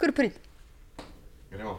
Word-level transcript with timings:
Kar 0.00 0.12
prid. 0.12 0.32
Gremo. 1.50 1.78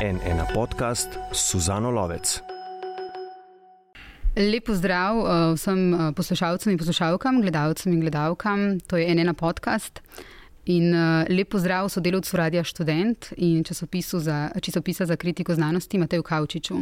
En 0.00 0.20
ena 0.24 0.46
podcast 0.54 1.08
Suzano 1.32 1.90
Lovec. 1.90 2.40
Lepo 4.36 4.74
zdrav 4.74 5.16
uh, 5.16 5.52
vsem 5.52 5.92
uh, 5.92 6.14
poslušalcem 6.16 6.72
in 6.72 6.78
poslušalkam, 6.78 7.42
gledalcem 7.44 7.92
in 7.92 8.00
gledalkam. 8.00 8.80
To 8.88 8.96
je 8.96 9.12
en 9.12 9.18
ena 9.18 9.34
podcast. 9.34 10.00
In 10.64 10.94
uh, 10.94 11.28
lepo 11.28 11.58
zdrav 11.58 11.88
sodelovcu 11.88 12.36
Radia 12.36 12.64
Student 12.64 13.32
in 13.36 13.64
za, 13.64 14.50
časopisa 14.60 15.06
za 15.06 15.16
kritiko 15.16 15.54
znanosti 15.54 15.98
Mateju 15.98 16.22
Kavčiču. 16.22 16.80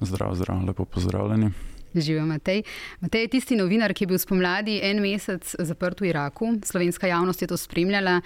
Zdrav, 0.00 0.34
zdrav, 0.34 0.64
lepo 0.66 0.84
pozdravljeni. 0.84 1.77
Živijo 2.00 2.26
Matej. 2.26 2.62
Matej 3.00 3.26
je 3.26 3.32
tisti 3.36 3.56
novinar, 3.56 3.94
ki 3.94 4.04
je 4.04 4.12
bil 4.12 4.18
spomladi 4.18 4.80
en 4.82 5.02
mesec 5.02 5.54
zaprt 5.58 6.00
v 6.00 6.12
Iraku. 6.12 6.58
Slovenska 6.64 7.06
javnost 7.06 7.42
je 7.42 7.48
to 7.48 7.56
spremljala, 7.56 8.20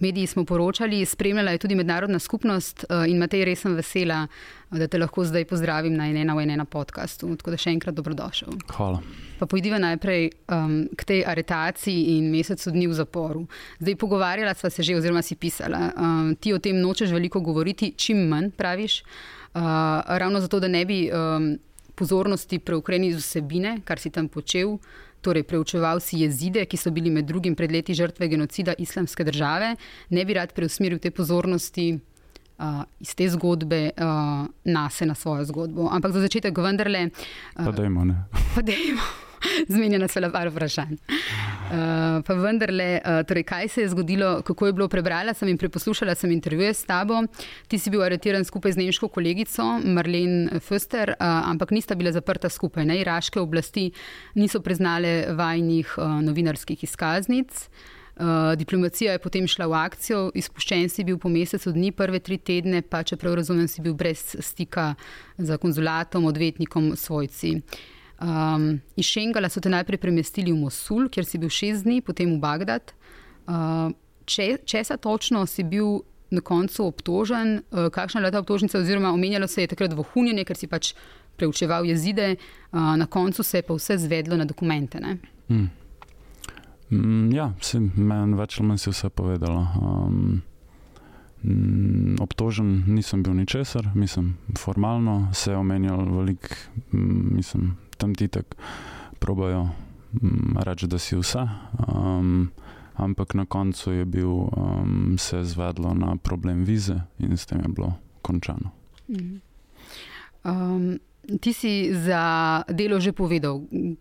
mediji 0.00 0.26
smo 0.26 0.44
poročali, 0.44 1.04
spremljala 1.04 1.50
je 1.50 1.58
tudi 1.58 1.74
mednarodna 1.74 2.18
skupnost 2.18 2.84
eh, 2.84 3.10
in 3.10 3.18
Matej, 3.18 3.44
res 3.44 3.60
sem 3.60 3.74
vesela, 3.76 4.24
da 4.70 4.86
te 4.88 4.98
lahko 4.98 5.24
zdaj 5.24 5.44
pozdravim 5.44 5.94
na 5.96 6.08
enena 6.10 6.34
v 6.34 6.44
enena 6.46 6.64
podkastu. 6.64 7.28
Tako 7.36 7.54
da 7.54 7.58
še 7.60 7.74
enkrat 7.74 7.94
dobrodošel. 7.94 8.54
Hvala. 8.70 9.02
Pa 9.40 9.48
pojdiva 9.50 9.80
najprej 9.82 10.30
um, 10.52 10.84
k 10.96 11.06
tej 11.08 11.24
aretaciji 11.26 12.16
in 12.16 12.30
mesecu 12.32 12.72
dni 12.72 12.86
v 12.90 12.96
zaporu. 12.96 13.46
Zdaj 13.80 13.96
pogovarjala 14.00 14.54
sva 14.54 14.70
se 14.70 14.84
že, 14.86 14.96
oziroma 14.96 15.22
si 15.26 15.36
pisala. 15.36 15.90
Um, 15.96 16.34
ti 16.36 16.54
o 16.54 16.60
tem 16.62 16.78
nočeš 16.80 17.12
veliko 17.16 17.40
govoriti, 17.40 17.92
čim 17.96 18.28
manj 18.30 18.52
praviš. 18.56 19.02
Uh, 19.50 19.62
ravno 20.06 20.40
zato, 20.40 20.60
da 20.60 20.68
ne 20.68 20.84
bi. 20.86 21.08
Um, 21.10 21.56
pozornosti 22.00 22.58
preukrenil 22.58 23.14
iz 23.14 23.22
vsebine, 23.22 23.78
kar 23.84 24.00
si 24.00 24.10
tam 24.10 24.28
počel. 24.32 24.78
Torej, 25.20 25.44
preučeval 25.44 26.00
si 26.00 26.22
jezide, 26.22 26.64
ki 26.64 26.78
so 26.80 26.88
bili 26.96 27.12
med 27.12 27.28
drugim 27.28 27.52
pred 27.52 27.72
leti 27.72 27.92
žrtve 27.94 28.28
genocida 28.32 28.72
islamske 28.80 29.24
države, 29.28 29.74
ne 30.16 30.24
bi 30.24 30.36
rad 30.38 30.54
preusmeril 30.56 30.98
te 30.98 31.12
pozornosti 31.12 31.90
uh, 31.92 32.82
iz 33.04 33.12
te 33.14 33.28
zgodbe 33.28 33.90
uh, 33.92 34.46
na 34.64 34.90
se, 34.90 35.06
na 35.06 35.14
svojo 35.14 35.44
zgodbo. 35.44 35.90
Ampak 35.92 36.16
za 36.16 36.24
začetek, 36.24 36.56
vendarle. 36.58 37.10
Uh, 37.10 37.66
pa 37.66 37.72
dajmo, 37.82 38.04
ne. 38.08 38.22
Pa 38.54 38.64
dajmo. 38.64 39.29
Zmenjena 39.72 40.08
so 40.08 40.20
le 40.20 40.30
par 40.32 40.50
vprašanj. 40.50 40.96
Uh, 41.70 42.18
pa 42.26 42.34
vendarle, 42.34 42.88
uh, 42.98 43.20
torej, 43.26 43.44
kaj 43.46 43.68
se 43.68 43.84
je 43.84 43.90
zgodilo, 43.92 44.40
kako 44.42 44.66
je 44.66 44.72
bilo 44.72 44.88
prebrala, 44.88 45.34
sem 45.34 45.48
in 45.48 45.58
preposlušala 45.58 46.14
sem 46.14 46.32
intervjuje 46.34 46.74
s 46.74 46.84
tabo. 46.84 47.22
Ti 47.68 47.78
si 47.78 47.90
bil 47.90 48.02
aretiran 48.02 48.44
skupaj 48.44 48.74
z 48.74 48.82
nemško 48.82 49.08
kolegico 49.08 49.78
Marlene 49.84 50.60
Föster, 50.60 51.14
uh, 51.14 51.26
ampak 51.50 51.70
nista 51.70 51.94
bila 51.94 52.12
zaprta 52.12 52.48
skupaj. 52.48 52.84
Ne? 52.84 52.98
Iraške 53.00 53.40
oblasti 53.40 53.90
niso 54.34 54.60
priznale 54.60 55.30
vajnih 55.36 55.94
uh, 55.98 56.18
novinarskih 56.26 56.84
izkaznic. 56.84 57.68
Uh, 58.20 58.52
diplomacija 58.58 59.14
je 59.14 59.22
potem 59.22 59.46
šla 59.48 59.70
v 59.70 59.78
akcijo, 59.78 60.18
izpuščen 60.36 60.90
si 60.92 61.06
bil 61.08 61.16
po 61.16 61.30
mesecu 61.32 61.72
dni, 61.72 61.94
prve 61.96 62.18
tri 62.20 62.36
tedne, 62.36 62.82
pa 62.82 63.00
čeprav 63.06 63.38
razumem, 63.38 63.68
si 63.70 63.80
bil 63.80 63.94
brez 63.94 64.34
stika 64.44 64.90
z 65.38 65.56
konzulatom, 65.56 66.26
odvetnikom, 66.28 66.92
svojci. 67.00 67.54
Uh, 67.54 67.88
Um, 68.20 68.80
iz 69.00 69.08
Šengala 69.08 69.48
so 69.48 69.62
te 69.64 69.72
najprej 69.72 69.96
premestili 69.98 70.52
v 70.52 70.60
Mosul, 70.60 71.08
kjer 71.08 71.24
si 71.24 71.38
bil 71.40 71.48
šest 71.48 71.86
dni, 71.86 72.02
potem 72.04 72.34
v 72.34 72.40
Bagdad. 72.42 72.92
Uh, 73.48 73.88
če, 74.28 74.58
česa 74.68 74.98
točno 75.00 75.46
si 75.48 75.64
bil 75.64 76.02
na 76.30 76.44
koncu 76.44 76.84
obtožen, 76.84 77.62
uh, 77.72 77.88
kakšna 77.88 78.20
je 78.20 78.22
bila 78.22 78.34
ta 78.34 78.44
obtožnica, 78.44 78.78
oziroma 78.78 79.14
omenjalo 79.16 79.48
se 79.48 79.64
je 79.64 79.72
takrat 79.72 79.96
vohunjenje, 79.96 80.44
ker 80.44 80.56
si 80.56 80.68
pač 80.68 80.92
preučeval 81.40 81.88
jezide, 81.88 82.36
uh, 82.36 82.92
na 83.00 83.08
koncu 83.08 83.42
se 83.42 83.58
je 83.58 83.66
pa 83.66 83.74
vse 83.74 83.96
zvedlo 84.04 84.36
na 84.36 84.44
dokumente. 84.44 85.00
Hmm. 85.48 85.70
Mm, 86.90 87.32
ja, 87.32 87.50
meni 87.96 88.36
več 88.36 88.60
ali 88.60 88.68
manj 88.68 88.84
si 88.84 88.92
vse 88.92 89.08
povedala. 89.14 89.64
Um, 89.80 90.42
obtožen 92.20 92.82
nisem 92.92 93.22
bil 93.24 93.32
ničesar, 93.38 93.88
mislim, 93.94 94.34
formalno 94.58 95.30
se 95.32 95.54
je 95.54 95.56
omenjal 95.56 96.04
veliko, 96.04 96.52
mislim, 96.92 97.78
tam 98.00 98.14
ti 98.16 98.28
tako 98.28 98.56
probojajo 99.20 99.68
mm, 100.12 100.56
reči, 100.64 100.88
da 100.88 100.98
si 100.98 101.16
vse. 101.16 101.44
Um, 101.88 102.50
ampak 102.96 103.34
na 103.34 103.44
koncu 103.44 103.92
je 103.92 104.04
bil 104.04 104.28
um, 104.28 105.16
se 105.18 105.44
zvedlo 105.44 105.94
na 105.94 106.16
problem 106.16 106.64
vize 106.64 106.96
in 107.18 107.36
s 107.36 107.46
tem 107.46 107.60
je 107.60 107.68
bilo 107.68 107.92
končano. 108.22 108.72
Um, 110.44 110.98
ti 111.40 111.52
si 111.52 111.92
za 111.94 112.62
delo 112.68 113.00
že 113.00 113.12
povedal, 113.12 113.60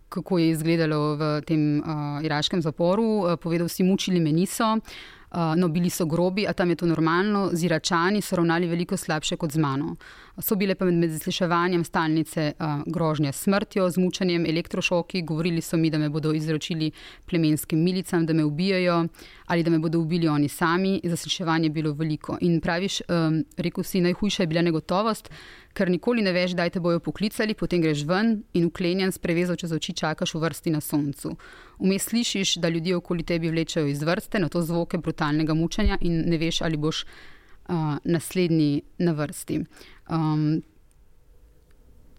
kako 0.10 0.40
je 0.40 0.50
izgledalo 0.50 1.16
v 1.16 1.42
tem 1.44 1.84
uh, 1.84 2.24
iraškem 2.24 2.62
zaporu. 2.62 3.04
Uh, 3.04 3.36
povedal 3.36 3.68
si, 3.68 3.84
mučili 3.84 4.20
me 4.20 4.32
niso. 4.32 4.80
Uh, 4.80 5.19
no, 5.32 5.68
bili 5.68 5.90
so 5.90 6.06
grobi, 6.06 6.48
a 6.48 6.54
tam 6.54 6.70
je 6.70 6.76
to 6.76 6.86
normalno, 6.86 7.50
z 7.54 7.64
Iračani 7.66 8.22
so 8.22 8.36
ravnali 8.36 8.68
veliko 8.68 8.98
slabše 8.98 9.38
kot 9.38 9.52
z 9.52 9.58
mano. 9.58 9.96
So 10.40 10.56
bile 10.56 10.76
pa 10.76 10.86
med 10.86 11.12
zasliševanjem 11.12 11.84
stalnice 11.84 12.54
uh, 12.60 12.82
grožnje 12.88 13.34
s 13.34 13.44
smrtjo, 13.44 13.90
z 13.90 14.00
mučenjem, 14.00 14.46
elektrošoki, 14.46 15.22
govorili 15.22 15.62
so 15.62 15.78
mi, 15.78 15.90
da 15.90 15.98
me 15.98 16.10
bodo 16.10 16.34
izročili 16.34 16.92
plemenskim 17.26 17.84
milicam, 17.84 18.26
da 18.26 18.34
me 18.34 18.44
ubijajo 18.44 19.06
ali 19.46 19.64
da 19.64 19.70
me 19.70 19.80
bodo 19.80 20.00
ubili 20.00 20.28
oni 20.28 20.48
sami. 20.48 21.02
Zasliševanje 21.04 21.66
je 21.66 21.70
bilo 21.70 21.94
veliko. 21.94 22.38
In 22.42 22.62
praviš, 22.62 23.02
um, 23.02 23.44
rekel 23.58 23.84
si, 23.84 24.02
najhujša 24.02 24.44
je 24.44 24.48
bila 24.48 24.62
negotovost, 24.62 25.30
ker 25.74 25.90
nikoli 25.90 26.24
ne 26.26 26.34
veš, 26.36 26.56
kdaj 26.58 26.74
te 26.76 26.82
bojo 26.84 27.00
poklicali, 27.04 27.56
potem 27.58 27.82
greš 27.84 28.04
ven 28.10 28.40
in 28.58 28.70
uklenjen 28.70 29.12
s 29.12 29.22
prevezo 29.22 29.56
čez 29.56 29.74
oči 29.76 29.94
čakaš 29.94 30.34
v 30.36 30.42
vrsti 30.44 30.74
na 30.74 30.82
soncu. 30.82 31.36
Vmes 31.80 32.10
slišiš, 32.10 32.56
da 32.64 32.70
ljudje 32.70 32.96
okoli 32.96 33.24
tebi 33.24 33.52
vlečajo 33.52 33.88
iz 33.88 34.04
vrste, 34.04 34.40
na 34.40 34.50
to 34.50 34.62
zvoke 34.62 34.98
brutalnega 34.98 35.54
mučenja 35.54 35.98
in 36.02 36.24
ne 36.30 36.38
veš, 36.38 36.62
ali 36.62 36.78
boš 36.78 37.06
uh, 37.06 37.96
naslednji 38.04 38.82
na 38.98 39.12
vrsti. 39.12 39.62
Um, 40.10 40.62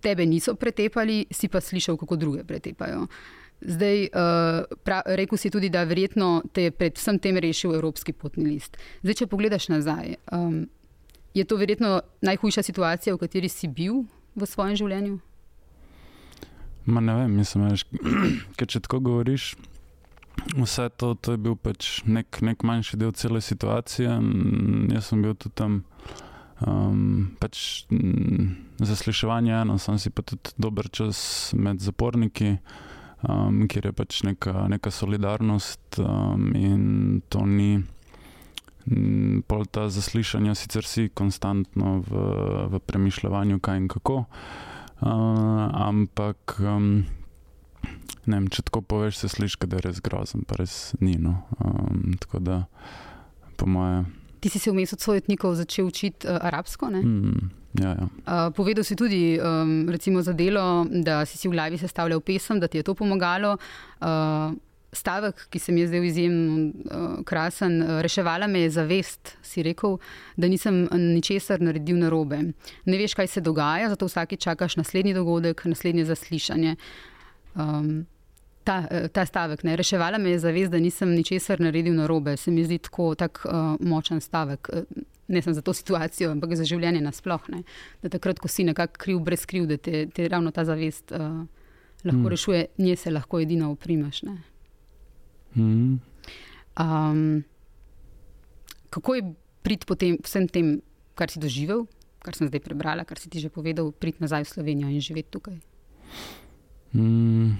tebe 0.00 0.26
niso 0.26 0.54
pretepali, 0.54 1.26
si 1.30 1.48
pa 1.48 1.60
slišal, 1.60 1.96
kako 2.00 2.16
druge 2.16 2.44
pretepajo. 2.44 3.06
Zdaj, 3.60 4.06
uh, 4.16 4.64
pra, 4.84 5.02
rekel 5.04 5.38
si 5.38 5.50
tudi, 5.52 5.68
da 5.68 5.84
verjetno 5.84 6.42
te 6.52 6.68
je 6.68 6.72
pred 6.72 6.96
vsem 6.96 7.18
tem 7.20 7.36
rešil 7.36 7.74
Evropski 7.76 8.12
potni 8.12 8.46
list. 8.48 8.78
Zdaj, 9.02 9.18
če 9.20 9.28
pogledaš 9.28 9.68
nazaj, 9.68 10.14
um, 10.32 10.62
je 11.34 11.44
to 11.44 11.56
verjetno 11.56 12.00
najhujša 12.22 12.62
situacija, 12.62 13.14
v 13.14 13.18
kateri 13.18 13.48
si 13.48 13.68
bil 13.68 14.04
v 14.34 14.46
svojem 14.46 14.76
življenju? 14.76 15.18
Ma 16.90 17.00
ne 17.00 17.14
vem, 17.14 17.36
mislim, 17.36 17.68
da 18.56 18.66
če 18.72 18.80
tako 18.80 19.00
govoriš, 19.04 19.54
vse 20.56 20.88
to, 20.96 21.14
to 21.14 21.36
je 21.36 21.42
bil 21.42 21.56
pač 21.56 22.00
nek, 22.08 22.40
nek 22.42 22.64
manjši 22.66 22.98
del 23.00 23.12
cele 23.12 23.42
situacije. 23.44 24.16
Jaz 24.94 25.10
sem 25.10 25.22
bil 25.22 25.36
tudi 25.36 25.54
tam. 25.60 25.82
Um, 26.60 27.36
pač, 27.40 27.86
zasliševanje 28.84 29.48
je 29.48 29.60
eno, 29.62 29.78
sem 29.80 29.96
si 29.96 30.10
pa 30.12 30.20
tudi 30.20 30.52
dober 30.60 30.90
čas 30.92 31.54
med 31.56 31.80
zaporniki, 31.80 32.58
um, 33.24 33.62
kjer 33.64 33.88
je 33.88 33.92
pač 33.96 34.18
neka, 34.28 34.66
neka 34.68 34.92
solidarnost 34.92 36.02
um, 36.04 36.50
in 36.52 37.22
to 37.32 37.46
ni. 37.48 37.80
Pol 39.46 39.66
ta 39.70 39.88
zaslišanja, 39.92 40.54
sicer 40.56 40.86
si 40.88 41.08
konstantno 41.12 42.00
v, 42.06 42.24
v 42.72 42.80
premišljanju, 42.80 43.60
kaj 43.60 43.76
in 43.76 43.88
kako, 43.92 44.24
uh, 44.24 45.08
ampak 45.70 46.56
um, 46.64 47.04
ne 48.26 48.38
vem, 48.38 48.48
če 48.48 48.64
tako 48.68 48.82
poveš, 48.82 49.20
se 49.22 49.30
sliši, 49.32 49.60
da 49.66 49.78
je 49.78 49.86
res 49.88 50.00
grozen, 50.04 50.46
pa 50.48 50.58
res 50.60 50.94
ni. 51.00 51.16
No. 51.20 51.42
Um, 51.60 52.16
tako 52.20 52.42
da, 52.44 52.64
po 53.60 53.68
moje. 53.70 54.04
Ti 54.40 54.48
si 54.48 54.58
se 54.62 54.72
vmes 54.72 54.94
od 54.96 55.04
sojetnikov 55.04 55.58
začel 55.60 55.90
učiti 55.90 56.28
uh, 56.28 56.40
arabsko? 56.40 56.88
Mm, 56.96 57.50
ja, 57.82 57.92
ja. 57.92 58.08
Uh, 58.08 58.48
povedal 58.56 58.84
si 58.84 58.96
tudi 58.96 59.36
um, 59.36 59.84
za 60.24 60.32
delo, 60.32 60.86
da 60.88 61.24
si 61.28 61.36
si 61.36 61.48
v 61.48 61.52
glavi 61.52 61.78
sestavljal 61.78 62.20
pesem, 62.20 62.60
da 62.60 62.68
ti 62.68 62.80
je 62.80 62.88
to 62.88 62.94
pomagalo. 62.94 63.58
Uh, 64.00 64.56
stavek, 64.92 65.46
ki 65.50 65.58
se 65.58 65.72
mi 65.72 65.80
je 65.80 65.88
zdaj 65.88 66.06
izjemno 66.06 66.56
uh, 66.68 67.24
krasen, 67.24 67.82
uh, 67.82 68.00
reševala 68.00 68.46
me 68.46 68.60
je 68.60 68.70
zavest, 68.70 69.36
si 69.42 69.62
rekel, 69.62 69.98
da 70.36 70.48
nisem 70.48 70.88
ničesar 70.92 71.60
naredil 71.60 71.98
na 71.98 72.08
robe. 72.08 72.40
Ne 72.84 72.98
veš, 72.98 73.14
kaj 73.14 73.26
se 73.26 73.40
dogaja, 73.40 73.88
zato 73.88 74.06
vsakeč 74.06 74.42
čakaš 74.42 74.76
naslednji 74.76 75.14
dogodek, 75.14 75.64
naslednje 75.64 76.04
zaslišanje. 76.04 76.76
Um, 77.54 78.06
ta, 78.64 78.82
ta 79.12 79.26
stavek, 79.26 79.62
ne, 79.64 79.76
reševala 79.76 80.18
me 80.18 80.30
je 80.30 80.38
zavest, 80.38 80.70
da 80.70 80.78
nisem 80.78 81.14
ničesar 81.14 81.60
naredil 81.60 81.94
na 81.94 82.06
robe. 82.06 82.36
Se 82.36 82.50
mi 82.50 82.64
zdi 82.64 82.78
tako 82.78 83.14
tak, 83.14 83.44
uh, 83.46 83.76
močen 83.80 84.20
stavek. 84.20 84.68
Ne 85.30 85.42
samo 85.42 85.54
za 85.54 85.62
to 85.62 85.72
situacijo, 85.72 86.32
ampak 86.34 86.56
za 86.58 86.64
življenje 86.66 87.00
nasplošno. 87.00 87.62
Da 88.02 88.10
takrat, 88.10 88.42
ko 88.42 88.48
si 88.48 88.66
nekako 88.66 88.98
kriv, 88.98 89.20
brez 89.22 89.46
kriv, 89.46 89.68
da 89.70 89.76
te, 89.78 90.08
te 90.10 90.28
ravno 90.28 90.50
ta 90.50 90.64
zavest 90.64 91.12
uh, 91.14 91.46
lahko 92.04 92.18
mm. 92.18 92.28
rešuje, 92.28 92.64
nje 92.78 92.96
se 92.96 93.10
lahko 93.10 93.40
edino 93.40 93.70
oprimaš. 93.70 94.22
Mm. 95.56 96.00
Um, 96.80 97.44
kako 98.90 99.14
je 99.14 99.22
prid 99.62 99.84
potem 99.86 100.18
vsem 100.24 100.48
tem, 100.48 100.78
kar 101.14 101.30
si 101.30 101.42
doživel, 101.42 101.86
kar 102.24 102.36
sem 102.36 102.48
zdaj 102.48 102.62
prebrala, 102.64 103.04
kar 103.04 103.18
si 103.18 103.30
ti 103.30 103.40
že 103.40 103.52
povedal, 103.52 103.92
prid 103.92 104.20
nazaj 104.20 104.46
v 104.46 104.52
Slovenijo 104.54 104.88
in 104.88 105.02
živeti 105.02 105.30
tukaj? 105.32 105.58
Mm. 106.94 107.56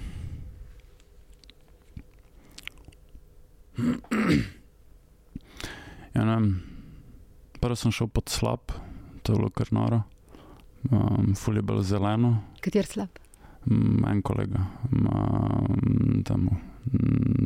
Ja, 6.11 6.27
ne. 6.27 6.37
Prvo 7.61 7.77
sem 7.77 7.93
šel 7.93 8.09
pod 8.09 8.27
slab, 8.29 8.73
to 9.21 9.33
je 9.33 9.37
bilo 9.37 9.49
kar 9.53 9.69
noro. 9.71 10.01
Um, 10.89 11.35
ful 11.37 11.55
je 11.55 11.61
bilo 11.61 11.83
zeleno, 11.85 12.41
Kater 12.61 12.85
slab? 12.85 13.19
Mm, 13.69 14.01
en 14.09 14.21
kolega, 14.25 14.65
um, 14.89 16.23
tam 16.25 16.49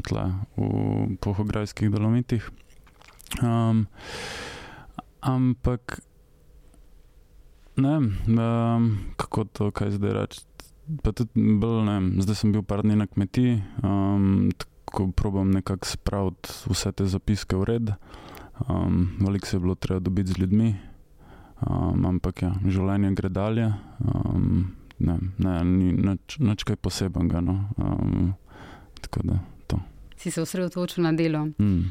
tle 0.06 0.26
v 0.58 1.16
Pohograjskih 1.22 1.90
dolomitih. 1.90 2.44
Um, 3.44 3.88
ampak 5.22 6.00
ne 7.78 7.90
vem, 7.90 8.06
um, 8.40 8.84
kako 9.18 9.44
to 9.44 9.72
kaj 9.72 9.98
zdaj 9.98 10.14
reči. 10.14 10.40
Pa 11.02 11.12
tudi 11.18 11.34
bolj, 11.58 11.82
ne 11.82 11.94
vem, 11.98 12.08
zdaj 12.22 12.36
sem 12.38 12.54
bil 12.54 12.62
par 12.62 12.86
dni 12.86 12.94
na 12.94 13.10
kmetiji, 13.10 13.58
um, 13.82 14.54
tako 14.54 15.10
probam 15.18 15.50
nekako 15.50 15.90
spraviti 15.90 16.54
vse 16.70 16.94
te 16.94 17.10
zapiske 17.10 17.58
v 17.58 17.64
red. 17.66 17.86
Um, 18.70 19.18
Veliko 19.20 19.48
se 19.48 19.58
je 19.58 19.62
bilo 19.66 19.76
treba 19.76 20.00
dobiti 20.00 20.32
z 20.32 20.38
ljudmi, 20.38 20.76
um, 21.66 22.06
ampak 22.06 22.46
ja, 22.46 22.54
življenje 22.62 23.12
gre 23.18 23.30
dalje. 23.34 23.74
Um, 24.00 24.76
ne, 25.00 25.18
ne, 25.38 25.64
ni 25.66 25.92
nič, 25.92 26.38
nič 26.40 26.64
kaj 26.64 26.78
posebenega. 26.80 27.42
No. 27.42 27.58
Um, 27.82 28.36
tako 29.06 29.24
da 29.24 29.40
to. 29.68 29.80
Si 30.18 30.32
se 30.32 30.42
osredotočil 30.42 31.04
na 31.04 31.14
delo. 31.14 31.46
Mm. 31.60 31.86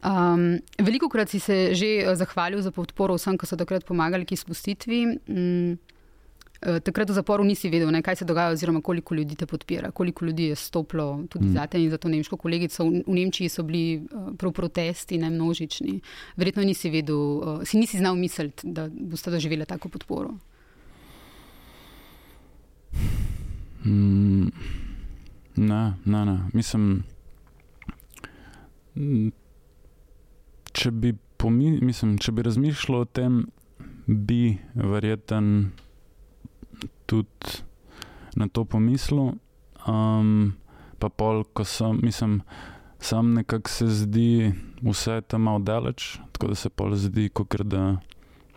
Um, 0.00 0.44
veliko 0.78 1.10
krat 1.12 1.28
si 1.28 1.40
se 1.40 1.74
že 1.74 1.86
eh, 2.00 2.16
zahvalil 2.16 2.62
za 2.62 2.70
podporo 2.72 3.18
vsem, 3.18 3.36
ki 3.36 3.46
so 3.46 3.56
takrat 3.60 3.84
pomagali 3.84 4.24
k 4.24 4.32
izpustitvi. 4.32 5.00
Um, 5.28 5.78
takrat 6.60 7.08
v 7.08 7.16
zaporu 7.16 7.44
nisi 7.44 7.70
vedel, 7.72 7.88
ne, 7.88 8.02
kaj 8.04 8.20
se 8.20 8.24
dogaja, 8.28 8.52
oziroma 8.52 8.82
koliko 8.84 9.14
ljudi 9.16 9.36
te 9.36 9.46
podpira, 9.48 9.90
koliko 9.90 10.24
ljudi 10.24 10.50
je 10.52 10.56
stopilo 10.56 11.24
tudi 11.28 11.46
Mm. 11.46 11.50
mm. 11.50 11.54
za 11.54 11.66
te 11.66 11.82
in 11.82 11.90
za 11.90 11.98
to 11.98 12.08
nemško 12.08 12.36
kolegico. 12.36 12.84
V, 12.84 13.02
v 13.06 13.14
Nemčiji 13.14 13.48
so 13.48 13.62
bili 13.62 14.00
uh, 14.00 14.32
prav 14.36 14.52
protesti, 14.52 15.18
ne 15.18 15.30
množični. 15.30 16.00
Verjetno 16.36 16.62
nisi 16.64 16.90
vedel, 16.90 17.64
si 17.64 17.76
nisi 17.76 17.98
znal 17.98 18.16
misliti, 18.16 18.68
da 18.68 18.88
boste 18.88 19.30
doživeli 19.30 19.66
tako 19.66 19.88
podporo. 19.88 20.36
Mm, 23.84 24.48
ne, 25.60 25.94
ne, 26.04 26.24
ne. 26.24 26.36
Mislim, 26.56 27.02
če 30.72 30.90
bi, 30.90 31.14
pomi, 31.36 31.76
mislim, 31.84 32.16
če 32.20 32.32
bi 32.32 32.44
razmišljal 32.46 33.02
o 33.02 33.08
tem, 33.08 33.42
bi 34.06 34.56
verjeten 34.74 35.70
tudi 37.10 37.60
na 38.40 38.48
to 38.48 38.64
pomislil. 38.64 39.34
Um, 39.88 40.54
pa 41.00 41.08
pol, 41.08 41.44
ko 41.56 41.64
sem, 41.64 42.00
mislim, 42.04 42.40
sam 43.00 43.34
nekako 43.34 43.70
se 43.72 43.88
zdi 44.02 44.52
vse 44.84 45.20
tam 45.28 45.48
malo 45.48 45.58
daleč, 45.64 46.18
tako 46.32 46.52
da 46.52 46.58
se 46.58 46.70
pol 46.70 46.96
zdi, 46.96 47.28
kot 47.32 47.60
da. 47.64 47.98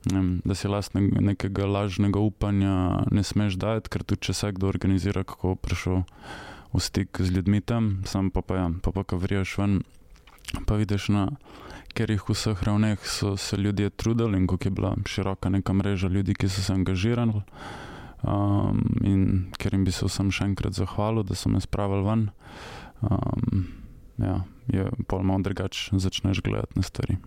Vem, 0.03 0.41
da 0.43 0.51
si 0.51 0.67
lastne, 0.67 0.99
nekega 1.23 1.63
lažnega 1.63 2.19
upanja 2.19 3.05
ne 3.15 3.21
smeš 3.23 3.55
dati, 3.55 3.87
ker 3.87 4.03
tudi 4.03 4.27
če 4.27 4.33
se 4.35 4.49
kdo 4.51 4.67
organizira, 4.67 5.23
kako 5.23 5.53
prišel 5.55 6.01
v 6.73 6.79
stik 6.79 7.21
z 7.21 7.31
ljudmi 7.31 7.61
tam, 7.61 8.01
sam 8.05 8.31
pa 8.31 8.41
pa 8.41 8.55
ja, 8.55 8.69
pa 8.81 8.91
pa 8.91 9.03
ko 9.03 9.17
vriješ 9.17 9.57
ven, 9.57 9.81
pa 10.65 10.75
vidiš 10.75 11.09
na 11.13 11.27
katerih 11.93 12.23
vseh 12.29 12.63
ravneh 12.63 12.99
so 13.05 13.37
se 13.37 13.57
ljudje 13.57 13.89
trudili 13.89 14.37
in 14.37 14.47
kako 14.47 14.67
je 14.67 14.71
bila 14.71 14.95
široka 15.05 15.49
neka 15.49 15.73
mreža 15.73 16.07
ljudi, 16.07 16.33
ki 16.33 16.49
so 16.49 16.61
se 16.61 16.73
angažirali. 16.73 17.41
Um, 18.23 18.81
in 19.03 19.51
ker 19.57 19.73
jim 19.73 19.83
bi 19.83 19.91
se 19.91 20.05
vsem 20.05 20.31
še 20.31 20.47
enkrat 20.47 20.73
zahvalil, 20.73 21.23
da 21.27 21.35
so 21.35 21.49
me 21.51 21.59
spravili 21.61 22.05
ven, 22.07 22.29
um, 23.01 23.65
ja, 24.17 24.37
je 24.71 24.87
pol 25.07 25.23
malo 25.27 25.43
drugače 25.43 25.99
začneš 25.99 26.41
gledati 26.41 26.79
na 26.79 26.83
stvari. 26.87 27.17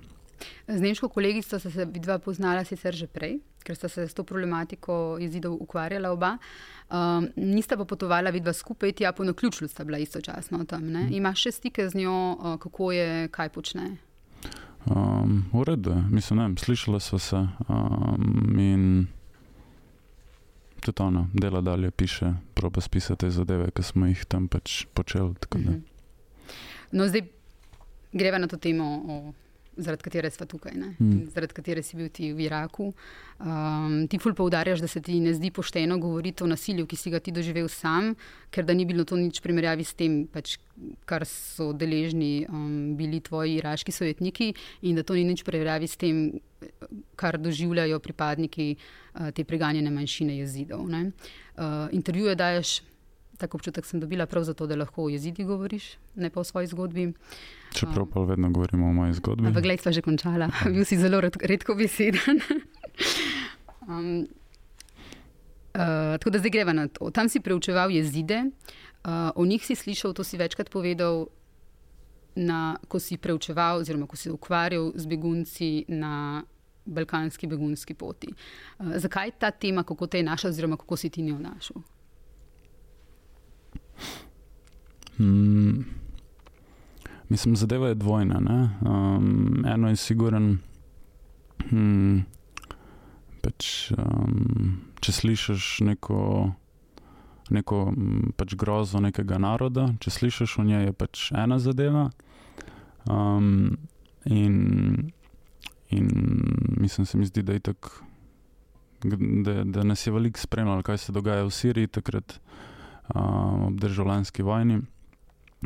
Z 0.69 0.81
nemško 0.81 1.09
kolegico 1.09 1.59
sta 1.59 1.71
se 1.71 1.85
vidva 1.85 2.19
poznala 2.19 2.65
sicer 2.65 2.95
že 2.95 3.07
prej, 3.07 3.39
ker 3.65 3.77
sta 3.77 3.89
se 3.89 4.07
s 4.09 4.15
to 4.15 4.25
problematiko 4.25 5.19
jezidov 5.21 5.57
ukvarjala 5.61 6.13
oba. 6.13 6.37
Um, 6.91 7.29
nista 7.37 7.77
pa 7.77 7.85
potovala 7.85 8.31
vidva 8.31 8.53
skupaj, 8.53 8.93
tja 8.93 9.13
po 9.13 9.25
naključju 9.25 9.69
sta 9.69 9.85
bila 9.85 9.99
istočasno 9.99 10.65
tam. 10.65 10.91
Ne? 10.93 11.09
Imaš 11.11 11.49
še 11.49 11.53
stike 11.53 11.89
z 11.89 12.03
njo, 12.03 12.37
uh, 12.39 12.59
kako 12.63 12.93
je, 12.93 13.29
kaj 13.29 13.49
počne? 13.49 13.97
Um, 14.87 15.45
v 15.53 15.65
redu, 15.67 15.91
je. 15.91 16.03
mislim, 16.11 16.39
ne, 16.39 16.55
slišala 16.59 17.01
sva 17.01 17.19
se 17.19 17.37
um, 17.37 18.59
in 18.59 19.07
tudi 20.81 21.03
ona 21.03 21.27
dela 21.35 21.61
dalje, 21.61 21.91
piše, 21.91 22.33
proba 22.55 22.81
spisati 22.81 23.27
te 23.27 23.31
zadeve, 23.31 23.71
ki 23.75 23.83
smo 23.83 24.07
jih 24.07 24.25
tam 24.25 24.49
pač 24.49 24.85
počeli. 24.95 25.35
da. 25.51 25.59
Mhm. 25.59 25.81
No, 26.93 27.09
zdaj 27.09 27.27
greva 28.13 28.39
na 28.39 28.47
to 28.47 28.57
temo, 28.57 28.85
o, 29.09 29.33
zaradi 29.77 30.03
katere 30.03 30.31
smo 30.31 30.47
tukaj? 30.47 30.73
Mm. 30.99 31.29
Zaradi 31.35 31.55
katere 31.55 31.83
si 31.83 31.97
bil 31.97 32.09
ti 32.09 32.33
v 32.33 32.47
Iraku. 32.47 32.93
Um, 33.39 34.07
ti 34.09 34.19
ful 34.19 34.35
poudarjaš, 34.35 34.81
da 34.81 34.89
se 34.89 35.01
ti 35.05 35.19
ne 35.21 35.35
zdi 35.37 35.51
pošteno 35.51 35.99
govoriti 36.01 36.45
o 36.45 36.49
nasilju, 36.49 36.87
ki 36.87 36.97
si 36.97 37.13
ga 37.13 37.21
ti 37.21 37.35
doživel 37.35 37.69
sam, 37.69 38.15
ker 38.51 38.65
da 38.65 38.75
ni 38.75 38.87
bilo 38.89 39.05
to 39.05 39.19
nič 39.21 39.43
primerjavi 39.45 39.85
s 39.85 39.95
tem, 39.95 40.25
pač, 40.33 40.57
kar 41.05 41.27
so 41.29 41.73
deležni 41.77 42.47
um, 42.49 42.97
bili 42.97 43.21
tvoji 43.21 43.59
iraški 43.61 43.93
sovetniki, 43.93 44.53
in 44.89 44.97
da 44.97 45.05
to 45.05 45.15
ni 45.15 45.25
nič 45.29 45.45
primerjavi 45.45 45.89
s 45.89 46.01
tem, 46.01 46.27
kar 47.17 47.37
doživljajo 47.39 48.01
pripadniki 48.01 48.73
uh, 48.77 49.31
te 49.37 49.45
preganjene 49.45 49.93
manjšine 49.93 50.41
jezidov. 50.41 50.89
ne. 50.89 51.11
Uh, 51.57 51.89
intervjuje 51.93 52.35
daješ. 52.37 52.81
Tako 53.37 53.57
občutek 53.57 53.85
sem 53.87 54.01
dobila 54.01 54.27
prav 54.27 54.45
zato, 54.45 54.67
da 54.67 54.77
lahko 54.77 55.05
o 55.05 55.09
jezidi 55.09 55.45
govoriš, 55.45 55.85
ne 56.15 56.31
pa 56.31 56.41
o 56.41 56.45
svoji 56.45 56.67
zgodbi. 56.67 57.13
Čeprav 57.75 58.07
pa 58.13 58.21
vedno 58.21 58.51
govorimo 58.51 58.87
o 58.89 58.93
moji 58.93 59.13
zgodbi. 59.13 59.49
Ampak, 59.49 59.63
glej, 59.63 59.79
sva 59.83 59.93
že 59.93 60.03
končala, 60.03 60.49
bil 60.65 60.85
si 60.85 60.97
zelo 60.97 61.21
red- 61.21 61.41
redko 61.43 61.75
beseden. 61.77 62.41
um, 63.89 64.27
uh, 65.77 66.17
tako 66.19 66.31
da 66.31 66.39
zdaj 66.39 66.51
greva 66.51 66.73
na 66.73 66.89
to. 66.89 67.11
Tam 67.11 67.29
si 67.29 67.41
preučeval 67.41 67.91
jezide, 67.91 68.45
uh, 69.05 69.31
o 69.35 69.47
njih 69.47 69.67
si 69.67 69.75
slišal, 69.75 70.15
to 70.17 70.25
si 70.25 70.37
večkrat 70.37 70.71
povedal, 70.71 71.27
na, 72.37 72.77
ko 72.89 73.01
si 73.01 73.17
preučeval, 73.17 73.81
oziroma 73.81 74.07
ko 74.07 74.17
si 74.17 74.31
ukvarjal 74.31 74.93
z 74.95 75.07
begunci 75.07 75.85
na 75.89 76.45
balkanski 76.87 77.47
begunski 77.47 77.95
poti. 77.95 78.33
Uh, 78.79 78.97
zakaj 78.97 79.31
ta 79.39 79.51
tema, 79.51 79.83
kako 79.83 80.07
te 80.07 80.19
je 80.19 80.25
našla, 80.25 80.51
oziroma 80.51 80.77
kako 80.77 80.97
si 80.97 81.11
ti 81.11 81.23
njo 81.23 81.39
našel? 81.39 81.85
Mm, 85.19 85.85
mislim, 87.29 87.57
zadeva 87.57 87.89
je 87.89 87.95
dvojna. 87.95 88.41
ne. 88.41 88.71
Um, 88.81 89.65
eno 89.67 89.89
je 89.89 89.97
siguren, 89.97 90.59
hm, 91.71 92.19
pač, 93.43 93.91
um, 93.99 94.79
če 95.01 95.13
slišiš 95.13 95.81
neko, 95.87 96.21
neko 97.51 97.83
mm, 97.91 98.33
pač 98.37 98.55
grozo 98.59 99.01
nekega 99.01 99.39
naroda, 99.39 99.89
če 100.01 100.11
slišiš 100.11 100.59
o 100.61 100.67
njej, 100.67 100.91
je 100.91 100.93
pač 100.93 101.31
ena 101.33 101.59
zadeva. 101.59 102.11
Um, 103.07 103.79
in, 104.25 105.13
in 105.89 106.09
mislim, 106.77 107.07
se 107.07 107.19
mi 107.19 107.27
zdi, 107.27 107.43
da, 107.43 107.53
je 107.53 107.61
tak, 107.71 107.91
da, 109.05 109.63
da 109.65 109.83
nas 109.83 110.07
je 110.07 110.13
veliko 110.13 110.41
spremljalo, 110.41 110.83
kaj 110.83 110.99
se 110.99 111.15
dogaja 111.15 111.47
v 111.47 111.55
Siriji 111.55 111.95
takrat 112.01 112.41
um, 113.15 113.65
ob 113.65 113.81
državljanski 113.81 114.43
vojni. 114.43 114.81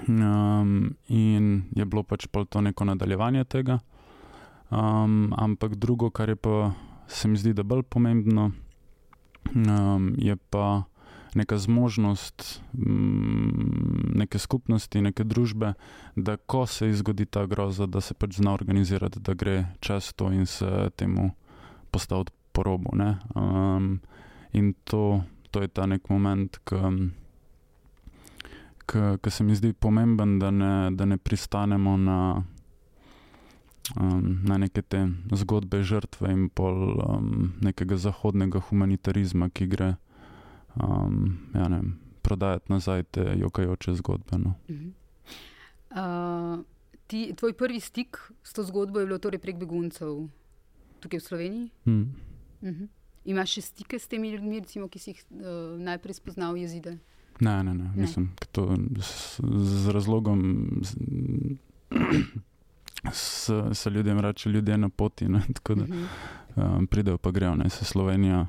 Um, 0.08 0.94
in 1.08 1.62
je 1.76 1.84
bilo 1.84 2.02
pač 2.02 2.26
pol 2.26 2.46
to 2.46 2.60
neko 2.60 2.84
nadaljevanje 2.84 3.44
tega. 3.44 3.78
Um, 4.70 5.34
ampak 5.36 5.74
drugo, 5.74 6.10
kar 6.10 6.28
je 6.28 6.36
pa 6.36 6.72
se 7.10 7.28
mi 7.28 7.36
zdi, 7.36 7.52
da 7.52 7.62
bolj 7.62 7.82
pomembno, 7.82 8.50
um, 9.54 10.14
je 10.18 10.36
pa 10.36 10.82
neka 11.34 11.58
zmožnost 11.58 12.62
um, 12.72 14.12
neke 14.14 14.38
skupnosti, 14.38 15.02
neke 15.02 15.24
družbe, 15.24 15.74
da 16.16 16.36
ko 16.36 16.66
se 16.66 16.92
zgodi 16.92 17.26
ta 17.26 17.46
groza, 17.46 17.86
da 17.86 18.00
se 18.00 18.14
pač 18.14 18.38
zna 18.38 18.54
organizirati, 18.54 19.20
da 19.20 19.34
gre 19.34 19.64
čez 19.80 20.12
to 20.12 20.32
in 20.32 20.46
se 20.46 20.90
temu 20.96 21.30
postaviti 21.90 22.32
po 22.52 22.62
robu. 22.62 22.90
ne. 22.94 23.18
Um, 23.34 24.00
in 24.52 24.74
to, 24.84 25.22
to 25.50 25.62
je 25.62 25.68
ta 25.68 25.86
nek 25.86 26.08
moment, 26.08 26.58
ki 26.64 27.10
ki 28.92 29.30
se 29.30 29.44
mi 29.44 29.54
zdi 29.54 29.72
pomemben, 29.72 30.38
da 30.38 30.50
ne, 30.50 30.90
da 30.90 31.04
ne 31.04 31.16
pristanemo 31.16 31.96
na, 31.96 32.18
um, 34.00 34.40
na 34.44 34.58
neke 34.58 34.82
te 34.82 35.04
zgodbe 35.32 35.82
žrtve 35.82 36.32
in 36.32 36.48
pol 36.48 36.98
um, 36.98 37.52
nekega 37.60 37.96
zahodnega 37.96 38.62
humanitarizma, 38.70 39.50
ki 39.50 39.68
gre 39.70 39.94
um, 40.76 41.38
ja, 41.54 41.68
ne, 41.68 41.82
prodajati 42.22 42.72
nazaj 42.72 43.02
te 43.16 43.26
jokajoče 43.38 43.94
zgodbe. 44.02 44.38
No. 44.38 44.54
Mhm. 44.70 44.90
Uh, 45.90 46.60
ti, 47.10 47.32
tvoj 47.36 47.52
prvi 47.58 47.80
stik 47.80 48.18
s 48.42 48.52
to 48.52 48.62
zgodbo 48.62 49.00
je 49.00 49.06
bilo 49.06 49.18
torej 49.18 49.40
prek 49.42 49.58
beguncev 49.58 50.28
tukaj 51.00 51.18
v 51.18 51.24
Sloveniji? 51.24 51.70
Hmm. 51.84 52.14
Uh 52.62 52.68
-huh. 52.68 52.88
Imaš 53.24 53.50
še 53.50 53.60
stike 53.60 53.98
s 53.98 54.08
temi 54.08 54.30
ljudmi, 54.30 54.60
recimo, 54.60 54.88
ki 54.88 54.98
si 54.98 55.10
jih 55.10 55.24
uh, 55.30 55.80
najprej 55.80 56.14
spoznal 56.14 56.56
jezide? 56.56 56.98
Ne, 57.40 57.62
ne, 57.62 57.74
ne, 57.74 57.90
mislim, 57.96 58.24
ne. 58.24 58.46
To, 58.52 58.76
z, 59.00 59.40
z 59.64 59.88
razlogom, 59.88 60.68
z, 63.12 63.52
se 63.72 63.90
ljudem 63.90 64.20
reče, 64.20 64.50
ljudje 64.50 64.78
na 64.78 64.88
poti. 64.88 65.28
Ne, 65.28 65.42
tako 65.54 65.74
da 65.74 65.84
um, 66.56 66.86
pridejo, 66.86 67.18
pa 67.18 67.30
grejo, 67.30 67.54
ne 67.54 67.70
se 67.70 67.84
Slovenija 67.84 68.46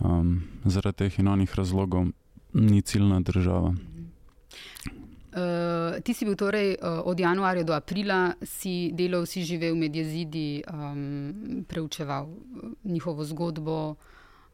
um, 0.00 0.42
zaradi 0.64 0.96
teh 0.96 1.18
in 1.18 1.28
onih 1.28 1.54
razlogov 1.54 2.06
ni 2.52 2.82
ciljna 2.82 3.20
država. 3.20 3.74
Uh, 5.34 6.02
ti 6.02 6.14
si 6.14 6.24
bil 6.24 6.36
torej 6.36 6.76
uh, 6.78 7.00
od 7.04 7.20
januarja 7.20 7.62
do 7.62 7.74
aprila, 7.74 8.34
si 8.42 8.92
delal, 8.94 9.26
si 9.26 9.42
živel 9.42 9.74
med 9.74 9.96
jezidi, 9.96 10.62
um, 10.70 11.64
preučeval 11.68 12.28
njihovo 12.84 13.24
zgodbo, 13.24 13.94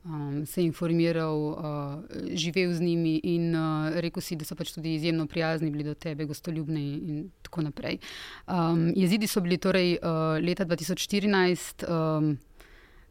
um, 0.04 0.46
se 0.46 0.62
informiral, 0.62 1.36
uh, 1.36 2.04
živel 2.34 2.72
z 2.72 2.80
njimi 2.80 3.20
in 3.24 3.54
uh, 3.54 3.92
rekel 4.00 4.22
si, 4.22 4.36
da 4.36 4.44
so 4.44 4.54
pač 4.54 4.72
tudi 4.74 4.94
izjemno 4.94 5.26
prijazni 5.26 5.70
bili 5.70 5.84
do 5.84 5.94
tebe, 5.94 6.24
gostoljubni 6.24 6.84
in 6.94 7.30
tako 7.42 7.62
naprej. 7.62 7.98
Um, 8.46 8.92
jezidi 8.96 9.26
so 9.26 9.40
bili 9.40 9.58
torej 9.58 9.98
uh, 10.02 10.38
leta 10.44 10.64
2014, 10.64 11.84
um, 11.88 12.38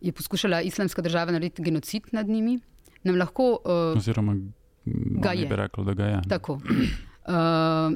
je 0.02 0.12
poskušala 0.12 0.62
islamska 0.62 1.02
država 1.02 1.32
narediti 1.32 1.64
genocid 1.64 2.04
nad 2.12 2.28
njimi. 2.28 2.60
Lahko, 3.04 3.58
uh, 3.66 3.98
Oziroma, 3.98 4.36
ga 4.86 5.32
je. 5.32 5.48
Rekli, 5.50 5.86
da 5.86 5.94
ga 5.94 6.06
je. 6.06 6.22
Tako. 6.30 6.60
Uh, 7.30 7.36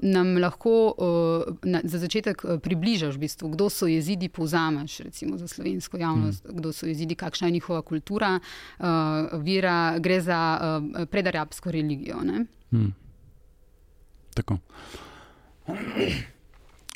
nam 0.01 0.37
lahko 0.37 0.93
uh, 0.93 1.55
na, 1.65 1.79
za 1.83 1.97
začetek 1.97 2.43
uh, 2.45 2.59
približaš, 2.61 3.15
v 3.17 3.25
bistvu, 3.25 3.49
kdo 3.55 3.65
so 3.73 3.87
jezidi, 3.89 4.29
povzameš 4.29 4.99
recimo, 5.07 5.37
za 5.41 5.47
slovensko 5.47 5.97
javnost, 5.97 6.45
mm. 6.45 6.57
kdo 6.57 6.73
so 6.73 6.85
jezidi, 6.85 7.15
kakšna 7.17 7.47
je 7.49 7.51
njihova 7.57 7.81
kultura, 7.81 8.35
uh, 8.37 8.85
vira, 9.41 9.97
gre 9.97 10.21
za 10.21 10.37
uh, 10.61 11.07
predarabsko 11.09 11.71
religijo. 11.71 12.21
Mm. 12.71 12.93
Tako. 14.33 14.57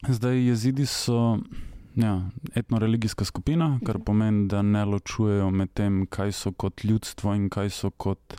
Zdaj, 0.08 0.46
jezidi 0.48 0.86
so 0.86 1.40
ja, 1.96 2.22
etno-religijska 2.56 3.26
skupina, 3.26 3.80
kar 3.86 3.98
mhm. 3.98 4.04
pomeni, 4.04 4.48
da 4.48 4.62
ne 4.62 4.86
ločujejo 4.86 5.50
med 5.52 5.74
tem, 5.74 6.06
kaj 6.06 6.32
so 6.32 6.52
kot 6.52 6.84
ljudstvo 6.84 7.34
in 7.34 7.50
kaj 7.50 7.70
so 7.70 7.90
kot 7.90 8.38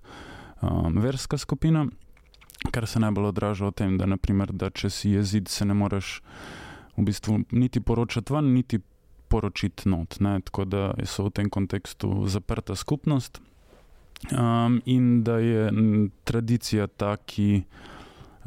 um, 0.62 1.02
verska 1.02 1.38
skupina 1.38 1.86
kar 2.70 2.86
se 2.86 3.00
najbolj 3.00 3.26
odraža 3.26 3.66
v 3.66 3.72
tem, 3.72 3.98
da, 3.98 4.06
naprimer, 4.06 4.52
da 4.52 4.70
če 4.70 4.90
si 4.90 5.12
jezid, 5.14 5.48
se 5.48 5.64
ne 5.64 5.74
moreš 5.78 6.18
v 6.96 7.04
bistvu 7.06 7.42
niti 7.54 7.80
poročati 7.80 8.34
ven, 8.34 8.52
niti 8.54 8.80
poročiti 9.28 9.88
not. 9.88 10.18
Ne? 10.20 10.40
Tako 10.44 10.64
da 10.64 10.82
so 11.06 11.28
v 11.28 11.34
tem 11.38 11.50
kontekstu 11.50 12.26
zaprta 12.26 12.74
skupnost 12.74 13.40
um, 14.32 14.80
in 14.84 15.22
da 15.24 15.38
je 15.38 15.70
tradicija 16.24 16.86
ta, 16.86 17.16
ki. 17.16 17.64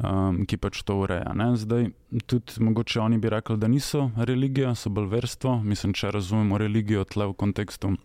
Um, 0.02 0.40
ki 0.48 0.56
pač 0.58 0.80
to 0.82 0.96
ureja. 0.98 1.30
Ne? 1.36 1.52
Zdaj, 1.54 1.84
tudi 2.26 2.64
mogoče 2.64 2.98
oni 3.04 3.20
bi 3.22 3.30
rekli, 3.30 3.54
da 3.60 3.68
niso 3.70 4.08
religija, 4.16 4.72
so 4.74 4.90
bolj 4.90 5.06
verstvo. 5.12 5.60
Mislim, 5.62 5.92
če 5.94 6.10
razumemo 6.10 6.58
religijo 6.58 7.04
tle 7.06 7.28
v 7.30 7.36
kontekstu 7.38 7.92
um, 7.92 7.98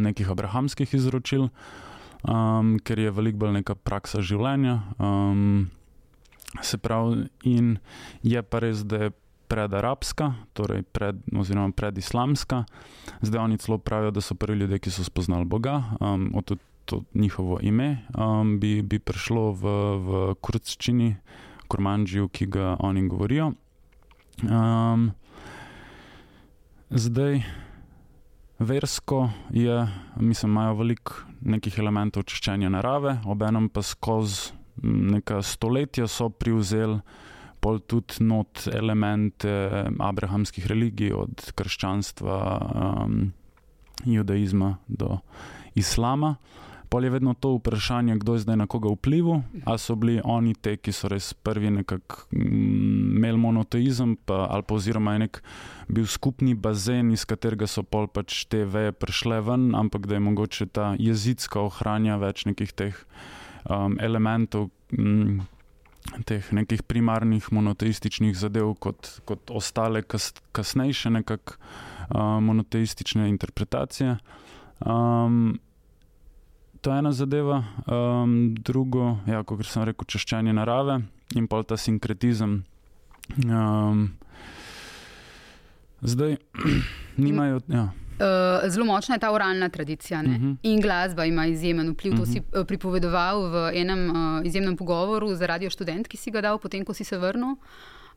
nekih 0.00 0.30
abrahamskih 0.32 0.94
izročil, 0.96 1.50
uh, 1.50 1.89
um, 2.22 2.78
ker 2.84 2.98
je 2.98 3.10
veliko 3.10 3.44
bolj 3.44 3.60
neka 3.60 3.74
praksa 3.74 4.20
življenja. 4.20 4.80
Um, 4.98 5.70
se 6.62 6.78
pravi, 6.78 7.28
in 7.46 7.78
je 8.22 8.42
pa 8.42 8.58
res, 8.64 8.82
da 8.84 9.06
je 9.06 9.12
predarabska, 9.50 10.32
torej 10.54 10.84
pred, 10.94 11.18
oziroma 11.34 11.74
predislamska. 11.74 12.64
Zdaj 13.22 13.40
oni 13.42 13.58
celo 13.58 13.78
pravijo, 13.78 14.14
da 14.14 14.22
so 14.22 14.34
prvi 14.38 14.62
ljudje, 14.62 14.78
ki 14.78 14.90
so 14.94 15.04
spoznali 15.04 15.44
Boga, 15.44 15.82
um, 16.00 16.30
od 16.34 16.58
to 16.90 17.02
njihovo 17.14 17.58
ime 17.62 17.98
um, 18.18 18.60
bi, 18.60 18.82
bi 18.82 18.98
prišlo 18.98 19.52
v, 19.52 19.62
v 19.98 20.34
kurčini, 20.40 21.16
kurmanžiju, 21.68 22.28
ki 22.28 22.46
ga 22.46 22.76
oni 22.80 23.08
govorijo. 23.08 23.52
Um, 24.42 25.12
zdaj, 26.90 27.42
versko 28.60 29.30
je, 29.50 29.88
mislim, 30.16 30.52
imajo 30.52 30.74
veliko 30.74 31.14
nekih 31.40 31.78
elementov 31.78 32.26
čiščenja 32.28 32.68
narave, 32.68 33.16
obenem 33.24 33.68
pa 33.72 33.82
skozi 33.82 34.52
neka 34.82 35.42
stoletja 35.42 36.06
so 36.08 36.28
privzeli 36.28 37.00
pol 37.60 37.80
tudi 37.84 38.24
not 38.24 38.64
elemente 38.72 39.50
abrahamskih 40.00 40.66
religij, 40.66 41.12
od 41.12 41.50
krščanstva, 41.56 42.36
um, 43.04 43.32
judaizma 44.04 44.76
do 44.88 45.18
islama. 45.76 46.36
Pol 46.90 47.04
je 47.04 47.10
vedno 47.10 47.34
to 47.34 47.52
vprašanje, 47.58 48.16
kdo 48.18 48.34
je 48.34 48.44
zdaj 48.46 48.56
na 48.56 48.66
koga 48.66 48.90
vplival, 48.90 49.42
ali 49.64 49.78
so 49.78 49.94
bili 49.94 50.20
oni 50.24 50.54
te, 50.54 50.74
ki 50.76 50.92
so 50.92 51.08
res 51.12 51.34
prvi 51.34 51.70
nekako 51.70 52.24
mm, 52.32 52.99
imeli 53.20 53.38
monoteizem, 53.38 54.16
pa, 54.24 54.46
ali 54.48 54.64
pa 54.64 54.78
oziroma 54.80 55.14
je 55.14 55.22
nek 55.26 55.42
bil 55.92 56.08
skupni 56.08 56.56
bazen, 56.56 57.12
iz 57.12 57.26
katerega 57.28 57.68
so 57.68 57.84
pol 57.84 58.08
pač 58.08 58.46
te 58.48 58.64
veje 58.64 58.96
prišle 58.96 59.42
ven, 59.44 59.70
ampak 59.76 60.08
da 60.08 60.16
je 60.16 60.24
mogoče 60.24 60.70
ta 60.72 60.94
jezicka 60.96 61.60
ohranja 61.60 62.16
več 62.22 62.46
nekih 62.48 62.72
teh 62.72 62.96
um, 63.68 64.00
elementov. 64.00 64.70
Mm, 64.96 65.44
teh 66.26 66.46
nekih 66.56 66.80
primarnih 66.88 67.52
monoteističnih 67.52 68.32
zadev, 68.32 68.72
kot, 68.80 69.20
kot 69.28 69.52
ostale 69.52 70.00
kas, 70.00 70.32
kasnejše 70.56 71.12
nekakšne 71.20 71.60
uh, 72.10 72.40
monoteistične 72.40 73.28
interpretacije. 73.28 74.16
Um, 74.80 75.60
to 76.80 76.92
je 76.92 76.98
ena 76.98 77.12
zadeva, 77.12 77.64
um, 77.86 78.54
drugo, 78.54 79.16
ja, 79.26 79.42
kot 79.44 79.64
sem 79.66 79.84
rekel, 79.84 80.08
češčanje 80.08 80.52
narave 80.56 81.02
in 81.36 81.46
pa 81.46 81.62
ta 81.62 81.76
sinkretizem. 81.76 82.62
Um, 83.36 84.10
zdaj, 86.00 86.36
nimajo. 87.16 87.60
Ja. 87.68 87.82
Uh, 88.20 88.70
zelo 88.70 88.84
močna 88.84 89.14
je 89.14 89.18
ta 89.18 89.32
oralna 89.32 89.68
tradicija 89.68 90.20
uh 90.20 90.26
mhm. 90.26 90.46
-huh. 90.46 90.56
in 90.62 90.80
glasba 90.80 91.24
ima 91.24 91.46
izjemen 91.46 91.90
vpliv. 91.90 92.12
Uh 92.12 92.18
-huh. 92.18 92.26
To 92.26 92.32
si 92.32 92.38
uh, 92.38 92.66
pripovedoval 92.66 93.50
v 93.50 93.70
enem 93.74 94.10
uh, 94.10 94.46
izjemnem 94.46 94.76
pogovoru 94.76 95.34
za 95.34 95.46
radio 95.46 95.70
študent, 95.70 96.08
ki 96.08 96.16
si 96.16 96.30
ga 96.30 96.40
dal, 96.40 96.58
potem 96.58 96.84
ko 96.84 96.94
si 96.94 97.04
se 97.04 97.18
vrnil. 97.18 97.56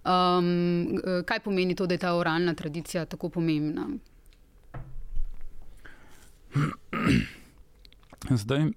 Um, 0.05 0.99
kaj 1.25 1.39
pomeni 1.39 1.75
to, 1.75 1.85
da 1.87 1.93
je 1.93 1.97
ta 1.97 2.13
oralna 2.13 2.53
tradicija 2.53 3.05
tako 3.05 3.29
pomembna? 3.29 3.87
Zdaj, 8.29 8.71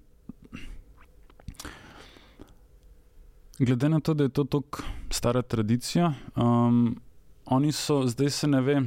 glede 3.59 3.89
na 3.89 3.99
to, 3.99 4.13
da 4.13 4.23
je 4.23 4.29
to 4.29 4.43
tako 4.43 4.83
stara 5.09 5.41
tradicija, 5.41 6.13
um, 6.35 6.95
oni 7.45 7.71
so, 7.71 8.07
zdaj 8.07 8.29
se 8.29 8.47
ne 8.47 8.61
ve, 8.61 8.81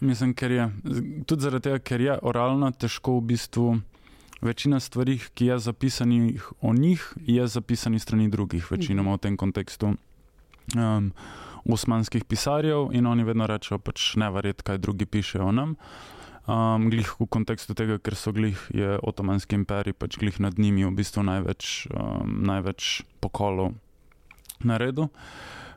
mislim, 0.00 0.34
ker 0.34 0.50
je 0.50 0.70
tudi 1.26 1.42
zaradi 1.42 1.68
tega, 1.68 1.78
ker 1.78 2.00
je 2.00 2.18
oralno 2.22 2.70
težko 2.70 3.18
v 3.18 3.26
bistvu. 3.32 3.74
Večina 4.44 4.80
stvari, 4.80 5.18
ki 5.34 5.46
je 5.46 5.58
zapisanih 5.58 6.48
o 6.60 6.74
njih, 6.74 7.04
je 7.26 7.46
zapisanih 7.46 8.02
strani 8.02 8.28
drugih, 8.28 8.70
večinoma 8.70 9.14
v 9.14 9.18
tem 9.18 9.36
kontekstu. 9.36 9.94
Um, 10.76 11.12
osmanskih 11.64 12.24
pisarjev, 12.24 12.90
in 12.92 13.06
oni 13.06 13.24
vedno 13.24 13.46
rečejo, 13.46 13.78
pač 13.78 14.16
ne 14.20 14.28
verjeti, 14.30 14.66
kaj 14.66 14.78
drugi 14.78 15.06
pišejo 15.06 15.46
o 15.48 15.52
nam. 15.52 15.76
Um, 16.44 16.90
glih 16.92 17.08
v 17.20 17.24
kontekstu 17.24 17.72
tega, 17.72 17.96
ker 17.96 18.18
so 18.20 18.34
glih 18.36 18.58
je 18.74 18.98
Otomanski 19.00 19.56
imperij 19.56 19.96
pač 19.96 20.18
glih 20.20 20.36
nad 20.44 20.58
njimi 20.58 20.84
v 20.84 20.92
bistvu 20.92 21.24
največ, 21.24 21.86
um, 21.88 22.42
največ 22.44 23.00
pokolov 23.24 23.72
na 24.60 24.76
redu. 24.76 25.08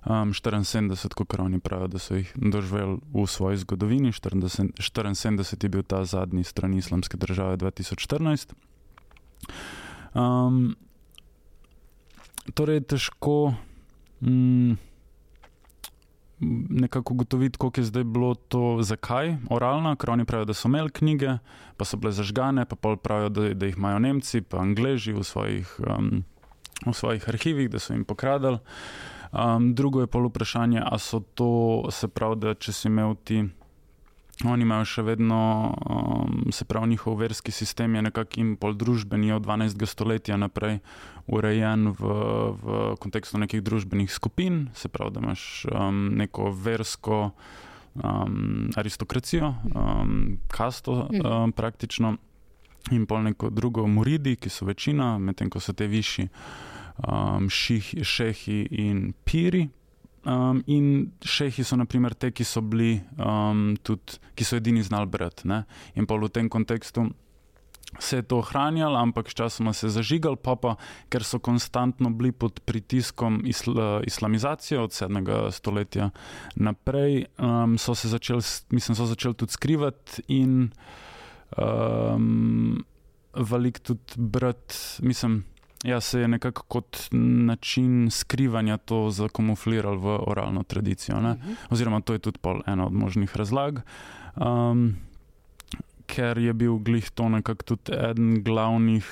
Um, 0.06 0.32
74, 0.34 1.14
kot 1.14 1.40
oni 1.40 1.60
pravijo, 1.60 1.88
da 1.88 2.00
so 2.00 2.16
jih 2.16 2.32
doživeli 2.36 3.00
v 3.14 3.26
svoji 3.28 3.58
zgodovini, 3.58 4.12
40, 4.12 4.80
74 4.80 5.64
je 5.64 5.70
bil 5.70 5.84
ta 5.84 6.06
zadnji 6.06 6.44
stran 6.44 6.74
islamske 6.74 7.18
države 7.18 7.58
2014. 7.58 8.54
Um, 10.14 10.76
torej, 12.54 12.82
težko. 12.88 13.54
Mm, 14.22 14.80
nekako 16.70 17.14
ugotoviti, 17.14 17.58
koliko 17.58 17.80
je 17.80 17.86
zdaj 17.86 18.04
bilo 18.04 18.36
to, 18.36 18.78
zakaj 18.82 19.36
oralno, 19.50 19.96
ker 19.96 20.10
oni 20.10 20.26
pravijo, 20.26 20.46
da 20.46 20.54
so 20.54 20.68
imeli 20.68 20.90
knjige, 20.90 21.38
pa 21.78 21.86
so 21.86 21.98
bile 21.98 22.12
zažgane, 22.12 22.66
pa 22.66 22.96
pravijo, 22.96 23.30
da, 23.30 23.54
da 23.54 23.66
jih 23.66 23.78
imajo 23.78 24.00
Nemci, 24.00 24.42
pa 24.42 24.62
Angleži 24.62 25.14
v 25.14 25.24
svojih, 25.24 25.80
um, 25.88 26.24
v 26.86 26.94
svojih 26.94 27.30
arhivih, 27.30 27.70
da 27.70 27.80
so 27.80 27.94
jim 27.94 28.06
pokradali. 28.06 28.60
Um, 29.32 29.76
drugo 29.76 30.02
je 30.02 30.08
pa 30.08 30.20
vprašanje, 30.20 30.82
ali 30.86 31.00
so 31.00 31.20
to, 31.20 31.88
se 31.92 32.08
pravi, 32.08 32.36
da 32.36 32.54
če 32.54 32.74
si 32.74 32.88
imel 32.88 33.16
ti. 33.24 33.44
Oni 34.46 34.62
imajo 34.62 34.86
še 34.86 35.02
vedno, 35.02 35.40
um, 35.90 36.52
se 36.54 36.66
pravi, 36.66 36.92
njihov 36.94 37.16
verski 37.18 37.52
sistem 37.52 37.96
je 37.96 38.02
nekako 38.06 38.40
in 38.40 38.52
pol 38.56 38.76
družbeni 38.78 39.32
od 39.34 39.42
12. 39.42 39.86
stoletja 39.90 40.38
naprej 40.38 40.78
urejen 41.26 41.90
v, 41.98 42.12
v 42.62 42.78
kontekstu 43.02 43.42
nekih 43.42 43.64
družbenih 43.66 44.12
skupin, 44.14 44.68
se 44.78 44.94
pravi, 44.94 45.16
da 45.18 45.26
imaš 45.26 45.66
um, 45.74 46.04
neko 46.22 46.52
versko 46.54 47.32
um, 47.98 48.70
aristokracijo, 48.78 49.56
um, 49.74 50.38
kasto 50.54 51.08
um, 51.10 51.52
praktično 51.52 52.18
in 52.92 53.06
pol 53.06 53.24
neko 53.24 53.50
drugo 53.50 53.88
moridi, 53.88 54.36
ki 54.36 54.50
so 54.50 54.66
večina, 54.66 55.18
medtem 55.18 55.50
ko 55.50 55.60
so 55.60 55.74
te 55.74 55.88
višji 55.88 56.28
um, 57.08 57.50
ših, 57.50 57.94
šehi 58.04 58.62
in 58.72 59.12
piri. 59.26 59.68
Um, 60.28 60.60
in 60.68 61.12
šehi 61.24 61.64
so, 61.64 61.78
naprimer, 61.80 62.14
te, 62.14 62.34
ki 62.36 62.44
so 62.44 62.62
bili 62.62 62.98
um, 63.16 63.78
tudi, 63.84 64.20
ki 64.36 64.44
so 64.44 64.60
edini 64.60 64.84
znali 64.84 65.08
brati. 65.08 65.48
Ne? 65.48 65.64
In 65.96 66.08
pa 66.08 66.18
v 66.20 66.30
tem 66.34 66.50
kontekstu 66.52 67.08
se 68.00 68.18
je 68.18 68.22
to 68.22 68.42
ohranjalo, 68.44 69.00
ampak 69.00 69.30
sčasoma 69.32 69.74
se 69.74 69.88
je 69.88 69.96
zažigal, 69.96 70.36
pa 70.36 70.56
pa 70.60 70.76
ker 71.10 71.24
so 71.24 71.40
konstantno 71.40 72.10
bili 72.10 72.32
pod 72.32 72.60
pritiskom 72.60 73.42
isla, 73.46 74.02
islamizacije 74.04 74.80
od 74.80 74.92
7. 74.92 75.52
stoletja 75.52 76.10
naprej, 76.56 77.26
um, 77.40 77.78
so 77.78 77.96
se 77.96 78.10
začeli, 78.10 78.42
mislim, 78.70 78.96
so 78.96 79.06
začeli 79.06 79.34
tudi 79.34 79.52
skrivati 79.52 80.22
in 80.28 80.70
um, 81.58 82.84
velik 83.34 83.80
tudi 83.80 84.14
brati, 84.16 84.76
mislim. 85.00 85.44
Ja, 85.84 86.02
se 86.02 86.20
je 86.20 86.28
nekako 86.28 86.64
kot 86.64 86.98
način 87.12 88.10
skrivanja 88.12 88.78
to 88.78 89.10
zakamufliralo 89.10 89.98
v 89.98 90.20
oralno 90.28 90.64
tradicijo. 90.64 91.22
Ne? 91.22 91.34
Mhm. 91.34 91.54
Oziroma, 91.70 92.02
to 92.02 92.14
je 92.14 92.20
tudi 92.20 92.40
ena 92.66 92.86
od 92.86 92.94
možnih 92.94 93.36
razlag. 93.38 93.80
Um, 94.36 94.96
ker 96.08 96.38
je 96.38 96.54
bil 96.54 96.80
glih 96.80 97.10
to 97.12 97.30
nekako 97.30 97.64
tudi 97.64 97.92
eden 97.92 98.44
glavnih, 98.44 99.06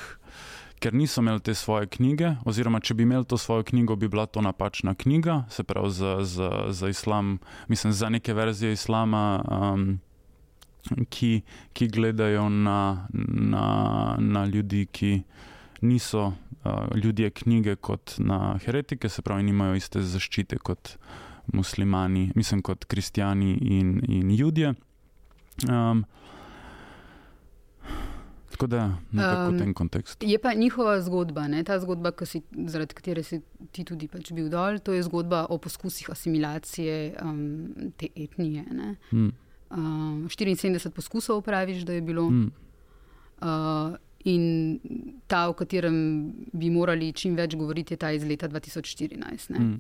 ker 0.79 0.93
niso 0.93 1.21
imeli 1.21 1.39
te 1.39 1.53
svoje 1.53 1.87
knjige, 1.87 2.35
oziroma 2.45 2.79
če 2.79 2.93
bi 2.93 3.03
imeli 3.03 3.25
to 3.25 3.37
svojo 3.37 3.63
knjigo, 3.63 3.95
bi 3.95 4.07
bila 4.07 4.25
to 4.25 4.41
napačna 4.41 4.95
knjiga, 4.95 5.43
se 5.49 5.63
pravi 5.63 5.91
za, 5.91 6.17
za, 6.21 6.51
za 6.69 6.89
islam, 6.89 7.37
mislim, 7.67 7.93
za 7.93 8.09
neke 8.09 8.33
verzije 8.33 8.73
islama. 8.73 9.43
Um, 9.51 9.99
Ki, 11.09 11.41
ki 11.73 11.87
gledajo 11.89 12.49
na, 12.49 13.07
na, 13.13 13.67
na 14.19 14.45
ljudi, 14.45 14.85
ki 14.91 15.23
niso 15.81 16.27
uh, 16.27 16.95
ljudje 16.95 17.29
knjige, 17.29 17.75
kot 17.75 18.15
na 18.17 18.57
heretike, 18.65 19.09
se 19.09 19.21
pravi, 19.21 19.43
nimajo 19.43 19.75
iste 19.75 20.01
zaščite 20.01 20.59
kot 20.61 20.97
muslimani, 21.53 22.31
mislim, 22.35 22.61
kot 22.61 22.85
kristijani 22.85 23.57
in, 23.61 24.01
in 24.07 24.35
ljudje. 24.35 24.73
Um, 25.69 26.05
Tako 28.55 28.67
da, 28.67 28.97
nekako 29.11 29.49
um, 29.49 29.55
v 29.55 29.59
tem 29.59 29.73
kontekstu. 29.73 30.25
Je 30.25 30.37
pa 30.39 30.53
njihova 30.53 31.01
zgodba, 31.01 31.47
ne? 31.47 31.63
ta 31.63 31.75
zgodba, 31.79 32.11
si, 32.25 32.39
zaradi 32.67 32.95
katere 32.95 33.23
si 33.23 33.41
ti 33.71 33.83
tudi 33.83 34.07
pač 34.07 34.31
bil 34.31 34.47
dol, 34.49 34.79
to 34.79 34.93
je 34.95 35.03
zgodba 35.03 35.45
o 35.51 35.57
poskusih 35.57 36.07
asimilacije 36.09 37.17
um, 37.23 37.91
te 37.97 38.07
etnije. 38.15 38.63
Hmm. 39.09 39.33
Um, 39.69 40.27
74 40.29 40.89
poskusov 40.93 41.41
praviš, 41.41 41.83
da 41.85 41.93
je 41.93 42.01
bilo. 42.01 42.27
Hmm. 42.29 42.51
Uh, 43.41 43.95
in 44.25 44.79
ta, 45.27 45.49
o 45.49 45.53
katerem 45.53 45.97
bi 46.53 46.71
morali 46.73 47.11
čim 47.13 47.35
več 47.37 47.53
govoriti, 47.55 47.93
je 47.93 48.01
ta 48.01 48.11
iz 48.11 48.25
leta 48.25 48.49
2014. 48.49 49.53
Hmm. 49.57 49.77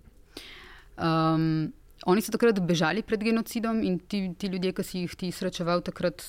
Um, 0.95 1.73
oni 2.05 2.21
so 2.21 2.33
takrat 2.35 2.59
bežali 2.61 3.01
pred 3.03 3.23
genocidom 3.25 3.81
in 3.83 3.97
ti, 3.99 4.27
ti 4.37 4.51
ljudje, 4.51 4.73
ki 4.77 4.85
si 4.85 5.03
jih 5.03 5.15
ti 5.17 5.31
srečeval 5.33 5.81
takrat 5.85 6.23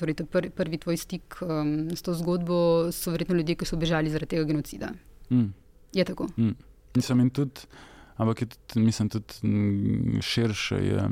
torej 0.00 0.24
prvi, 0.26 0.50
prvi 0.50 0.80
tvoj 0.82 0.98
stik 0.98 1.38
um, 1.44 1.92
s 1.94 2.02
to 2.02 2.14
zgodbo, 2.18 2.90
so 2.92 3.14
verjetno 3.14 3.38
ljudje, 3.38 3.60
ki 3.60 3.68
so 3.68 3.78
bežali 3.78 4.10
zaradi 4.10 4.34
tega 4.34 4.48
genocida. 4.48 4.90
Mm. 5.30 5.52
Je 5.94 6.04
tako. 6.08 6.26
Mm. 6.36 6.56
Mislim, 6.96 7.30
tudi, 7.30 7.68
ampak 8.16 8.42
je 8.42 8.48
tudi, 8.48 8.86
mislim, 8.86 9.12
tudi 9.12 9.46
mm, 9.46 10.24
širše 10.24 10.80
je 10.82 11.06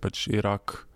pač 0.00 0.28
Irak 0.28 0.86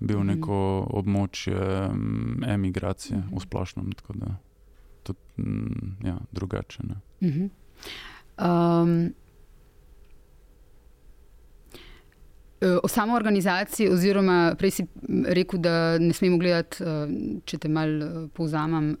bil 0.00 0.20
mm. 0.20 0.26
neko 0.26 0.58
območje 0.90 1.58
mm, 1.92 2.44
emigracije 2.48 3.18
mm. 3.18 3.36
v 3.36 3.44
splošnem. 3.44 3.92
Tako 3.92 4.18
da 4.22 4.34
tudi 5.02 5.42
mm, 5.42 5.96
ja, 6.04 6.18
drugače. 6.32 6.82
Mm 6.82 7.28
-hmm. 7.28 7.48
um, 8.38 9.14
Eh, 12.60 12.78
o 12.82 12.88
samo 12.88 13.14
organizaciji, 13.14 13.88
oziroma 13.88 14.54
prej 14.58 14.70
si 14.70 14.86
rekel, 15.28 15.60
da 15.60 15.98
ne 15.98 16.12
smemo 16.12 16.38
gledati, 16.38 16.84
eh, 16.84 17.10
če 17.44 17.58
te 17.58 17.68
malo 17.68 18.06
eh, 18.06 18.28
povzamem, 18.32 18.94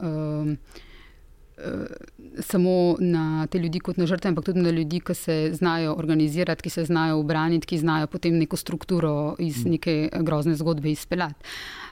samo 2.40 2.96
na 3.00 3.46
te 3.46 3.58
ljudi 3.58 3.80
kot 3.80 3.96
na 3.96 4.06
žrtve, 4.06 4.28
ampak 4.28 4.44
tudi 4.44 4.60
na 4.60 4.70
ljudi, 4.70 5.00
ki 5.00 5.14
se 5.14 5.36
znajo 5.52 5.94
organizirati, 5.98 6.62
ki 6.62 6.70
se 6.70 6.84
znajo 6.84 7.18
obraniti, 7.18 7.66
ki 7.66 7.78
znajo 7.78 8.06
potem 8.06 8.38
neko 8.38 8.56
strukturo 8.56 9.36
iz 9.38 9.64
mm. 9.64 9.70
neke 9.70 10.08
grozne 10.20 10.54
zgodbe 10.54 10.90
izpeljati. 10.90 11.44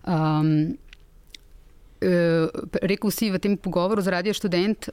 Um, 0.06 0.76
Rekl 2.82 3.08
si 3.08 3.30
v 3.32 3.38
tem 3.40 3.56
pogovoru 3.56 4.02
z 4.04 4.12
Radio 4.12 4.34
Student, 4.34 4.90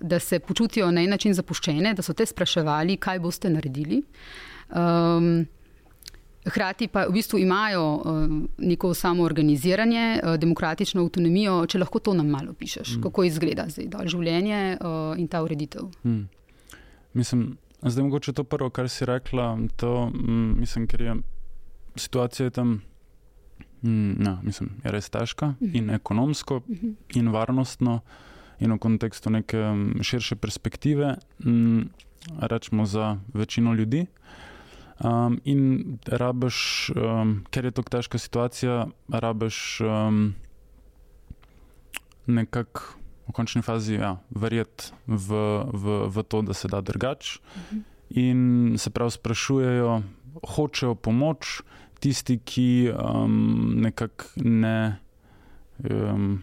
da 0.00 0.18
se 0.18 0.40
počutijo 0.40 0.90
na 0.90 1.04
en 1.04 1.10
način 1.14 1.34
zapuščene, 1.34 1.92
da 1.94 2.02
so 2.02 2.12
te 2.12 2.26
spraševali, 2.26 2.96
kaj 2.96 3.20
boste 3.22 3.50
naredili. 3.50 4.00
Um, 4.74 5.46
Hrati 6.50 6.88
pa 6.88 7.06
v 7.06 7.12
bistvu 7.12 7.38
imajo 7.38 7.84
uh, 7.94 8.02
neko 8.58 8.94
samoorganiziranje, 8.94 10.20
uh, 10.22 10.36
demokratično 10.36 11.02
avtonomijo. 11.02 11.66
Če 11.66 11.78
lahko 11.78 11.98
to 11.98 12.14
nam 12.14 12.28
malo 12.28 12.52
pišeš, 12.52 12.96
mm. 12.96 13.02
kako 13.02 13.24
izgleda 13.24 13.68
zdaj 13.68 13.88
dol 13.92 14.10
življenje 14.10 14.60
uh, 14.80 15.18
in 15.18 15.28
ta 15.28 15.42
ureditev. 15.42 15.90
Mm. 16.04 16.28
Mislim, 17.12 17.56
zdaj 17.82 18.04
mogoče 18.04 18.32
to 18.32 18.44
prvo, 18.44 18.70
kar 18.70 18.88
si 18.88 19.06
rekla, 19.06 19.58
to 19.76 20.10
mm, 20.14 20.60
mislim, 20.60 20.86
ker 20.86 21.02
je 21.02 21.16
situacija 21.96 22.50
tam. 22.50 22.80
Mm, 23.82 24.12
no, 24.20 24.38
mislim, 24.42 24.70
je 24.84 24.90
res 24.92 25.08
težka 25.08 25.46
mm 25.46 25.56
-hmm. 25.60 25.76
in 25.76 25.90
ekonomsko, 25.90 26.60
mm 26.66 26.74
-hmm. 26.74 26.94
in 27.14 27.28
varnostno, 27.28 28.00
in 28.60 28.72
v 28.72 28.78
kontekstu 28.78 29.30
neke 29.30 29.56
širše 30.02 30.36
perspektive, 30.36 31.16
mm, 31.44 31.80
rečemo 32.40 32.86
za 32.86 33.18
večino 33.34 33.74
ljudi. 33.74 34.06
Um, 35.00 35.38
in 35.44 35.98
rabiš, 36.06 36.90
um, 36.92 37.40
ker 37.50 37.64
je 37.64 37.72
to 37.72 37.82
težka 37.82 38.18
situacija, 38.20 38.84
rabiš 39.08 39.80
um, 39.80 40.34
nekako 42.28 43.00
v 43.28 43.32
končni 43.32 43.62
fazi 43.62 43.96
ja, 43.96 44.18
verjeti 44.30 44.92
v, 45.06 45.40
v, 45.72 45.96
v 46.10 46.24
to, 46.28 46.42
da 46.42 46.54
se 46.54 46.68
da 46.68 46.80
drugače. 46.80 47.40
Mhm. 47.56 47.80
In 48.10 48.74
se 48.78 48.90
pravi, 48.90 49.10
sprašujejo, 49.10 50.02
hočejo 50.56 50.94
pomoč 50.94 51.60
tisti, 52.00 52.40
ki 52.44 52.90
um, 52.90 53.80
nekako 53.80 54.24
ne. 54.42 54.98
Um, 55.78 56.42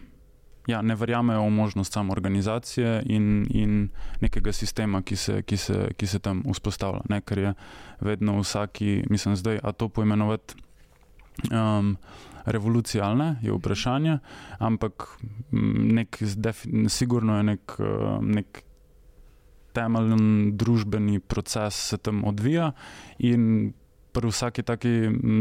ja, 0.68 0.82
ne 0.82 0.94
verjamejo 0.94 1.46
v 1.46 1.50
možnost 1.50 1.92
samoorganizacije 1.92 3.02
in, 3.06 3.46
in 3.50 3.88
nekega 4.20 4.52
sistema, 4.52 5.00
ki 5.02 5.16
se, 5.16 5.42
ki 5.42 5.56
se, 5.56 5.88
ki 5.96 6.06
se 6.06 6.18
tam 6.18 6.42
vzpostavlja. 6.44 7.06
Ne, 7.08 7.22
ker 7.24 7.38
je 7.38 7.54
vedno 8.04 8.36
vsaki, 8.42 9.02
mislim, 9.10 9.36
zdaj, 9.36 9.60
a 9.62 9.72
to 9.72 9.88
poimenovati 9.88 10.60
um, 11.48 11.96
revolucijalne, 12.44 13.36
je 13.42 13.52
vprašanje, 13.52 14.18
ampak 14.58 15.08
nek, 15.96 16.20
sigurno 16.88 17.36
je 17.36 17.52
nek. 17.54 17.78
nek 18.22 18.64
Temeljen 19.76 20.56
družbeni 20.58 21.20
proces 21.20 21.76
se 21.90 21.98
tam 22.02 22.24
odvija, 22.26 22.72
in 23.22 23.74
pri 24.16 24.30
vsaki 24.32 24.64
taki 24.66 24.90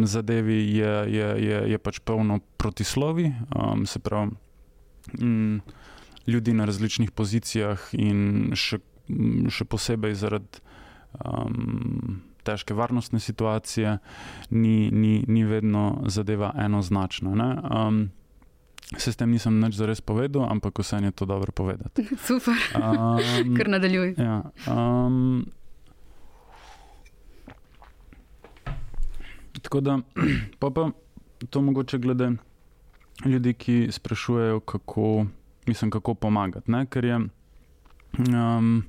zadevi 0.03 0.57
je, 0.77 0.91
je, 1.09 1.29
je, 1.41 1.61
je 1.71 1.77
pač 1.81 1.97
polno 2.05 2.37
protislovi, 2.59 3.31
um, 3.55 3.85
se 3.87 3.99
pravi, 4.03 4.35
mm, 5.21 5.59
ljudi 6.27 6.53
na 6.53 6.65
različnih 6.65 7.11
pozicijah, 7.11 7.79
in 7.93 8.51
še, 8.55 8.79
še 9.49 9.65
posebej 9.65 10.15
zaradi 10.19 10.63
um, 11.23 12.21
težke 12.47 12.73
varnostne 12.73 13.19
situacije, 13.19 13.97
ni, 14.49 14.91
ni, 14.91 15.23
ni 15.27 15.43
vedno 15.43 16.03
zadeva 16.07 16.53
enoznačna. 16.57 17.49
Um, 17.87 18.07
Se 18.95 19.11
s 19.11 19.19
tem 19.19 19.27
nisem 19.27 19.59
nič 19.59 19.75
zares 19.75 19.99
povedal, 19.99 20.47
ampak 20.47 20.79
vse 20.79 21.03
je 21.03 21.11
to 21.11 21.25
dobro 21.27 21.51
povedati. 21.51 22.07
Super, 22.27 22.55
um, 22.79 23.55
kar 23.57 23.67
nadaljuj. 23.67 24.15
Ja, 24.15 24.47
um, 24.63 25.43
tako 29.59 29.81
da, 29.83 29.99
pa, 30.59 30.71
pa 30.71 30.91
to 31.49 31.61
mogoče 31.61 31.99
glede 31.99 32.31
ljudi, 33.25 33.53
ki 33.53 33.87
sprašujejo, 33.91 34.59
kako, 34.59 35.25
mislim, 35.67 35.91
kako 35.91 36.13
pomagati. 36.13 36.71
Ne? 36.71 36.85
Ker 36.85 37.05
je. 37.05 37.19
Um, 38.17 38.83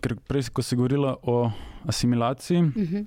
ker 0.00 0.16
prej, 0.28 0.48
ko 0.52 0.62
si 0.62 0.76
govorila 0.76 1.16
o 1.22 1.50
asimilaciji, 1.84 2.62
uh 2.62 2.74
-huh. 2.74 3.06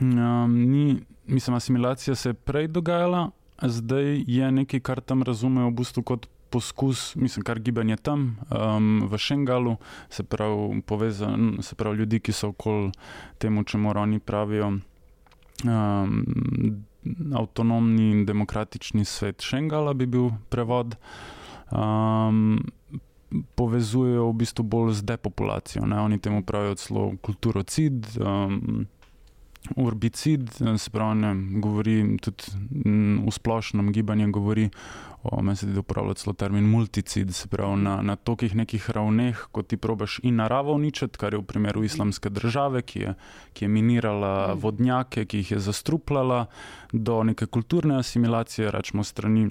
um, 0.00 0.70
ni, 0.70 1.00
mislim, 1.26 1.56
asimilacija 1.56 2.14
se 2.14 2.28
je 2.28 2.34
prej 2.34 2.68
dogajala, 2.68 3.30
zdaj 3.62 4.24
je 4.26 4.52
nekaj, 4.52 4.80
kar 4.80 5.00
tam 5.00 5.22
razumejo 5.22 5.68
v 5.68 5.74
bistvu 5.74 6.02
kot 6.02 6.26
poskus, 6.50 7.16
mislim, 7.16 7.44
kar 7.44 7.60
gibanje 7.60 7.96
tam 7.96 8.38
um, 8.50 9.08
v 9.10 9.18
Šengalu, 9.18 9.76
se 10.10 10.22
pravi, 10.22 10.82
povezan, 10.82 11.58
se 11.60 11.74
pravi, 11.74 11.96
ljudi, 11.96 12.20
ki 12.20 12.32
so 12.32 12.48
okoli 12.48 12.92
temu, 13.38 13.64
če 13.64 13.78
morajo 13.78 14.02
oni 14.02 14.18
pravijo. 14.18 14.78
Um, 15.64 16.24
avtonomni 17.34 18.10
in 18.10 18.26
demokratični 18.26 19.04
svet 19.04 19.42
Šengala, 19.42 19.94
bi 19.94 20.06
bil 20.06 20.30
prevod. 20.48 20.96
Um, 21.70 22.60
povezujejo 23.54 24.28
v 24.30 24.36
bistvu 24.38 24.64
bolj 24.64 24.92
z 25.00 25.02
depopulacijo. 25.02 25.86
Ne? 25.86 26.00
Oni 26.00 26.18
temu 26.22 26.44
pravijo 26.46 26.74
celo 26.74 27.12
kulturocid. 27.22 28.06
Um, 28.20 28.86
Urbicid, 29.76 30.50
se 30.78 30.90
pravi, 30.90 31.18
ne, 31.20 31.60
govori 31.60 32.16
tudi 32.22 32.44
v 33.26 33.32
splošnem 33.32 33.92
gibanju, 33.92 34.30
govori 34.30 34.68
o, 35.22 35.42
meni 35.42 35.56
se 35.56 35.66
da 35.66 35.80
uporablja 35.80 36.14
celo 36.14 36.34
termin 36.34 36.64
multicid, 36.70 37.34
se 37.34 37.48
pravi, 37.48 37.80
na, 37.82 37.96
na 38.02 38.16
tokih 38.16 38.54
nekih 38.54 38.90
ravneh, 38.90 39.46
ko 39.52 39.62
ti 39.62 39.76
probaš 39.76 40.20
in 40.22 40.36
naravo 40.36 40.74
uničiti, 40.74 41.18
kar 41.18 41.34
je 41.34 41.40
v 41.40 41.46
primeru 41.46 41.84
islamske 41.84 42.30
države, 42.30 42.82
ki 42.82 43.00
je, 43.00 43.14
ki 43.52 43.64
je 43.64 43.68
minirala 43.68 44.54
vodnjake, 44.54 45.26
ki 45.26 45.42
jih 45.42 45.50
je 45.56 45.62
zastrupljala, 45.68 46.46
do 46.92 47.22
neke 47.22 47.46
kulturne 47.46 47.98
asimilacije, 47.98 48.70
rečemo 48.70 49.04
strani 49.04 49.48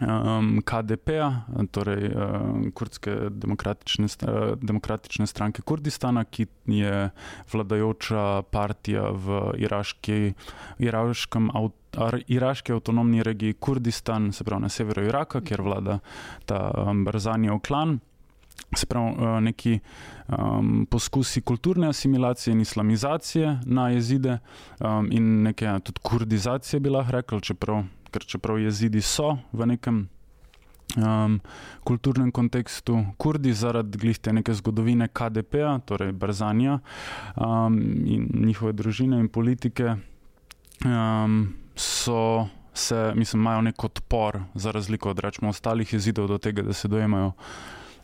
um, 0.00 0.62
KDP-a, 0.64 1.30
torej 1.70 2.10
um, 2.12 2.70
Kurdske 2.74 3.16
demokratične, 3.30 4.06
demokratične 4.62 5.26
stranke 5.26 5.62
Kurdistana, 5.62 6.24
ki 6.24 6.46
je 6.66 7.10
vladajoča 7.52 8.42
partija 8.50 9.10
v 9.10 9.42
iraški, 9.58 10.32
iraškem 10.78 11.50
avtomobilu. 11.50 11.74
Iraški 12.28 12.72
avtonomni 12.72 13.22
regiji 13.24 13.54
Kurdistan, 13.54 14.28
se 14.32 14.44
pravi 14.44 14.62
na 14.62 14.68
severu 14.68 15.06
Iraka, 15.08 15.40
kjer 15.40 15.62
vlada 15.64 15.98
ta 16.46 16.68
um, 16.76 17.00
Barzanijev 17.04 17.58
klan, 17.64 17.98
se 18.76 18.86
pravi 18.86 19.14
uh, 19.16 19.38
neki 19.40 19.78
um, 20.28 20.86
poskusi 20.90 21.40
kulturne 21.40 21.88
asimilacije 21.88 22.52
in 22.52 22.60
islamizacije 22.60 23.58
na 23.64 23.88
jezide 23.88 24.38
um, 24.80 25.08
in 25.12 25.42
neke 25.42 25.64
ja, 25.64 25.78
tudi 25.80 26.00
kurdizacije, 26.02 26.80
bi 26.80 26.90
lahko 26.90 27.12
rekli, 27.12 27.40
čeprav 27.40 27.82
ker 28.12 28.24
čeprav 28.24 28.58
jezidi 28.58 29.02
so 29.02 29.36
v 29.52 29.66
nekem 29.66 30.08
um, 30.96 31.40
kulturnem 31.84 32.30
kontekstu, 32.32 33.04
kurdi 33.16 33.52
zaradi 33.52 33.98
glihte 33.98 34.32
neke 34.32 34.54
zgodovine 34.54 35.08
KDP-a, 35.08 35.78
torej 35.84 36.12
Brzanja 36.12 36.78
um, 37.36 37.80
in 38.06 38.28
njihove 38.48 38.72
družine 38.72 39.20
in 39.20 39.28
politike, 39.28 39.96
um, 40.84 41.54
so 41.76 42.48
se, 42.74 43.12
mislim, 43.14 43.42
imajo 43.42 43.62
nek 43.62 43.84
odpor 43.84 44.40
za 44.54 44.70
razliko 44.70 45.10
od 45.10 45.18
rečemo 45.18 45.50
ostalih 45.50 45.92
jezidov 45.92 46.28
do 46.28 46.38
tega, 46.38 46.62
da 46.62 46.72
se 46.72 46.88
dojemajo 46.88 47.32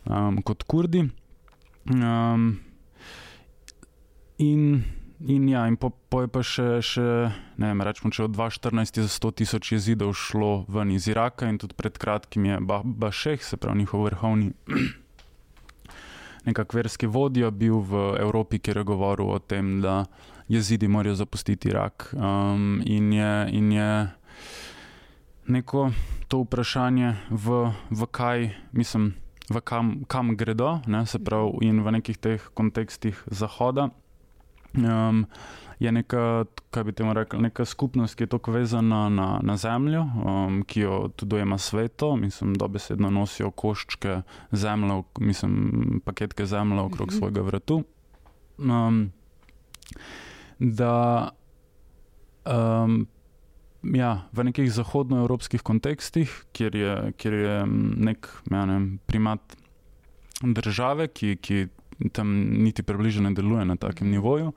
um, 0.05 0.41
kot 0.41 0.63
kurdi. 0.63 1.09
Um, 1.85 2.59
in 4.37 4.83
In, 5.19 5.47
ja, 5.47 5.67
in 5.67 5.77
po, 5.79 5.89
po 6.11 6.25
je 6.25 6.27
pa 6.27 6.41
še, 6.43 6.83
še 6.83 7.03
ne 7.55 7.69
vem, 7.71 7.81
rečemo, 7.87 8.11
če 8.11 8.27
od 8.27 8.35
2014 8.35 8.99
je 8.99 9.05
za 9.07 9.11
100 9.13 9.31
tisoč 9.39 9.71
jezidov 9.71 10.11
šlo 10.19 10.67
ven 10.67 10.91
iz 10.91 11.07
Iraka 11.07 11.47
in 11.47 11.55
tudi 11.55 11.77
pred 11.77 11.95
kratkim 11.95 12.43
je 12.43 12.59
Bašeh, 12.83 13.39
se 13.39 13.55
pravi 13.55 13.85
njihov 13.85 14.03
vrhovni 14.09 14.51
nekak 16.47 16.75
verski 16.75 17.07
vodja, 17.07 17.47
bil 17.47 17.79
v 17.79 18.19
Evropi, 18.19 18.59
kjer 18.59 18.83
je 18.83 18.89
govoril 18.91 19.31
o 19.31 19.39
tem, 19.39 19.79
da 19.79 20.03
jezidi 20.51 20.91
morajo 20.91 21.15
zapustiti 21.23 21.71
Irak. 21.71 22.11
Um, 22.11 22.83
in, 22.83 23.13
je, 23.15 23.33
in 23.55 23.71
je 23.71 23.91
neko 25.47 25.89
to 26.27 26.43
vprašanje, 26.43 27.15
v, 27.31 27.71
v 27.71 28.11
kaj, 28.11 28.51
mislim, 28.75 29.13
v 29.47 29.63
kam, 29.63 30.03
kam 30.11 30.35
gredo, 30.35 30.81
ne, 30.91 31.07
se 31.07 31.23
pravi, 31.23 31.71
in 31.71 31.79
v 31.87 32.01
nekih 32.01 32.19
teh 32.19 32.51
kontekstih 32.51 33.23
Zahoda 33.31 33.95
um, 34.77 35.25
je 35.79 35.91
neka, 35.91 36.45
kaj 36.71 36.83
bi 36.83 36.93
temu 36.95 37.13
rekel, 37.13 37.41
neka 37.41 37.65
skupnost, 37.65 38.15
ki 38.15 38.23
je 38.23 38.31
tako 38.31 38.51
vezana 38.51 39.09
na, 39.09 39.39
na 39.43 39.57
zemljo, 39.57 40.01
um, 40.01 40.61
ki 40.67 40.81
jo 40.81 40.99
tudi 41.15 41.29
dojema 41.29 41.57
sveto, 41.57 42.15
mislim, 42.15 42.53
da 42.53 42.67
besedno 42.67 43.09
nosijo 43.09 43.51
koščke 43.51 44.21
zemlje, 44.51 45.01
mislim, 45.19 46.01
paketke 46.05 46.45
zemlje 46.45 46.79
okrog 46.79 47.07
mhm. 47.07 47.17
svojega 47.17 47.41
vratu. 47.41 47.83
Um, 48.57 49.11
da 50.59 51.29
um, 52.45 53.07
ja, 53.93 54.25
v 54.33 54.43
nekih 54.49 54.71
zahodnoevropskih 54.71 55.61
kontekstih, 55.61 56.31
kjer 56.55 56.75
je, 56.75 56.95
kjer 57.17 57.33
je 57.33 57.57
nek 58.09 58.29
ja, 58.51 58.65
ne, 58.65 58.79
primat 59.05 59.57
države, 60.41 61.07
ki, 61.07 61.35
ki 61.41 61.67
tam 62.11 62.33
niti 62.63 62.83
približno 62.83 63.29
ne 63.29 63.35
deluje 63.35 63.65
na 63.65 63.75
takem 63.75 64.09
nivoju. 64.09 64.53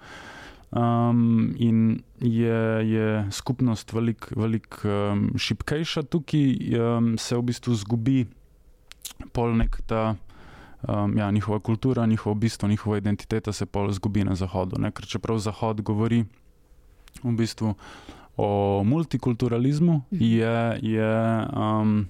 Um, 0.71 1.55
in 1.57 2.03
je, 2.21 2.91
je 2.91 3.27
skupnost 3.31 3.93
veliko 3.93 4.27
velik, 4.37 4.81
um, 4.85 5.31
šipkejša 5.39 6.03
tukaj, 6.03 6.57
um, 6.77 7.15
se 7.19 7.37
v 7.37 7.43
bistvu 7.43 7.75
zgubi 7.75 8.27
pol 9.33 9.57
nek 9.57 9.81
ta. 9.87 10.17
Um, 10.79 11.17
ja, 11.19 11.31
njihova 11.31 11.59
kultura, 11.59 12.07
njihovo 12.07 12.35
bistvo, 12.35 12.69
njihova 12.69 12.99
identiteta 12.99 13.53
se 13.53 13.67
pol 13.67 13.91
zgubi 13.91 14.25
na 14.25 14.35
Zahodu. 14.35 14.79
Ne? 14.79 14.93
Ker 14.95 15.07
čeprav 15.07 15.39
Zahod 15.39 15.81
govori 15.83 16.25
v 17.23 17.33
bistvu 17.33 17.75
o 18.37 18.83
multikulturalizmu, 18.85 20.03
mhm. 20.13 20.23
je, 20.23 20.79
je, 20.83 21.47
um, 21.57 22.07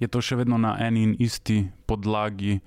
je 0.00 0.08
to 0.08 0.22
še 0.22 0.36
vedno 0.40 0.58
na 0.58 0.76
eni 0.80 1.02
in 1.02 1.16
isti 1.18 1.66
podlagi 1.86 2.60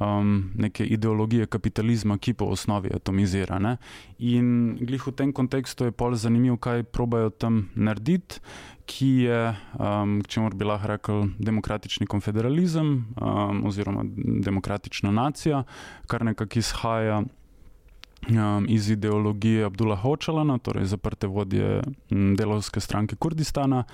um, 0.00 0.50
neke 0.54 0.84
ideologije 0.84 1.46
kapitalizma, 1.46 2.18
ki 2.18 2.34
po 2.34 2.44
osnovi 2.44 2.90
atomizira. 2.94 3.58
Ne? 3.58 3.76
In 4.18 4.76
glih 4.80 5.06
v 5.06 5.12
tem 5.12 5.32
kontekstu 5.32 5.84
je 5.88 5.92
pol 5.92 6.14
zanimivo, 6.14 6.56
kaj 6.56 6.82
probajo 6.82 7.30
tam 7.30 7.68
narediti. 7.74 8.40
Ki 8.84 9.24
je, 9.24 9.38
um, 9.80 10.18
če 10.28 10.42
mora 10.44 10.58
bi 10.60 10.66
lahko 10.68 10.88
rekel, 10.90 11.22
demokratični 11.40 12.04
konfederalizem 12.06 12.90
um, 13.16 13.62
oziroma 13.64 14.04
demokratična 14.44 15.08
nacija, 15.08 15.62
kar 16.06 16.26
nekako 16.28 16.60
izhaja 16.60 17.22
um, 17.24 18.66
iz 18.68 18.90
ideologije 18.92 19.64
Abdullah 19.64 20.04
Hočalana, 20.04 20.58
torej 20.58 20.84
zaprte 20.92 21.26
vodje 21.26 21.80
delovske 22.10 22.80
stranke 22.80 23.16
Kurdistana, 23.16 23.86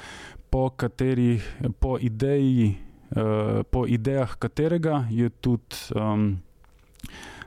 po 0.51 0.71
kateri, 0.75 1.39
po 1.79 1.95
ideji 2.03 2.75
po 3.71 3.87
idejah 3.87 4.37
katerega 4.39 5.07
je 5.11 5.29
tudi. 5.31 5.77
Um, 5.95 6.39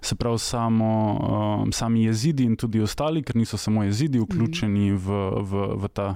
Se 0.03 0.15
pravi, 0.19 0.39
samo, 0.39 1.15
um, 1.63 1.71
sami 1.71 2.03
jezidi 2.03 2.43
in 2.43 2.57
tudi 2.59 2.81
ostali, 2.83 3.21
ker 3.23 3.37
niso 3.39 3.55
samo 3.57 3.85
jezidi 3.87 4.19
vključeni 4.19 4.91
v, 4.91 5.19
v, 5.39 5.61
v 5.79 5.87
ta 5.87 6.07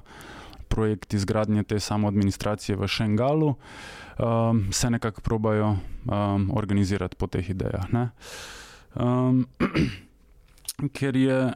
projekt 0.68 1.14
izgradnje 1.14 1.64
te 1.64 1.80
samoadministracije 1.80 2.76
v 2.76 2.88
Šengalu, 2.88 3.54
um, 4.20 4.68
se 4.72 4.90
nekako 4.90 5.22
probajo 5.22 5.78
um, 6.06 6.52
organizirati 6.54 7.16
po 7.16 7.28
teh 7.28 7.50
idejah. 7.50 7.88
Um, 8.96 9.48
ker 10.98 11.16
je, 11.16 11.54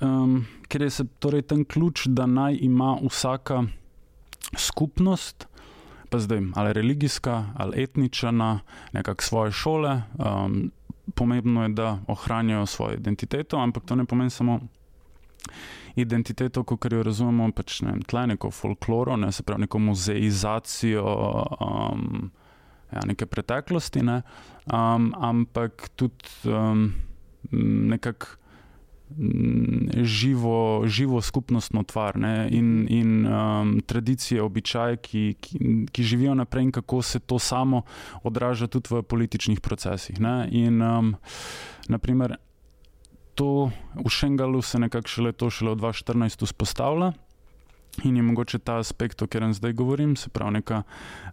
um, 0.00 0.46
ker 0.68 0.82
je 0.82 0.90
se, 0.90 1.04
torej 1.18 1.42
ten 1.42 1.64
ključ, 1.64 2.06
da 2.06 2.26
naj 2.26 2.58
ima 2.60 2.96
vsaka 3.04 3.64
skupnost 4.56 5.49
pa 6.10 6.18
zdaj 6.18 6.40
ali 6.54 6.72
religijska 6.72 7.44
ali 7.56 7.82
etnična, 7.82 8.60
nekako 8.92 9.22
svoje 9.22 9.52
šole. 9.52 10.02
Um, 10.18 10.72
pomembno 11.14 11.62
je, 11.62 11.68
da 11.68 11.98
ohranjajo 12.08 12.66
svojo 12.66 12.94
identiteto, 12.94 13.58
ampak 13.58 13.84
to 13.84 13.96
ne 13.96 14.04
pomeni 14.04 14.30
samo 14.30 14.60
identiteto, 15.96 16.62
kot 16.64 16.92
jo 16.92 17.02
razumemo, 17.02 17.50
pač 17.52 17.80
ne 17.82 17.96
tle 18.06 18.26
neko 18.26 18.50
folkloro, 18.50 19.16
ne 19.16 19.32
se 19.32 19.42
pravi 19.42 19.60
neko 19.60 19.78
muzeizacijo. 19.78 21.16
Um, 21.60 22.30
Ja, 22.90 23.04
neke 23.06 23.26
preteklosti, 23.26 24.02
ne? 24.02 24.22
um, 24.66 25.12
ampak 25.14 25.92
tudi 25.94 26.50
um, 26.50 26.88
nekako 27.92 28.26
živo, 30.02 30.82
živo 30.86 31.20
skupnostno 31.20 31.82
tvar 31.82 32.16
ne? 32.16 32.48
in, 32.50 32.86
in 32.90 33.26
um, 33.26 33.80
tradicije, 33.86 34.42
običaje, 34.42 34.96
ki, 34.96 35.34
ki, 35.40 35.58
ki 35.92 36.02
živijo 36.02 36.34
naprej, 36.34 36.62
in 36.62 36.72
kako 36.72 37.02
se 37.02 37.18
to 37.18 37.38
samo 37.38 37.82
odraža 38.22 38.66
tudi 38.66 38.94
v 38.94 39.02
političnih 39.02 39.60
procesih. 39.60 40.20
Ne? 40.20 40.48
In 40.50 40.82
um, 40.82 41.16
naprimer, 41.88 42.36
to 43.34 43.70
v 43.94 44.08
Šengalu 44.10 44.62
se 44.62 44.78
nekako 44.78 45.08
šele 45.08 45.32
to 45.32 45.50
šele 45.50 45.70
od 45.70 45.80
2014 45.80 46.44
vzpostavlja. 46.44 47.12
In 48.04 48.16
je 48.16 48.22
mogoče 48.22 48.58
ta 48.58 48.78
aspekt, 48.78 49.22
o 49.22 49.26
katerem 49.26 49.54
zdaj 49.54 49.72
govorim, 49.72 50.16
se 50.16 50.28
pravi 50.30 50.52
neka 50.52 50.82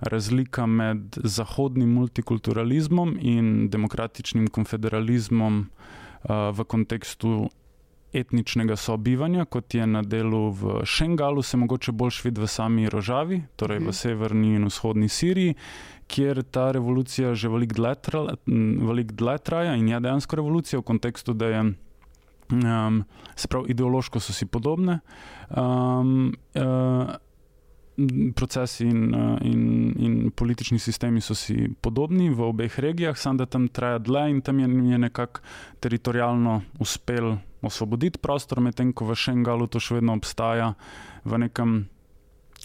razlika 0.01 0.65
med 0.65 1.17
zahodnim 1.23 1.93
multikulturalizmom 1.93 3.17
in 3.21 3.69
demokratičnim 3.69 4.47
konfederalizmom 4.47 5.59
uh, 5.59 6.31
v 6.51 6.63
kontekstu 6.63 7.49
etničnega 8.13 8.75
sobivanja, 8.75 9.45
kot 9.45 9.73
je 9.73 9.87
na 9.87 10.01
delu 10.01 10.49
v 10.51 10.81
Šengalu, 10.85 11.41
se 11.41 11.57
mogoče 11.57 11.91
bolj 11.91 12.21
vidi 12.23 12.41
v 12.41 12.47
sami 12.47 12.89
Rožavi, 12.89 13.41
torej 13.55 13.79
v 13.79 13.89
mhm. 13.89 13.93
severni 13.93 14.55
in 14.55 14.65
vzhodni 14.65 15.09
Siriji, 15.09 15.55
kjer 16.07 16.43
ta 16.43 16.71
revolucija 16.71 17.35
že 17.35 17.49
veliko 17.49 17.75
dlje 19.13 19.37
traja 19.43 19.75
in 19.75 19.89
je 19.89 19.99
dejansko 19.99 20.35
revolucija 20.35 20.79
v 20.79 20.83
kontekstu, 20.83 21.33
da 21.33 21.45
je. 21.47 21.73
Um, 22.47 23.03
se 23.35 23.47
pravi, 23.47 23.73
ideološko 23.75 24.19
so 24.23 24.33
si 24.33 24.45
podobne. 24.45 24.99
Um, 25.51 26.31
uh, 26.55 27.11
procesi 28.35 28.85
in, 28.85 29.13
in, 29.41 29.93
in 29.97 30.31
politični 30.31 30.79
sistemi 30.79 31.21
so 31.21 31.35
si 31.35 31.67
podobni 31.81 32.29
v 32.29 32.41
obeh 32.41 32.79
regijah, 32.79 33.17
samo 33.17 33.37
da 33.37 33.45
tam 33.45 33.67
traja 33.67 33.97
dlje 33.97 34.29
in 34.29 34.41
tam 34.41 34.59
je, 34.59 34.91
je 34.91 34.97
nekako 34.97 35.41
teritorijalno 35.79 36.61
uspel 36.79 37.37
osvoboditi 37.61 38.19
prostor, 38.19 38.61
medtem 38.61 38.93
ko 38.93 39.05
v 39.05 39.15
Šengalu 39.15 39.67
to 39.67 39.81
še 39.81 39.97
vedno 39.97 40.13
obstaja 40.13 40.73
v 41.25 41.41
nekem 41.41 41.87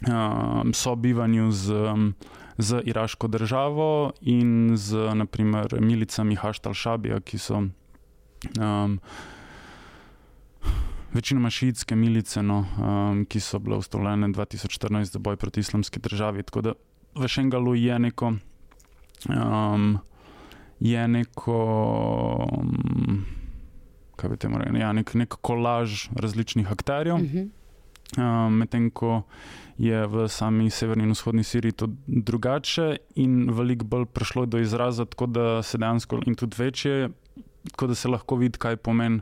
um, 0.04 0.74
sobivanju 0.74 1.48
z, 1.52 1.66
z 2.58 2.82
iraško 2.84 3.28
državo 3.28 4.12
in 4.20 4.76
z 4.76 5.16
naprimer 5.16 5.80
milicami 5.80 6.36
Haštal 6.36 6.76
Šabija, 6.76 7.20
ki 7.24 7.38
so. 7.38 7.64
Um, 8.60 9.00
večinoma 11.12 11.50
šiitske 11.50 11.96
milice, 11.96 12.42
no, 12.42 12.64
um, 12.78 13.24
ki 13.24 13.40
so 13.40 13.58
bile 13.58 13.76
ustanovljene 13.76 14.28
2014 14.28 15.12
za 15.12 15.18
boj 15.18 15.36
proti 15.36 15.60
islamski 15.60 16.00
državi. 16.00 16.42
Tako 16.42 16.60
da 16.60 16.72
v 17.14 17.28
Šengalu 17.28 17.74
je 17.74 17.98
neko. 17.98 18.32
Um, 19.28 19.98
je 20.80 21.08
neko. 21.08 21.58
Um, 22.58 23.24
kaj 24.16 24.30
bi 24.30 24.36
temu 24.36 24.58
rekel? 24.58 24.76
Ja, 24.76 24.92
nek, 24.92 25.14
nek 25.14 25.34
kolaž 25.40 26.08
različnih 26.14 26.72
akterjev. 26.72 27.14
Uh 27.14 27.20
-huh. 27.20 27.48
Um, 28.12 28.56
Medtem 28.60 28.90
ko 28.90 29.22
je 29.78 30.06
v 30.06 30.28
sami 30.28 30.70
severni 30.70 31.04
in 31.04 31.10
vzhodni 31.10 31.44
Siriji 31.44 31.72
to 31.72 31.86
drugače, 32.06 32.96
in 33.14 33.50
veliko 33.50 33.84
bolj 33.84 34.04
prišlo 34.06 34.46
do 34.46 34.58
izraza, 34.58 35.04
tako 35.04 35.26
da 35.26 35.62
se 35.62 35.78
dejansko 35.78 36.20
in 36.26 36.34
tudi 36.34 36.56
večje, 36.58 37.08
tako 37.70 37.86
da 37.86 37.94
se 37.94 38.08
lahko 38.08 38.36
vidi, 38.36 38.58
kaj 38.58 38.76
pomeni 38.76 39.20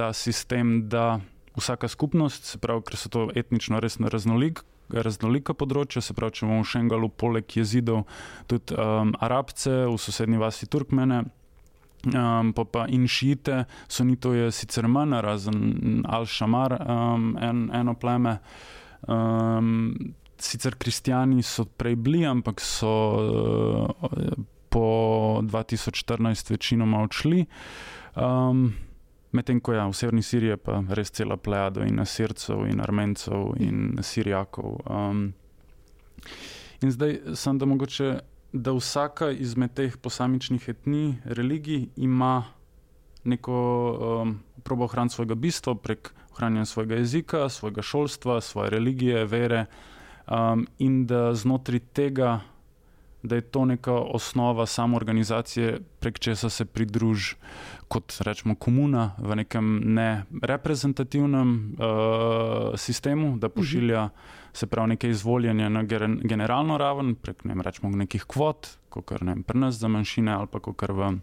ta 0.00 0.12
sistem, 0.16 0.88
da 0.88 1.20
vsaka 1.56 1.88
skupnost, 1.88 2.46
se 2.48 2.58
pravi, 2.58 2.86
ker 2.88 2.96
so 2.96 3.10
to 3.12 3.26
etnično 3.36 3.82
res 3.84 3.98
raznolik, 4.00 4.62
raznolika 4.88 5.52
področja, 5.54 6.00
se 6.00 6.16
pravi, 6.16 6.38
če 6.38 6.46
imamo 6.46 6.64
v 6.64 6.70
Šengalu 6.70 7.10
poleg 7.20 7.56
jezidov 7.56 8.06
tudi 8.48 8.78
um, 8.80 9.12
arabce, 9.20 9.84
v 9.84 10.00
sosednji 10.00 10.40
vasi 10.40 10.70
Turkmene. 10.72 11.26
Um, 12.08 12.54
pa, 12.56 12.64
pa 12.64 12.86
in 12.88 13.04
šite, 13.04 13.66
so 13.84 14.06
ni 14.08 14.16
to 14.16 14.32
je 14.32 14.48
sicer 14.56 14.88
manj, 14.88 15.18
razen 15.20 16.00
Al-Shamar, 16.08 16.78
um, 16.80 17.34
en, 17.36 17.66
eno 17.76 17.92
pleme. 18.00 18.38
Um, 19.04 20.14
sicer 20.40 20.80
kristijani 20.80 21.44
so 21.44 21.68
prej 21.68 22.00
bili, 22.00 22.24
ampak 22.24 22.64
so 22.64 22.94
uh, 23.20 24.30
po 24.72 24.86
2014 25.44 26.54
večinoma 26.56 27.04
odšli. 27.04 27.44
Um, 28.16 28.70
Medtem 29.32 29.60
ko 29.60 29.72
je 29.72 29.78
ja, 29.78 29.86
v 29.86 29.94
severni 29.94 30.22
Siriji 30.22 30.56
pa 30.58 30.80
res 30.90 31.12
cela 31.14 31.36
plejada 31.36 31.84
in 31.86 32.02
Sircev, 32.02 32.64
in 32.66 32.80
Armencev, 32.82 33.54
in 33.62 34.00
Sirijakov. 34.02 34.80
Um, 34.90 35.32
in 36.82 36.90
zdaj 36.90 37.36
sem 37.38 37.58
da 37.58 37.66
mogoče, 37.66 38.08
da 38.52 38.74
vsaka 38.74 39.30
izmed 39.30 39.76
teh 39.78 39.94
posamičnih 39.96 40.68
etnij, 40.68 41.12
religij 41.24 41.86
ima 41.96 42.42
neko 43.24 43.54
um, 44.24 44.40
probo 44.64 44.84
ohraniti 44.84 45.14
svojega 45.14 45.34
bistva 45.34 45.74
prek 45.74 46.10
ohranjanja 46.32 46.64
svojega 46.64 46.94
jezika, 46.94 47.48
svojega 47.48 47.82
šolstva, 47.82 48.40
svoje 48.40 48.70
religije, 48.70 49.24
vere, 49.24 49.66
um, 50.26 50.66
in 50.78 51.06
da 51.06 51.34
znotraj 51.34 51.78
tega 51.94 52.40
da 53.22 53.34
je 53.34 53.40
to 53.40 53.64
neka 53.64 53.92
osnova 53.92 54.66
samoorganizacije, 54.66 55.80
prek 56.00 56.18
česa 56.18 56.48
se 56.48 56.64
pridruži 56.64 57.36
kot 57.90 58.14
rečemo 58.22 58.54
komuna 58.54 59.14
v 59.18 59.42
nekem 59.42 59.66
nereprezentativnem 59.94 61.50
uh, 61.50 62.78
sistemu, 62.78 63.34
da 63.38 63.50
pošilja 63.50 64.08
se 64.52 64.66
pravi 64.66 64.94
neke 64.94 65.10
izvoljenje 65.10 65.70
na 65.70 65.82
generalno 66.22 66.78
raven, 66.78 67.14
prek 67.14 67.44
ne 67.44 67.58
rečemo 67.62 67.90
nekih 67.90 68.24
kvot, 68.30 68.68
kot 68.88 69.10
ne 69.20 69.42
pri 69.42 69.58
nas 69.58 69.74
za 69.82 69.88
manjšine 69.88 70.32
ali 70.32 70.46
pa 70.46 70.60
kot 70.62 70.86
v 70.88 71.18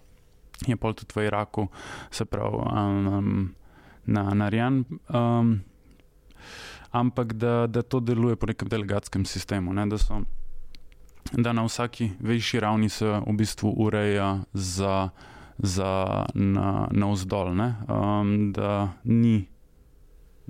je 0.67 0.75
pol 0.75 0.93
tudi 0.97 1.13
v 1.15 1.27
Iraku, 1.27 1.67
se 2.11 2.25
pravi 2.25 2.57
um, 2.57 3.53
na 4.05 4.23
narejen. 4.33 4.83
Um, 5.07 5.61
ampak 6.91 7.33
da, 7.33 7.67
da 7.67 7.81
to 7.81 7.99
deluje 7.99 8.35
po 8.35 8.47
nekem 8.47 8.67
delegatskem 8.67 9.25
sistemu, 9.25 9.73
ne, 9.73 9.85
da 9.85 9.97
so 9.97 10.23
da 11.31 11.53
na 11.53 11.63
vsaki 11.63 12.11
višji 12.19 12.59
ravni 12.59 12.89
se 12.89 13.05
v 13.05 13.33
bistvu 13.33 13.73
ureja 13.77 14.39
za, 14.53 15.09
za 15.57 16.25
na, 16.33 16.87
na 16.91 17.11
vzdolj, 17.11 17.49
um, 17.49 18.53
da 18.53 18.89
ni 19.03 19.47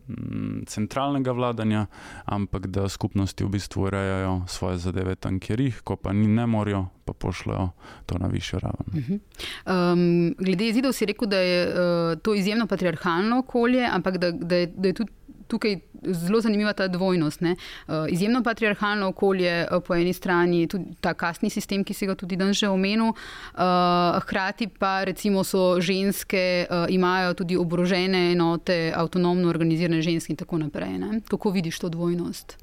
mm, 0.08 0.64
centralnega 0.68 1.32
vladanja, 1.32 1.86
ampak 2.26 2.68
da 2.68 2.90
skupnosti 2.90 3.44
v 3.44 3.50
bistvu 3.50 3.82
urejajo 3.82 4.42
svoje 4.48 4.78
zadeve 4.78 5.16
tam, 5.16 5.40
kjer 5.40 5.62
jih, 5.62 5.82
ko 5.84 5.96
pa 5.96 6.14
ni 6.14 6.28
ne 6.28 6.48
morajo, 6.48 6.88
pa 7.06 7.14
pošljajo 7.14 7.70
to 8.06 8.18
na 8.20 8.28
višjo 8.28 8.60
raven. 8.60 8.88
Uh 8.88 9.04
-huh. 9.10 9.20
um, 9.66 10.36
glede 10.40 10.66
jezidov 10.66 10.94
si 10.94 11.06
rekel, 11.06 11.28
da 11.28 11.38
je 11.38 11.68
uh, 11.68 12.20
to 12.22 12.36
izjemno 12.36 12.68
patriarhalno 12.68 13.40
okolje, 13.40 13.88
ampak 13.92 14.18
da, 14.18 14.32
da, 14.32 14.56
je, 14.56 14.68
da 14.68 14.88
je 14.88 14.94
tudi 14.94 15.12
tukaj 15.48 15.80
zelo 16.04 16.42
zanimiva 16.42 16.74
ta 16.74 16.88
dvojnost. 16.88 17.42
Ne? 17.42 17.56
Uh, 17.88 18.06
izjemno 18.10 18.44
patriarhalno 18.44 19.08
okolje, 19.08 19.68
uh, 19.72 19.84
po 19.88 19.96
eni 19.96 20.14
strani 20.14 20.68
tudi 20.68 20.96
ta 21.02 21.14
kasni 21.14 21.50
sistem, 21.50 21.84
ki 21.84 21.94
si 21.94 22.08
ga 22.08 22.16
tudi 22.16 22.36
danes 22.36 22.58
že 22.58 22.70
omenil, 22.70 23.14
uh, 23.14 24.20
hkrati 24.22 24.68
pa 24.68 25.04
recimo 25.04 25.44
so 25.44 25.82
ženske, 25.82 26.68
imajo 26.90 27.34
tudi 27.34 27.58
oborožene 27.58 28.32
enote, 28.32 28.94
avtonomno 28.96 29.50
organizirane 29.50 30.02
ženske 30.02 30.34
in 30.34 30.38
tako 30.38 30.58
naprej. 30.58 30.98
Ne? 30.98 31.22
Kako 31.30 31.52
vidiš 31.52 31.80
to 31.80 31.90
dvojnost? 31.90 32.58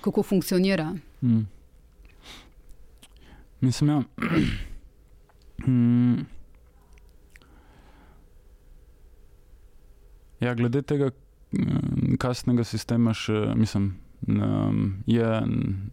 Kako 0.00 0.22
funkcionira? 0.22 0.94
Hmm. 1.20 1.48
Mislim. 3.60 3.90
Ja. 3.90 4.02
Hmm. 5.64 6.26
Ja, 10.42 10.54
glede 10.54 10.82
tega, 10.82 11.10
kasnega 12.18 12.64
sistema 12.64 13.14
še, 13.14 13.52
mislim, 13.56 13.92
je, 15.06 15.42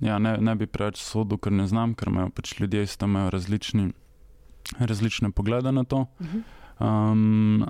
ja, 0.02 0.20
ne, 0.20 0.38
ne 0.38 0.56
bi 0.56 0.68
preveč 0.70 1.02
sodel, 1.02 1.40
ker 1.42 1.54
ne 1.56 1.66
znam, 1.68 1.96
ker 1.98 2.12
imajo 2.12 2.30
pač 2.36 2.54
ljudje 2.60 2.86
iz 2.86 2.96
tam 2.98 3.18
različni, 3.34 3.90
različne 4.80 5.32
poglede 5.32 5.74
na 5.74 5.84
to. 5.84 6.06
Um, 6.80 7.66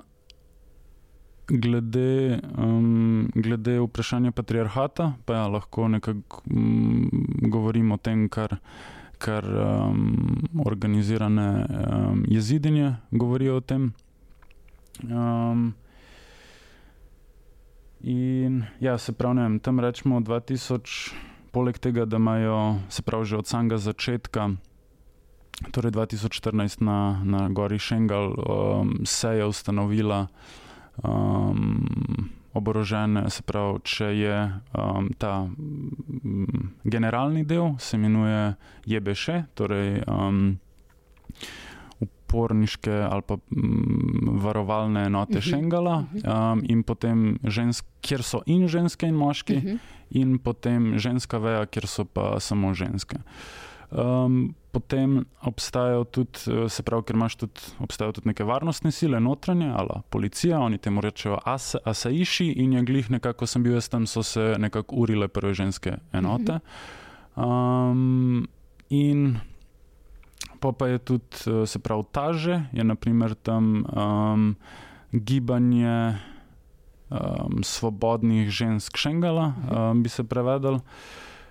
glede, 1.50 2.38
um, 2.58 3.30
glede 3.34 3.80
vprašanja 3.80 4.30
patriarhata, 4.36 5.12
pa 5.24 5.40
ja, 5.40 5.48
lahko 5.48 5.88
nekako 5.88 6.42
um, 6.50 7.08
govorimo 7.42 7.94
o 7.94 7.98
tem, 7.98 8.28
kar, 8.28 8.58
kar 9.18 9.44
um, 9.44 10.44
organizirane 10.66 11.66
um, 11.66 12.24
jezidinje 12.28 12.94
govorijo 13.10 13.56
o 13.56 13.60
tem. 13.60 13.92
Um, 15.02 15.72
In 18.00 18.64
ja, 18.80 18.98
se 18.98 19.12
pravi, 19.12 19.34
ne 19.34 19.42
vem, 19.42 19.58
tam 19.60 19.80
rečemo 19.80 20.20
2000, 20.20 21.12
poleg 21.52 21.78
tega, 21.78 22.04
da 22.04 22.16
imajo, 22.16 22.80
se 22.88 23.02
pravi, 23.02 23.24
že 23.24 23.36
od 23.36 23.46
samega 23.46 23.76
začetka, 23.76 24.50
torej 25.72 25.92
2014 25.92 26.80
na, 26.80 27.20
na 27.24 27.48
Gori 27.48 27.78
Šengal, 27.78 28.32
um, 28.32 29.04
se 29.04 29.28
je 29.28 29.44
ustanovila 29.46 30.28
um, 31.04 32.30
oborožene, 32.52 33.28
se 33.30 33.42
pravi, 33.42 33.84
če 33.84 34.08
je 34.16 34.38
um, 34.48 35.12
ta 35.18 35.44
um, 35.44 36.72
generalni 36.84 37.44
del, 37.44 37.76
se 37.78 38.00
imenuje 38.00 38.54
Jebeše, 38.86 39.44
torej. 39.54 40.00
Um, 40.08 40.56
uporniške 42.30 42.92
ali 42.92 43.22
pa 43.26 43.36
m, 43.50 44.38
varovalne 44.42 45.04
enote 45.06 45.38
uh 45.38 45.44
mhm. 45.44 45.48
-huh. 45.48 45.50
Šengala, 45.50 46.04
mhm. 46.12 46.52
um, 46.52 46.62
in 46.68 46.82
potem 46.82 47.38
žensk, 47.44 47.86
kjer 48.00 48.22
so 48.22 48.42
in 48.46 48.68
ženske 48.68 49.06
in 49.06 49.14
moški, 49.14 49.56
uh 49.56 49.62
mhm. 49.62 49.72
-huh. 49.72 49.78
in 50.10 50.38
potem 50.38 50.98
ženska 50.98 51.38
veja, 51.38 51.66
kjer 51.66 51.86
so 51.86 52.04
pa 52.04 52.40
samo 52.40 52.74
ženske. 52.74 53.16
Um, 53.90 54.54
potem 54.70 55.24
obstajajo 55.42 56.04
tudi, 56.04 56.38
se 56.68 56.82
pravi, 56.82 57.02
ker 57.02 57.16
imaš 57.16 57.36
tudi, 57.36 57.60
obstajajo 57.78 58.12
tudi 58.12 58.28
neke 58.28 58.44
varnostne 58.44 58.90
sile, 58.90 59.20
notranje 59.20 59.72
ali 59.76 59.88
policija, 60.10 60.60
oni 60.60 60.78
temu 60.78 61.00
rečejo 61.00 61.38
as, 61.44 61.74
asaiši 61.84 62.46
in 62.46 62.72
je 62.72 62.82
glih 62.82 63.10
nekako, 63.10 63.46
sem 63.46 63.62
bil 63.62 63.72
jaz 63.72 63.88
tam, 63.88 64.06
so 64.06 64.22
se 64.22 64.54
nekako 64.58 64.96
urile 64.96 65.28
prve 65.28 65.54
ženske 65.54 65.96
enote. 66.12 66.58
Um, 67.36 68.48
in 68.90 69.36
pa, 70.60 70.72
pa 70.72 70.86
je 70.86 70.98
tudi, 70.98 71.36
eh, 71.46 71.66
se 71.66 71.78
pravi, 71.78 72.04
taže, 72.12 72.62
je 72.72 72.84
naprimer 72.84 73.34
tam 73.34 73.84
um, 73.84 74.56
gibanje 75.12 76.16
um, 77.10 77.62
svobodnih 77.62 78.50
žensk 78.50 78.96
Šengala, 78.96 79.52
um, 79.72 80.02
bi 80.02 80.08
se 80.08 80.24
prevedel. 80.24 80.80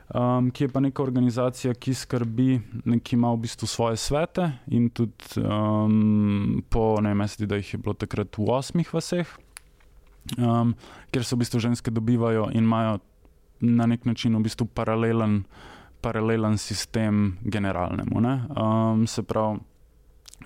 Um, 0.09 0.49
ki 0.49 0.63
je 0.63 0.69
pa 0.73 0.81
neka 0.81 1.03
organizacija, 1.03 1.73
ki 1.77 1.93
skrbi, 1.93 2.61
ki 3.03 3.13
ima 3.13 3.29
v 3.29 3.43
bistvu 3.45 3.67
svoje 3.69 3.97
svete, 3.97 4.47
in 4.73 4.89
tudi 4.89 5.37
um, 5.37 6.63
po 6.69 6.97
najmesti, 7.01 7.45
da 7.45 7.59
jih 7.59 7.73
je 7.73 7.77
bilo 7.77 7.93
takrat 7.93 8.37
v 8.37 8.49
osmih 8.49 8.89
vseh, 8.89 9.29
um, 10.37 10.73
kjer 11.13 11.25
se 11.25 11.35
v 11.35 11.39
bistvu 11.43 11.61
ženske 11.61 11.93
dobivajo 11.93 12.49
in 12.57 12.65
imajo 12.65 12.97
na 13.61 13.85
nek 13.85 14.05
način 14.09 14.33
v 14.33 14.41
bistvu 14.49 14.65
paralelen, 14.73 15.43
paralelen 16.01 16.57
sistem 16.57 17.37
generalnemu. 17.41 18.19
Um, 18.19 19.07
se 19.07 19.23
pravi, 19.23 19.59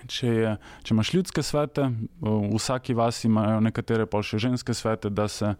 če, 0.06 0.26
je, 0.26 0.54
če 0.82 0.94
imaš 0.94 1.12
ljudske 1.14 1.42
svete, 1.42 1.88
v 2.20 2.36
vsaki 2.54 2.94
vasi 2.94 3.28
imajo 3.28 3.60
nekatere 3.64 4.06
pa 4.10 4.22
še 4.22 4.40
ženske 4.42 4.74
svete, 4.74 5.10
da 5.10 5.28
se 5.28 5.54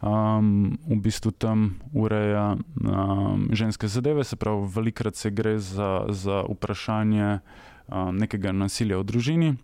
um, 0.00 0.76
v 0.88 0.98
bistvu 1.04 1.32
tam 1.36 1.68
ureja 1.92 2.56
um, 2.56 3.48
ženske 3.52 3.88
zadeve, 3.88 4.24
se 4.24 4.36
pravi, 4.36 4.66
velikrat 4.74 5.16
se 5.16 5.30
gre 5.30 5.58
za, 5.58 6.06
za 6.08 6.42
vprašanje 6.48 7.38
um, 7.88 8.16
nekega 8.16 8.52
nasilja 8.56 9.00
v 9.02 9.08
družini. 9.12 9.54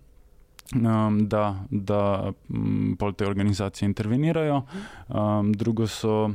Um, 0.73 1.27
da 1.29 1.67
da 1.69 2.33
um, 2.49 2.97
te 3.17 3.27
organizacije 3.27 3.87
intervenirajo. 3.87 4.63
Um, 5.09 5.53
drugo 5.53 5.87
so, 5.87 6.31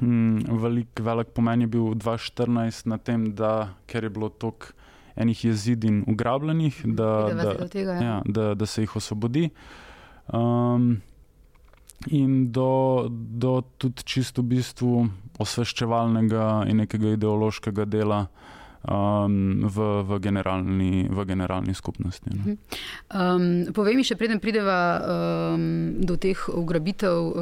um, 0.00 0.38
velik, 0.62 1.00
velik 1.00 1.32
pomen 1.34 1.60
je 1.60 1.66
bil 1.66 1.94
2014 1.94 2.86
na 2.86 2.98
tem, 2.98 3.34
da 3.34 3.74
ker 3.86 4.04
je 4.04 4.10
bilo 4.10 4.28
toliko 4.28 4.74
enih 5.18 5.44
jezidin 5.44 6.04
ugrabljenih, 6.06 6.82
da, 6.84 7.10
da, 7.34 7.68
tega, 7.68 7.92
ja. 7.92 8.02
Ja, 8.02 8.22
da, 8.24 8.54
da 8.54 8.66
se 8.66 8.82
jih 8.82 8.96
osvobodi. 8.96 9.48
Um, 10.32 11.00
in 12.06 12.52
do, 12.52 13.08
do 13.10 13.62
tudi 13.78 14.04
čisto 14.06 14.42
v 14.42 14.54
bistvu 14.54 14.92
osveščevalnega 15.42 16.68
in 16.70 16.84
nekega 16.84 17.16
ideološkega 17.16 17.88
dela 17.90 18.26
um, 18.82 19.66
v, 19.66 19.76
v, 20.02 20.18
generalni, 20.18 21.08
v 21.10 21.24
generalni 21.24 21.74
skupnosti. 21.74 22.30
No. 22.30 22.54
Um, 23.10 23.72
povej 23.74 23.98
mi, 23.98 24.04
še 24.06 24.14
preden 24.18 24.38
prideva 24.42 24.78
um, 24.98 25.98
do 25.98 26.14
teh 26.20 26.38
ugrabitev 26.48 27.16
uh, 27.18 27.34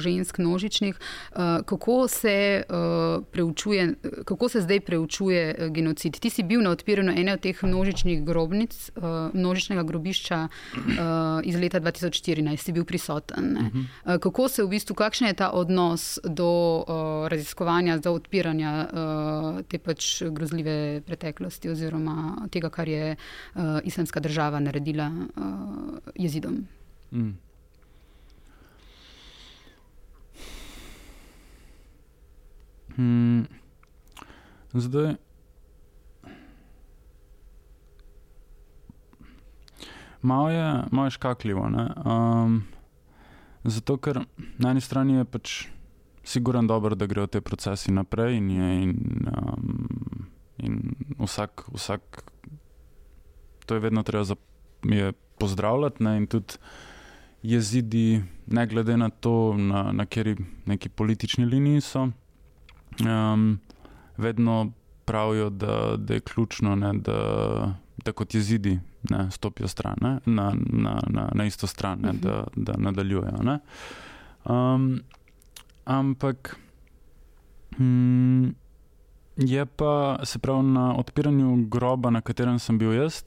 žensk 0.00 0.40
nožičnih, 0.42 0.96
uh, 0.96 1.62
kako, 1.62 2.08
se, 2.10 2.64
uh, 2.66 3.22
preučuje, 3.30 3.94
kako 4.26 4.48
se 4.48 4.64
zdaj 4.66 4.80
preučuje 4.86 5.42
uh, 5.54 5.68
genocid? 5.70 6.18
Ti 6.18 6.30
si 6.30 6.42
bil 6.42 6.64
na 6.64 6.74
odpiranju 6.74 7.14
ene 7.14 7.36
od 7.38 7.44
teh 7.44 7.54
množičnih 7.54 8.24
grobnic, 8.26 8.74
uh, 8.98 9.30
množičnega 9.34 9.86
grobišča 9.86 10.40
uh, 10.46 10.82
iz 11.46 11.54
leta 11.54 11.80
2014, 11.80 12.56
si 12.56 12.72
bil 12.74 12.84
prisoten. 12.84 13.56
Uh 13.56 13.62
-huh. 13.62 13.84
uh, 14.04 14.18
kako 14.18 14.48
se 14.48 14.64
v 14.64 14.68
bistvu, 14.68 14.94
kakšen 14.94 15.28
je 15.28 15.34
ta 15.34 15.50
odnos 15.50 16.18
do 16.24 16.82
uh, 16.82 17.28
raziskovanja, 17.28 17.98
do 17.98 18.12
odpiranja 18.12 18.88
uh, 18.90 19.62
te 19.68 19.78
pač 19.78 20.22
grozljive 20.22 20.79
preteklosti 21.06 21.70
oziroma 21.70 22.48
tega, 22.52 22.70
kar 22.70 22.88
je 22.88 23.14
uh, 23.16 23.78
islamska 23.84 24.20
država 24.20 24.60
naredila 24.60 25.10
uh, 25.10 25.98
jezidom. 26.14 26.64
Mm. 27.12 27.38
Hmm. 32.96 33.46
Zdaj. 34.72 35.14
Malo 40.22 40.50
je, 40.50 40.82
malo 40.90 41.06
je 41.06 41.10
škakljivo. 41.10 41.70
Um, 42.04 42.62
zato, 43.64 43.96
ker 43.96 44.20
na 44.58 44.70
eni 44.70 44.80
strani 44.80 45.14
je 45.14 45.24
pač 45.24 45.66
sigurno 46.24 46.62
dobro, 46.62 46.94
da 46.94 47.06
grejo 47.06 47.26
te 47.26 47.40
procesi 47.40 47.92
naprej 47.92 48.36
in 48.36 48.50
je. 48.50 48.82
In, 48.82 49.26
um, 49.36 50.29
In 50.62 50.94
vsak, 51.18 51.64
vsak, 51.72 52.22
to 53.66 53.74
je 53.74 53.80
vedno 53.80 54.02
treba 54.02 54.36
pozdravljati, 55.38 56.04
ne? 56.04 56.16
in 56.16 56.26
tudi 56.26 56.54
jezidi, 57.42 58.22
ne 58.46 58.66
glede 58.66 58.96
na 58.96 59.08
to, 59.08 59.54
na, 59.56 59.92
na 59.92 60.04
kateri 60.06 60.36
neki 60.66 60.88
politični 60.88 61.44
liniji 61.44 61.80
so, 61.80 62.08
um, 63.00 63.60
vedno 64.16 64.72
pravijo, 65.04 65.50
da, 65.50 65.96
da 65.96 66.14
je 66.14 66.20
ključno, 66.20 66.76
ne? 66.76 66.92
da, 66.92 67.74
da 68.04 68.12
kot 68.12 68.34
jezidi 68.34 68.78
ne? 69.10 69.30
stopijo 69.30 69.68
stran, 69.68 69.96
ne? 70.00 70.18
Na, 70.26 70.52
na, 70.72 71.00
na, 71.08 71.28
na 71.34 71.44
isto 71.44 71.66
stran, 71.66 71.98
uh 71.98 72.10
-huh. 72.10 72.20
da, 72.20 72.44
da 72.56 72.72
nadaljujejo. 72.76 73.58
Um, 74.44 75.00
ampak. 75.84 76.56
Hmm, 77.76 78.54
Je 79.40 79.66
pa 79.66 80.18
se 80.24 80.38
pravi 80.38 80.62
na 80.62 80.96
odpiranju 80.96 81.66
groba, 81.68 82.10
na 82.10 82.20
katerem 82.20 82.58
sem 82.58 82.78
bil 82.78 82.92
jaz. 82.92 83.22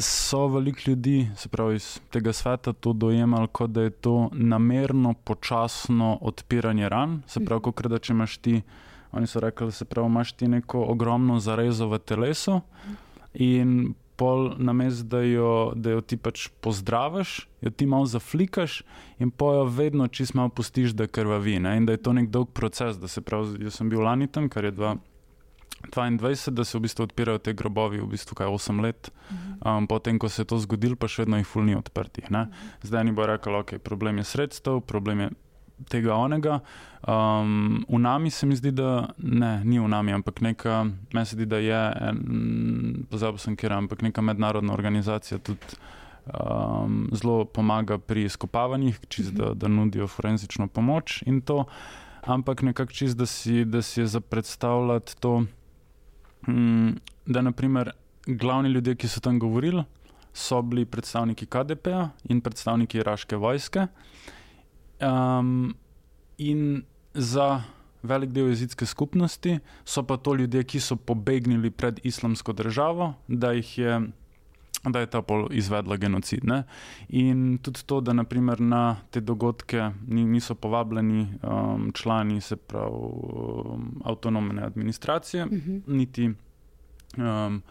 So 0.00 0.46
veliko 0.48 0.80
ljudi, 0.86 1.30
se 1.36 1.48
pravi 1.48 1.76
iz 1.76 2.00
tega 2.10 2.32
sveta, 2.32 2.72
to 2.72 2.92
dojemali 2.92 3.48
kot 3.52 3.70
da 3.70 3.82
je 3.82 3.90
to 3.90 4.30
namerno, 4.32 5.14
počasno 5.14 6.18
odpiranje 6.20 6.88
ran. 6.88 7.22
Se 7.26 7.44
pravi, 7.44 7.62
kot 7.62 7.86
da 7.86 7.98
če 7.98 8.12
imaš 8.12 8.36
ti, 8.38 8.62
oni 9.12 9.26
so 9.26 9.40
rekli, 9.40 9.72
se 9.72 9.84
pravi, 9.84 10.08
imaš 10.08 10.32
ti 10.32 10.48
neko 10.48 10.84
ogromno 10.84 11.40
zarezo 11.40 11.88
v 11.88 11.98
telesu 11.98 12.60
in 13.34 13.94
pol 14.16 14.54
na 14.58 14.72
mestu, 14.72 15.04
da, 15.04 15.20
da 15.74 15.96
jo 15.96 16.00
ti 16.00 16.16
pač 16.16 16.48
pozdraviš, 16.60 17.48
jo 17.60 17.70
ti 17.70 17.86
malo 17.86 18.06
zaflikaš 18.06 18.82
in 19.18 19.30
pojo 19.30 19.64
vedno 19.64 20.08
čist 20.08 20.34
malo 20.34 20.48
pustiš, 20.48 20.96
da 20.96 21.06
krvavi. 21.06 21.58
Ne? 21.60 21.76
In 21.76 21.86
da 21.86 21.96
je 21.96 22.02
to 22.02 22.12
nek 22.16 22.30
dolg 22.32 22.50
proces, 22.56 22.96
da 22.96 23.08
se 23.08 23.20
pravi, 23.20 23.64
jaz 23.64 23.80
sem 23.80 23.92
bil 23.92 24.00
lani 24.00 24.28
tam, 24.28 24.48
kar 24.48 24.64
je 24.64 24.72
22, 24.72 26.50
da 26.50 26.64
se 26.64 26.78
v 26.78 26.82
bistvu 26.88 27.04
odpirajo 27.04 27.38
te 27.38 27.52
grobovi, 27.52 28.00
v 28.00 28.10
bistvu 28.16 28.38
kaj 28.40 28.52
8 28.52 28.82
let. 28.82 29.10
Um, 29.60 29.86
potem, 29.86 30.18
ko 30.18 30.28
se 30.28 30.42
je 30.42 30.50
to 30.52 30.58
zgodilo, 30.64 30.96
pa 30.96 31.08
še 31.08 31.24
vedno 31.24 31.40
jih 31.40 31.48
fulni 31.48 31.76
odprtih. 31.76 32.30
Ne? 32.32 32.48
Zdaj 32.82 33.04
ni 33.04 33.12
bo 33.16 33.26
rekel, 33.28 33.60
ok, 33.60 33.78
problem 33.84 34.22
je 34.22 34.30
sredstev, 34.32 34.80
problem 34.88 35.26
je 35.26 35.30
tega 35.88 36.14
onega. 36.14 36.60
Um, 37.06 37.84
v 37.88 37.98
nami 37.98 38.30
se 38.30 38.46
mi 38.46 38.56
zdi, 38.56 38.72
da 38.72 39.08
ne, 39.18 39.60
ni 39.64 39.78
v 39.78 39.88
nami, 39.88 40.12
ampak 40.12 40.40
neka, 40.40 40.84
meni 41.12 41.26
se 41.26 41.36
zdi, 41.36 41.46
da 41.46 41.60
je, 41.62 41.82
pozabil 43.10 43.38
sem 43.38 43.56
kjer, 43.56 43.76
ampak 43.76 44.02
neka 44.02 44.24
mednarodna 44.24 44.74
organizacija 44.74 45.38
tudi. 45.38 45.78
Um, 46.26 47.04
zelo 47.14 47.44
pomaga 47.44 48.00
pri 48.02 48.24
izkopavanjih, 48.26 48.96
čist, 49.08 49.30
da, 49.38 49.52
da 49.54 49.68
nudijo 49.70 50.08
forenzično 50.10 50.66
pomoč 50.66 51.20
in 51.22 51.38
to, 51.40 51.68
ampak 52.26 52.64
nekako 52.66 52.92
čist, 52.92 53.14
da 53.14 53.28
si, 53.30 53.62
da 53.64 53.78
si 53.82 54.00
je 54.00 54.06
za 54.10 54.20
predstavljati 54.20 55.14
to, 55.22 55.44
um, 56.48 56.98
da 57.26 57.42
naprimer 57.46 57.92
glavni 58.26 58.68
ljudje, 58.74 58.96
ki 58.96 59.08
so 59.08 59.20
tam 59.20 59.38
govorili, 59.38 59.84
so 60.34 60.62
bili 60.62 60.84
predstavniki 60.84 61.46
KDP-ja 61.46 62.08
in 62.28 62.40
predstavniki 62.40 62.98
iraške 62.98 63.36
vojske. 63.36 63.86
Um, 65.00 65.74
in 66.38 66.82
za 67.14 67.62
velik 68.02 68.30
del 68.30 68.48
jezitske 68.48 68.86
skupnosti 68.86 69.58
so 69.84 70.02
pa 70.02 70.16
to 70.16 70.34
ljudje, 70.34 70.64
ki 70.64 70.80
so 70.80 70.96
pobegnili 70.96 71.70
pred 71.70 72.00
islamsko 72.04 72.52
državo, 72.52 73.14
da, 73.28 73.52
je, 73.52 74.00
da 74.84 75.00
je 75.00 75.06
ta 75.06 75.22
pol 75.22 75.48
izvedla 75.50 75.96
genocid. 75.96 76.44
Ne? 76.44 76.62
In 77.08 77.58
tudi 77.62 77.82
to, 77.86 78.00
da 78.00 78.12
naprimer 78.12 78.60
na 78.60 78.96
te 79.10 79.20
dogodke 79.20 79.90
niso 80.06 80.54
povabljeni 80.54 81.26
um, 81.42 81.90
člani 81.94 82.40
se 82.40 82.56
pravi 82.56 82.92
um, 82.92 84.02
avtonomne 84.04 84.62
administracije, 84.62 85.44
uh 85.44 85.52
mhm. 85.52 85.70
-huh. 85.70 85.82
niti. 85.86 86.30
Um, 87.16 87.62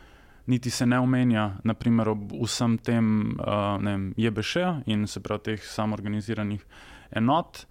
niti 0.48 0.70
se 0.70 0.86
ne 0.86 1.00
omenja, 1.00 1.56
naprimer, 1.64 2.10
ob 2.10 2.32
vsem 2.44 2.78
tem 2.78 3.38
uh, 3.40 4.12
JBŠ 4.18 4.56
in 4.86 5.08
se 5.08 5.20
pravi 5.20 5.42
teh 5.44 5.64
samoorganiziranih 5.64 6.66
enot, 7.16 7.66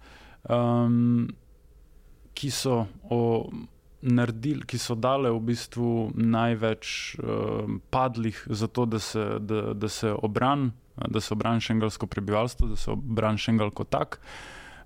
um, 0.49 1.27
ki 2.35 2.51
so 2.51 2.81
o, 3.09 3.19
naredili, 4.01 4.65
ki 4.67 4.77
so 4.81 4.97
dale 4.99 5.31
v 5.31 5.39
bistvu 5.51 5.91
največ 6.13 6.89
uh, 7.19 7.77
padlih 7.89 8.41
za 8.49 8.67
to, 8.67 8.85
da 8.85 8.99
se, 8.99 9.23
da, 9.39 9.71
da 9.73 9.89
se 9.89 10.11
obran, 10.13 10.71
da 10.95 11.21
se 11.21 11.33
obran 11.33 11.63
šengalsko 11.63 12.07
prebivalstvo, 12.07 12.67
da 12.73 12.75
se 12.75 12.91
obran 12.91 13.37
šengal 13.37 13.71
kot 13.71 13.89
tak 13.89 14.19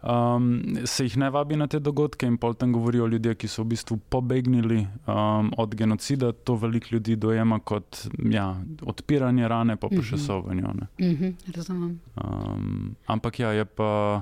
um, 0.01 0.63
se 0.85 1.03
jih 1.03 1.17
ne 1.17 1.29
vabi 1.29 1.55
na 1.55 1.67
te 1.67 1.79
dogodke 1.79 2.27
in 2.27 2.37
pol 2.37 2.53
tam 2.53 2.73
govorijo 2.73 3.07
ljudje, 3.07 3.35
ki 3.35 3.47
so 3.47 3.63
v 3.63 3.73
bistvu 3.73 3.97
pobegnili 4.09 4.87
um, 5.07 5.51
od 5.57 5.75
genocida. 5.75 6.31
To 6.31 6.55
veliko 6.55 6.87
ljudi 6.91 7.15
dojema 7.15 7.59
kot 7.59 8.07
ja, 8.31 8.55
odpiranje 8.81 9.47
rane, 9.47 9.75
pa 9.75 9.89
pa 9.89 10.03
še 10.03 10.17
sovanje. 10.17 10.63
Mhm, 10.99 11.33
razumem. 11.55 11.99
Um, 12.15 12.95
ampak 13.07 13.39
ja, 13.39 13.51
je 13.51 13.65
pa. 13.65 14.21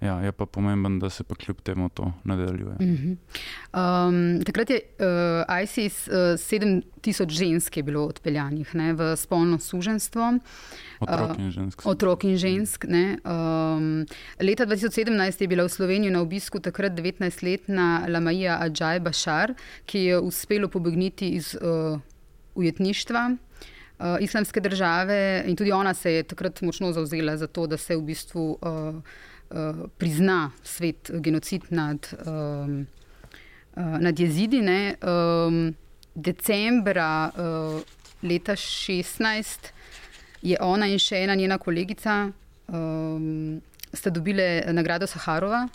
Ja, 0.00 0.20
je 0.20 0.32
pa 0.32 0.46
pomemben, 0.46 0.98
da 0.98 1.10
se 1.10 1.24
pa 1.24 1.34
kljub 1.34 1.60
temu 1.64 1.88
to 1.88 2.12
nadaljuje. 2.24 2.74
Uh 2.74 2.80
-huh. 2.80 3.16
um, 3.72 4.44
takrat 4.44 4.70
je 4.70 4.80
uh, 4.98 5.62
ISIS 5.62 6.08
uh, 6.08 6.14
7000 6.14 7.30
žensk 7.30 7.76
je 7.76 7.82
bilo 7.82 8.04
odpeljanih 8.04 8.74
ne, 8.74 8.92
v 8.92 9.16
spolno 9.16 9.58
suženstvo. 9.58 10.38
Otrok 11.00 11.38
in 11.38 11.50
žensk. 11.50 11.86
Uh, 11.86 11.90
otrok 11.92 12.24
in 12.24 12.36
žensk 12.36 12.84
um, 12.84 14.06
leta 14.40 14.66
2017 14.66 15.40
je 15.40 15.48
bila 15.48 15.64
v 15.64 15.68
Sloveniji 15.68 16.10
na 16.10 16.20
obisku 16.20 16.60
takrat 16.60 16.92
19-letna 16.92 18.06
Lamaija 18.08 18.58
Adžaj 18.60 19.00
Bašar, 19.00 19.54
ki 19.86 19.98
je 19.98 20.18
uspelo 20.18 20.68
pobegniti 20.68 21.28
iz 21.28 21.54
uh, 21.54 22.00
ujetništva. 22.54 23.36
Uh, 23.98 24.06
islamske 24.20 24.60
države 24.60 25.44
in 25.46 25.56
tudi 25.56 25.72
ona 25.72 25.94
se 25.94 26.12
je 26.12 26.22
takrat 26.22 26.62
močno 26.62 26.92
zauzela 26.92 27.36
za 27.36 27.46
to, 27.46 27.66
da 27.66 27.76
se 27.76 27.96
v 27.96 28.02
bistvu 28.02 28.58
uh, 28.60 28.94
prizna 29.98 30.50
svet 30.62 31.10
genocid 31.22 31.62
nad, 31.70 32.08
um, 32.26 32.86
nad 33.76 34.18
jezidi. 34.18 34.60
Um, 34.60 35.74
decembra 36.14 37.30
uh, 37.36 37.80
leta 38.22 38.52
2016 38.52 39.72
je 40.42 40.56
ona 40.60 40.86
in 40.86 40.98
še 40.98 41.22
ena 41.24 41.34
njena 41.34 41.58
kolegica 41.58 42.30
um, 42.68 43.60
sta 43.92 44.10
dobile 44.10 44.64
nagrado 44.72 45.06
Saharova. 45.06 45.66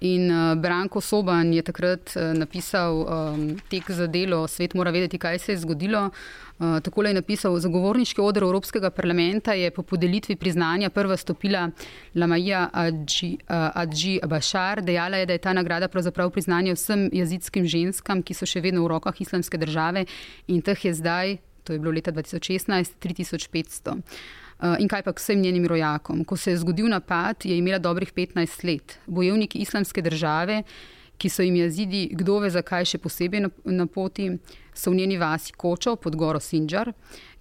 In 0.00 0.30
uh, 0.32 0.54
Branko 0.56 1.00
Soban 1.00 1.52
je 1.52 1.62
takrat 1.62 2.14
uh, 2.16 2.32
napisal 2.32 3.02
um, 3.04 3.42
tek 3.68 3.90
za 3.92 4.06
delo, 4.06 4.46
svet 4.48 4.74
mora 4.74 4.90
vedeti, 4.90 5.18
kaj 5.18 5.38
se 5.38 5.52
je 5.52 5.58
zgodilo. 5.60 6.06
Uh, 6.08 6.49
Tako 6.60 7.02
je 7.02 7.14
napisal: 7.14 7.54
Zagovorniški 7.58 8.20
odr 8.20 8.44
Evropskega 8.44 8.90
parlamenta 8.90 9.52
je 9.52 9.70
po 9.70 9.82
podelitvi 9.82 10.36
priznanja 10.36 10.90
prva 10.90 11.16
stopila 11.16 11.70
Lamaija 12.14 12.68
Adži 13.74 14.20
Bashar. 14.28 14.82
Dejala 14.82 15.16
je, 15.16 15.26
da 15.26 15.32
je 15.32 15.38
ta 15.38 15.52
nagrada 15.52 15.88
pravzaprav 15.88 16.30
priznanje 16.30 16.74
vsem 16.74 17.08
jezitskim 17.12 17.64
ženskam, 17.64 18.20
ki 18.22 18.36
so 18.36 18.46
še 18.46 18.60
vedno 18.60 18.84
v 18.84 18.92
rokah 18.92 19.20
islamske 19.20 19.56
države 19.56 20.04
in 20.48 20.60
teh 20.60 20.84
je 20.84 20.94
zdaj, 20.94 21.38
to 21.64 21.72
je 21.72 21.78
bilo 21.78 21.96
leta 21.96 22.12
2016, 22.12 23.00
3500. 23.00 23.96
Eh, 24.60 24.76
in 24.84 24.88
kaj 24.88 25.02
pa 25.02 25.14
vsem 25.16 25.40
njenim 25.40 25.64
rojakom? 25.66 26.24
Ko 26.24 26.36
se 26.36 26.50
je 26.52 26.60
zgodil 26.60 26.88
napad, 26.88 27.44
je 27.44 27.56
imela 27.56 27.78
dobrih 27.78 28.12
15 28.12 28.64
let. 28.64 28.98
Bojevniki 29.06 29.58
islamske 29.58 30.02
države, 30.02 30.62
ki 31.20 31.28
so 31.28 31.44
jim 31.44 31.56
jazidi, 31.60 32.06
kdo 32.16 32.38
ve 32.40 32.48
zakaj 32.50 32.88
še 32.88 33.00
posebej 33.02 33.44
na, 33.44 33.50
na 33.68 33.86
poti, 33.86 34.30
so 34.74 34.92
v 34.92 35.02
njeni 35.02 35.18
vasi 35.20 35.52
Kočo 35.52 35.96
pod 36.00 36.16
goro 36.16 36.40
Sinjar, 36.40 36.92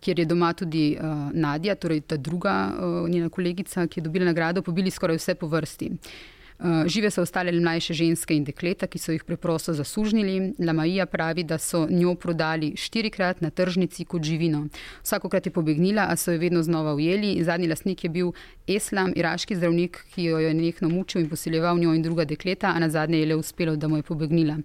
kjer 0.04 0.20
je 0.20 0.26
doma 0.28 0.52
tudi 0.54 0.92
uh, 0.98 1.30
Nadja, 1.32 1.78
torej 1.80 2.04
ta 2.12 2.18
druga 2.18 2.56
uh, 2.74 3.00
njena 3.10 3.30
kolegica, 3.32 3.88
ki 3.88 4.02
je 4.02 4.08
dobila 4.10 4.28
nagrado, 4.28 4.66
pobili 4.66 4.92
skoraj 4.92 5.22
vse 5.22 5.38
po 5.40 5.48
vrsti. 5.48 5.94
Uh, 5.94 6.39
žive 6.86 7.12
so 7.12 7.22
ostale 7.22 7.52
mlajše 7.52 7.94
ženske 7.94 8.36
in 8.36 8.44
dekleta, 8.44 8.88
ki 8.88 9.00
so 9.00 9.12
jih 9.12 9.24
preprosto 9.24 9.74
zasužnili. 9.74 10.54
Lamaija 10.60 11.06
pravi, 11.06 11.44
da 11.44 11.58
so 11.58 11.88
njo 11.90 12.16
prodali 12.16 12.74
štirikrat 12.76 13.42
na 13.42 13.50
tržnici 13.50 14.06
kot 14.06 14.24
živino. 14.24 14.68
Vsakokrat 15.04 15.46
je 15.46 15.52
pobegnila, 15.52 16.08
a 16.10 16.16
so 16.16 16.32
jo 16.32 16.40
vedno 16.40 16.64
znova 16.64 16.94
ujeli. 16.94 17.44
Zadnji 17.44 17.68
lasnik 17.68 18.04
je 18.04 18.10
bil 18.10 18.32
Eslam, 18.68 19.14
iraški 19.16 19.56
zdravnik, 19.56 20.04
ki 20.14 20.24
jo 20.24 20.40
je 20.40 20.54
nekno 20.54 20.90
mučil 20.90 21.22
in 21.22 21.30
posiljeval 21.30 21.80
njo 21.80 21.94
in 21.94 22.04
druga 22.04 22.26
dekleta, 22.26 22.74
a 22.76 22.80
na 22.80 22.90
zadnje 22.90 23.20
je 23.20 23.26
le 23.26 23.36
uspelo, 23.36 23.76
da 23.76 23.88
mu 23.88 23.98
je 23.98 24.04
pobegnila. 24.04 24.58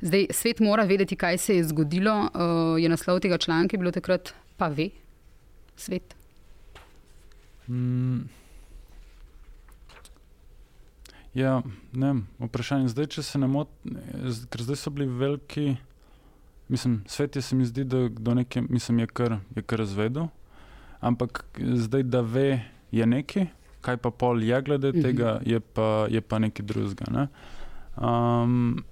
Zdaj, 0.00 0.26
svet 0.30 0.60
mora 0.60 0.84
vedeti, 0.84 1.16
kaj 1.16 1.38
se 1.38 1.56
je 1.56 1.64
zgodilo. 1.64 2.16
Uh, 2.34 2.80
je 2.82 2.88
naslov 2.88 3.20
tega 3.20 3.38
članka 3.38 3.76
bilo 3.76 3.92
takrat, 3.92 4.34
pa 4.56 4.68
ve 4.68 4.90
svet. 5.76 6.14
Mm. 7.68 8.41
Ja, 11.34 11.62
ne, 11.92 12.14
vprašanje 12.38 12.92
je, 12.96 13.06
če 13.06 13.22
se 13.24 13.38
ne 13.40 13.48
motim, 13.48 13.96
ker 14.52 14.64
zdaj 14.66 14.76
so 14.76 14.90
bili 14.92 15.08
veliki. 15.08 15.76
Mislim, 16.68 17.00
svet 17.08 17.36
je 17.36 17.42
se 17.42 17.56
mi 17.56 17.64
zdi, 17.64 17.84
da 17.84 18.08
do 18.08 18.34
neke, 18.34 18.62
mislim, 18.62 18.98
je 18.98 19.06
kar, 19.06 19.38
je 19.56 19.62
kar 19.62 19.80
razvedel, 19.80 20.28
ampak 21.00 21.44
zdaj, 21.58 22.02
da 22.02 22.20
ve, 22.20 22.62
je 22.92 23.06
nekaj, 23.06 23.46
kaj 23.80 23.96
pa 23.96 24.10
pol 24.10 24.42
je 24.44 24.60
glede 24.62 24.92
mhm. 24.92 25.02
tega, 25.02 25.40
je 25.44 25.60
pa, 25.60 26.06
je 26.10 26.20
pa 26.20 26.38
nekaj 26.38 26.66
drugega. 26.66 27.08
Ne? 27.12 27.26
Um, 27.96 28.84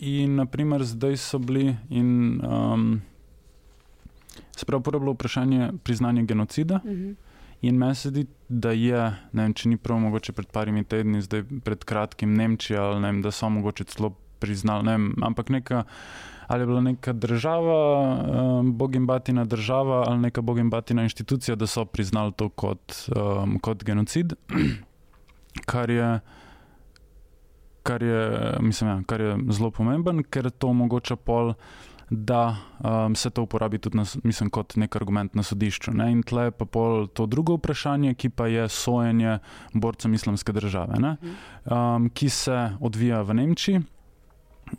in 0.00 0.36
naprimer, 0.36 0.84
zdaj 0.84 1.16
so 1.22 1.38
bili 1.38 1.70
in 1.90 2.42
um, 2.42 3.00
sprav 4.56 4.80
uporabljalo 4.80 5.14
vprašanje 5.14 5.70
priznanja 5.84 6.22
genocida. 6.22 6.80
Mhm. 6.84 7.14
In 7.62 7.78
meni 7.78 7.94
se 7.94 8.08
zdi, 8.08 8.26
da 8.48 8.70
je, 8.70 9.00
ne 9.32 9.46
vem, 9.46 9.54
če 9.56 9.70
ni 9.72 9.78
prav 9.80 9.98
mogoče 10.02 10.34
pred 10.36 10.50
parimi 10.52 10.84
tedni, 10.84 11.22
zdaj 11.24 11.44
pred 11.64 11.84
kratkim 11.88 12.34
Nemčija, 12.36 12.82
ali 12.90 13.00
ne 13.00 13.10
vem, 13.10 13.22
da 13.24 13.32
so 13.32 13.48
mogoče 13.50 13.88
celo 13.90 14.12
priznali, 14.38 14.84
ne 14.86 14.96
vem, 14.96 15.06
ampak 15.24 15.50
neka, 15.50 15.82
ali 16.46 16.62
je 16.62 16.66
bila 16.66 16.82
neka 16.84 17.12
država, 17.12 17.78
um, 18.60 18.72
bogim 18.78 19.06
batina 19.06 19.44
država 19.44 20.04
ali 20.06 20.18
neka 20.28 20.40
bogim 20.40 20.70
batina 20.70 21.02
inštitucija, 21.02 21.56
da 21.56 21.66
so 21.66 21.84
priznali 21.84 22.32
to 22.36 22.48
kot, 22.48 22.94
um, 23.16 23.58
kot 23.58 23.84
genocid, 23.84 24.36
kar 25.72 25.90
je. 25.90 26.18
Kar 27.86 28.02
je, 28.02 28.54
mislim, 28.60 28.88
ja, 28.90 29.02
kar 29.06 29.20
je 29.20 29.36
zelo 29.54 29.68
pomemben, 29.70 30.24
ker 30.26 30.48
to 30.50 30.72
omogoča 30.74 31.14
pol 31.16 31.52
da 32.10 32.56
um, 32.78 33.14
se 33.14 33.30
to 33.30 33.42
uporabi 33.42 33.78
tudi 33.78 33.96
na, 33.96 34.04
mislim, 34.22 34.50
kot 34.50 34.76
nek 34.76 34.96
argument 34.96 35.34
na 35.34 35.42
sodišču. 35.42 35.90
Ne? 35.90 36.10
In 36.12 36.22
tle 36.22 36.50
pa 36.50 36.64
pol 36.64 37.06
to 37.06 37.26
drugo 37.26 37.56
vprašanje, 37.58 38.14
ki 38.14 38.30
pa 38.30 38.46
je 38.46 38.68
sojenje 38.68 39.38
borcem 39.72 40.14
islamske 40.14 40.52
države, 40.52 41.16
um, 41.64 42.10
ki 42.14 42.28
se 42.28 42.70
odvija 42.80 43.22
v 43.22 43.34
Nemčiji. 43.34 43.82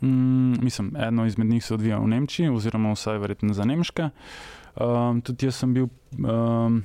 Mm, 0.00 0.64
mislim, 0.64 0.92
eno 0.96 1.26
izmed 1.26 1.46
njih 1.46 1.64
se 1.64 1.74
odvija 1.74 1.98
v 1.98 2.08
Nemčiji, 2.08 2.48
oziroma 2.48 2.92
vsaj 2.92 3.18
verjetno 3.18 3.54
za 3.54 3.64
Nemške. 3.64 4.10
Um, 4.80 5.20
tudi 5.20 5.46
jaz 5.46 5.60
sem 5.60 5.74
bil 5.74 5.88
um, 6.16 6.82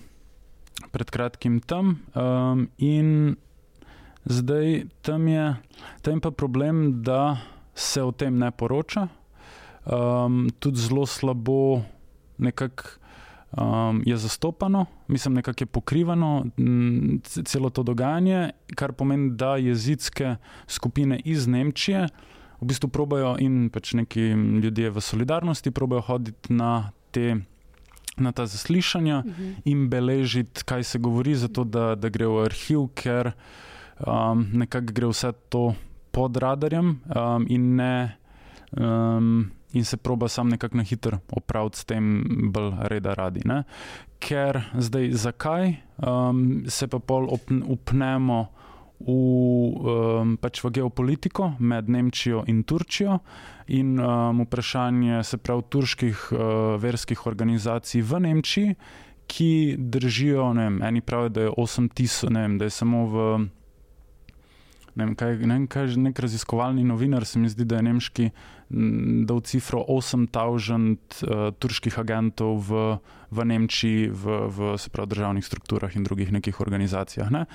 pred 0.92 1.10
kratkim 1.10 1.60
tam 1.60 2.00
um, 2.16 2.68
in 2.78 3.36
zdaj 4.26 4.86
tam 5.02 5.28
je, 5.28 5.56
tam 6.02 6.14
je 6.14 6.22
pa 6.22 6.32
problem, 6.32 7.04
da 7.04 7.38
se 7.76 8.04
o 8.04 8.12
tem 8.12 8.38
ne 8.38 8.52
poroča 8.52 9.08
um, 9.86 10.50
tudi 10.60 10.80
zelo 10.80 11.06
slabo 11.06 11.82
nekako 12.38 12.84
um, 13.58 14.04
je 14.06 14.18
zastopano, 14.18 14.86
mislim, 15.08 15.34
nekako 15.34 15.62
je 15.62 15.66
pokrivano 15.66 16.46
m, 16.58 17.22
celo 17.24 17.70
to 17.70 17.84
dogajanje, 17.84 18.50
kar 18.76 18.94
pomeni, 18.94 19.32
da 19.32 19.56
jezitske 19.56 20.36
skupine 20.68 21.20
iz 21.26 21.48
Nemčije 21.48 22.08
v 22.62 22.66
bistvu 22.66 22.90
probajo 22.90 23.36
in 23.40 23.70
pač 23.70 23.94
neki 23.94 24.22
ljudje 24.64 24.90
v 24.90 25.02
solidarnosti 25.02 25.72
probajo 25.72 26.02
hoditi 26.02 26.54
na 26.54 26.92
te. 27.12 27.36
Na 28.18 28.30
ta 28.32 28.46
zaslišanja 28.46 29.20
uh 29.20 29.26
mhm. 29.26 29.44
-huh. 29.44 29.62
in 29.66 29.90
beležiti, 29.90 30.64
kaj 30.66 30.84
se 30.84 31.00
govori, 31.00 31.36
zato 31.36 31.64
da, 31.64 31.96
da 31.96 32.10
gre 32.10 32.28
v 32.28 32.44
arhiv, 32.46 32.88
ker 32.94 33.32
um, 34.08 34.50
nekako 34.54 34.94
gre 34.94 35.08
vse 35.08 35.32
to 35.50 35.74
pod 36.12 36.38
radarjem 36.38 37.00
um, 37.16 37.46
in 37.50 37.76
ne 37.76 38.18
um, 38.72 39.52
in 39.74 39.86
se 39.86 39.98
proba 39.98 40.28
sam 40.28 40.50
nekako 40.50 40.78
na 40.78 40.84
hitro 40.84 41.20
opraviti 41.32 41.80
s 41.80 41.86
tem, 41.86 42.24
bolj 42.54 42.74
reda 42.90 43.14
radi. 43.14 43.42
Ne? 43.46 43.64
Ker 44.20 44.62
zdaj, 44.78 45.12
zakaj 45.12 45.74
um, 45.98 46.64
se 46.68 46.88
pa 46.88 47.00
pol 47.00 47.28
upnemo 47.66 48.48
v, 49.00 49.12
um, 49.12 50.36
pač 50.40 50.62
v 50.64 50.72
geopolitiko 50.80 51.54
med 51.60 51.90
Nemčijo 51.90 52.44
in 52.48 52.64
Turčijo 52.64 53.20
in 53.68 54.00
um, 54.00 54.44
vprašanje 54.46 55.24
se 55.24 55.38
prav 55.38 55.66
turških 55.70 56.30
uh, 56.32 56.40
verskih 56.80 57.26
organizacij 57.28 58.02
v 58.02 58.20
Nemčiji, 58.20 58.76
ki 59.28 59.76
držijo, 59.80 60.54
ne 60.54 60.68
vem, 60.68 60.82
eni 60.84 61.02
pravijo, 61.02 61.30
da 61.30 61.42
je 61.42 61.52
8000, 61.58 62.30
ne 62.30 62.42
vem, 62.42 62.58
da 62.58 62.68
je 62.68 62.76
samo 62.76 63.06
v 63.08 63.28
ne 64.96 65.06
vem, 65.06 65.16
kaj, 65.18 65.38
ne 65.42 65.58
vem, 65.58 65.68
kaj, 65.68 65.96
nek 65.98 66.20
raziskovalni 66.20 66.84
novinar, 66.86 67.26
se 67.26 67.40
mi 67.40 67.50
zdi, 67.50 67.66
da 67.66 67.80
je 67.80 67.88
nemški 67.90 68.30
dal 69.30 69.42
cifro 69.46 69.84
8000 69.90 71.24
uh, 71.26 71.44
turških 71.60 72.00
agentov 72.00 72.62
v, 72.70 72.84
v 73.32 73.46
Nemčiji, 73.50 74.08
v, 74.10 74.40
v 74.50 74.74
pravi, 74.94 75.14
državnih 75.16 75.46
strukturah 75.46 75.96
in 75.96 76.08
drugih 76.08 76.32
nekih 76.34 76.62
organizacijah. 76.62 77.30
Ne? 77.34 77.46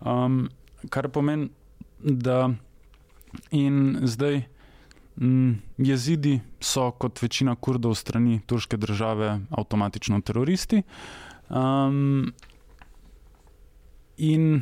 Um, 0.00 0.46
kar 0.90 1.08
pomeni, 1.12 1.50
da 2.00 2.50
in 3.50 3.98
zdaj. 4.04 4.44
Jezidi 5.80 6.34
so, 6.60 6.90
kot 6.92 7.22
večina 7.22 7.54
kurdov 7.56 7.94
strani 7.96 8.42
turške 8.44 8.76
države, 8.76 9.30
avtomatično 9.48 10.20
teroristi. 10.20 10.82
Um, 11.48 12.34
in 14.18 14.60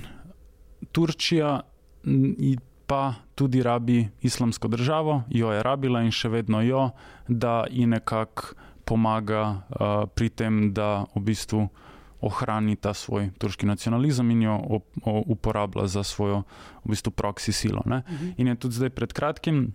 Turčija 0.92 1.60
pa 2.86 3.14
tudi 3.34 3.62
rabi 3.62 4.08
islamsko 4.22 4.68
državo, 4.68 5.22
jo 5.28 5.52
je 5.52 5.62
rabila 5.62 6.02
in 6.04 6.12
še 6.12 6.28
vedno 6.28 6.60
jo, 6.62 6.90
da 7.28 7.64
ji 7.70 7.86
nekako 7.86 8.54
pomaga 8.84 9.42
uh, 9.48 10.04
pri 10.14 10.28
tem, 10.28 10.72
da 10.76 11.06
v 11.14 11.22
bistvu 11.24 11.68
ohrani 12.24 12.76
ta 12.76 12.94
svoj 12.94 13.30
turški 13.38 13.66
nacionalizem 13.66 14.30
in 14.30 14.42
jo 14.42 14.56
op, 14.78 14.84
o, 15.04 15.22
uporablja 15.36 15.86
za 15.86 16.04
svojo 16.04 16.42
v 16.84 16.92
bistvu 16.92 17.12
proksi 17.12 17.52
silo. 17.52 17.82
Uh 17.84 17.92
mhm. 17.92 18.02
-huh. 18.08 18.34
In 18.36 18.46
je 18.48 18.54
tudi 18.54 18.74
zdaj 18.74 18.90
pred 18.90 19.12
kratkim, 19.12 19.72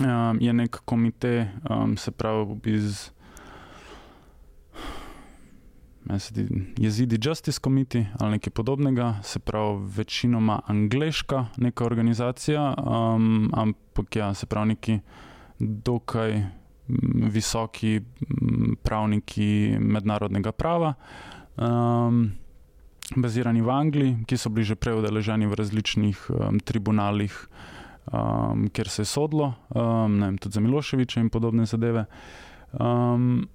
um, 0.00 0.38
je 0.40 0.52
nek 0.52 0.80
komite, 0.84 1.52
um, 1.70 1.96
se 1.96 2.10
pravi 2.10 2.60
iz 2.64 3.10
Jezidi 6.78 7.18
Justice 7.22 7.60
Committee 7.60 8.06
ali 8.18 8.30
nekaj 8.30 8.50
podobnega, 8.50 9.14
se 9.22 9.38
pravi, 9.38 9.86
večinoma 9.96 10.60
angliška 10.66 11.46
neka 11.56 11.84
organizacija, 11.84 12.74
um, 12.74 13.50
ampak 13.54 14.16
ja, 14.16 14.34
se 14.34 14.46
pravi, 14.46 14.68
neki 14.68 14.98
dokaj 15.58 16.42
visoki 17.32 18.00
pravniki 18.82 19.76
mednarodnega 19.80 20.52
prava. 20.52 20.94
Um, 21.56 22.30
bazirani 23.16 23.62
v 23.62 23.70
Angliji, 23.70 24.16
ki 24.26 24.36
so 24.38 24.50
bili 24.50 24.66
že 24.66 24.74
prej 24.74 24.98
udeleženi 24.98 25.46
v 25.46 25.54
različnih 25.54 26.30
um, 26.30 26.58
tribunalih, 26.60 27.32
um, 28.10 28.66
kjer 28.70 28.88
se 28.88 29.02
je 29.02 29.10
sodlo, 29.10 29.54
um, 29.70 30.20
vem, 30.20 30.38
tudi 30.38 30.54
za 30.54 30.60
Miloševiča 30.60 31.20
in 31.20 31.30
podobne 31.30 31.66
zadeve. 31.66 32.06
Um, 32.72 33.46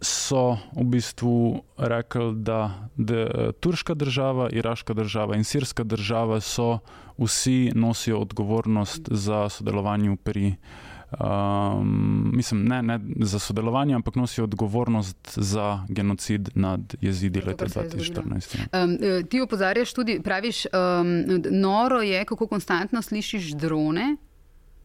so 0.00 0.58
v 0.76 0.84
bistvu 0.84 1.62
rekli, 1.76 2.34
da, 2.34 2.88
da 2.96 3.52
turška 3.60 3.94
država, 3.94 4.50
iraška 4.52 4.94
država 4.94 5.36
in 5.36 5.44
sirska 5.44 5.84
država 5.84 6.40
so 6.40 6.78
vsi 7.18 7.72
nosijo 7.74 8.20
odgovornost 8.20 9.08
za 9.10 9.48
sodelovanje 9.48 10.16
pri. 10.22 10.54
Um, 11.20 12.30
mislim, 12.34 12.64
ne, 12.64 12.82
ne 12.82 13.00
za 13.20 13.38
sodelovanje, 13.38 13.94
ampak 13.94 14.14
nosijo 14.14 14.44
odgovornost 14.44 15.16
za 15.36 15.86
genocid 15.88 16.48
nad 16.54 16.94
jezidi 17.00 17.40
leta 17.40 17.66
2014. 17.66 18.56
Um, 18.84 18.98
ti 19.28 19.40
opozarjaš 19.40 19.92
tudi, 19.92 20.20
praviš, 20.24 20.66
um, 20.66 21.42
noro 21.50 22.02
je, 22.02 22.24
kako 22.24 22.46
konstantno 22.46 23.02
slišiš 23.02 23.52
drone. 23.52 24.16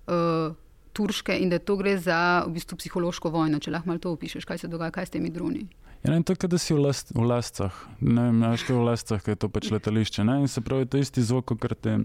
Uh, 0.07 0.55
turške 0.93 1.35
in 1.39 1.49
da 1.49 1.59
to 1.59 1.77
gre 1.79 1.97
za 1.97 2.43
v 2.47 2.55
bistvu 2.57 2.77
psihološko 2.77 3.31
vojno. 3.33 3.59
Če 3.59 3.71
lahko 3.71 3.91
malo 3.91 4.03
to 4.03 4.13
opišeš, 4.15 4.45
kaj 4.45 4.63
se 4.63 4.71
dogaja, 4.71 4.91
kaj 4.95 5.09
s 5.09 5.15
temi 5.17 5.31
droni. 5.33 5.67
Ja, 6.03 6.15
ne, 6.15 6.23
to 6.25 6.33
je, 6.33 6.49
da 6.49 6.57
si 6.57 6.73
v, 6.73 6.81
last, 6.81 7.11
v 7.13 7.23
lascah, 7.29 7.75
ne 8.01 8.23
vem, 8.31 8.41
veš, 8.41 8.65
kaj 8.65 8.73
je 8.73 8.79
v 8.79 8.85
lascah, 8.87 9.21
kaj 9.21 9.35
je 9.35 9.39
to 9.43 9.49
pač 9.53 9.69
letališče. 9.69 10.25
Ne? 10.25 10.39
In 10.41 10.49
se 10.49 10.63
pravi, 10.65 10.89
to 10.89 10.97
je 10.97 11.05
isti 11.05 11.21
zvok, 11.21 11.53
kot 11.61 11.77
te, 11.77 11.99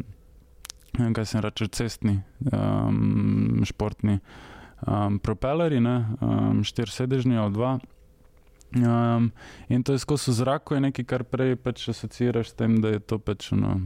ne 0.99 1.09
kaj 1.17 1.29
se 1.31 1.41
reče, 1.41 1.69
cestni, 1.73 2.19
um, 2.53 3.65
športni 3.65 4.19
um, 4.85 5.17
propelerji, 5.19 5.81
um, 5.81 6.61
štiri 6.61 6.93
sedežni 6.93 7.41
ali 7.41 7.57
dva. 7.57 7.79
Um, 8.77 9.31
in 9.73 9.83
to 9.83 9.97
je 9.97 10.03
skozi 10.05 10.35
zrak, 10.37 10.69
je 10.77 10.81
nekaj, 10.81 11.09
kar 11.09 11.25
prej 11.25 11.57
pač 11.57 11.89
asociiraš 11.89 12.53
s 12.53 12.59
tem, 12.59 12.77
da 12.85 12.93
je 12.93 13.01
to 13.01 13.17
pač 13.17 13.49
ono, 13.57 13.79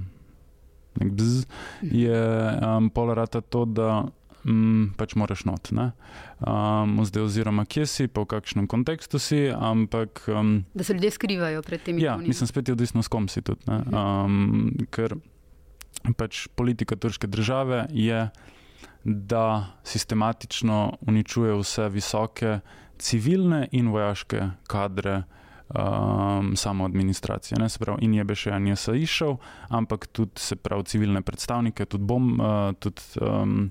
nek 0.99 1.15
bzz. 1.15 1.47
Je 1.87 2.23
um, 2.59 2.91
polarata 2.91 3.45
to, 3.47 3.63
da 3.63 4.11
mm, 4.45 4.95
pač 4.97 5.15
moraš 5.15 5.45
not. 5.45 5.71
Um, 5.73 7.01
zdaj, 7.05 7.23
oziroma, 7.23 7.65
kje 7.65 7.87
si, 7.87 8.09
pa 8.09 8.25
v 8.25 8.31
kakšnem 8.37 8.67
kontekstu 8.71 9.19
si. 9.19 9.49
Ampak, 9.51 10.25
um, 10.29 10.65
da 10.75 10.85
se 10.85 10.95
ljudje 10.95 11.11
skrivajo 11.11 11.63
pred 11.63 11.83
tem. 11.83 11.99
Ja, 11.99 12.17
mislim, 12.17 12.49
spet 12.49 12.69
je 12.69 12.77
odvisno, 12.79 13.03
s 13.03 13.09
kom 13.09 13.29
si 13.29 13.43
tudi. 13.43 13.65
Um, 13.67 14.73
ker 14.91 15.17
pač 16.17 16.47
politika 16.57 16.97
turške 16.97 17.27
države 17.27 17.87
je, 17.93 18.29
da 19.05 19.67
sistematično 19.85 20.99
uničuje 21.09 21.55
vse 21.57 21.89
visoke 21.89 22.61
civilne 22.99 23.69
in 23.73 23.89
vojaške 23.89 24.51
kadre. 24.69 25.23
Um, 25.71 26.57
samo 26.57 26.85
administracija. 26.85 27.59
Ne, 27.59 27.69
pravi, 27.79 28.03
in 28.03 28.15
je 28.15 28.25
bi 28.27 28.35
še 28.35 28.51
en 28.51 28.65
jaz 28.73 28.89
išel, 28.91 29.37
ampak 29.71 30.09
tudi 30.11 30.43
se 30.43 30.57
pravi 30.59 30.83
civilne 30.91 31.23
predstavnike, 31.23 31.87
tudi 31.87 32.09
bom, 32.11 32.25
uh, 32.43 32.73
tudi 32.75 33.23
um, 33.23 33.69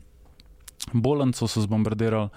Bolnico 0.93 1.47
so 1.47 1.61
zbombardirali, 1.61 2.29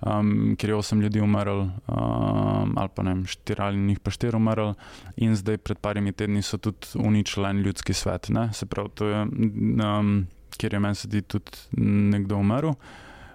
um, 0.00 0.56
ker 0.58 0.70
je 0.70 0.76
osem 0.76 1.00
ljudi 1.00 1.20
umrlo, 1.20 1.62
um, 1.62 2.74
ali 2.78 2.88
pa 2.94 3.02
ne 3.02 3.14
vem, 3.14 3.26
štiri 3.26 3.62
ali 3.62 3.78
njih 3.78 4.00
pa 4.00 4.10
štiri 4.10 4.36
umrlo, 4.36 4.74
in 5.16 5.36
zdaj 5.36 5.58
pred 5.58 5.78
parimi 5.78 6.12
tedni 6.12 6.42
so 6.42 6.58
tudi 6.58 6.94
uničili 6.94 7.48
en 7.50 7.62
ljudski 7.62 7.94
svet. 7.94 8.28
Ne? 8.28 8.52
Se 8.52 8.66
pravi, 8.66 8.90
to 8.94 9.06
je, 9.06 9.22
um, 9.22 10.26
kjer 10.56 10.74
je 10.74 10.80
meni 10.80 10.94
sedeti 10.94 11.28
tudi 11.28 11.84
nekdo 12.10 12.36
umrl. 12.36 12.74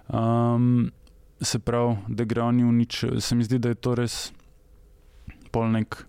Um, 0.08 0.90
se 1.40 1.58
pravi, 1.58 1.96
da 2.08 2.24
gre 2.24 2.42
oni 2.42 2.64
uničiti, 2.64 3.20
se 3.20 3.34
mi 3.34 3.44
zdi, 3.44 3.58
da 3.58 3.68
je 3.68 3.74
to 3.74 3.94
res 3.94 4.32
polnek, 5.50 6.04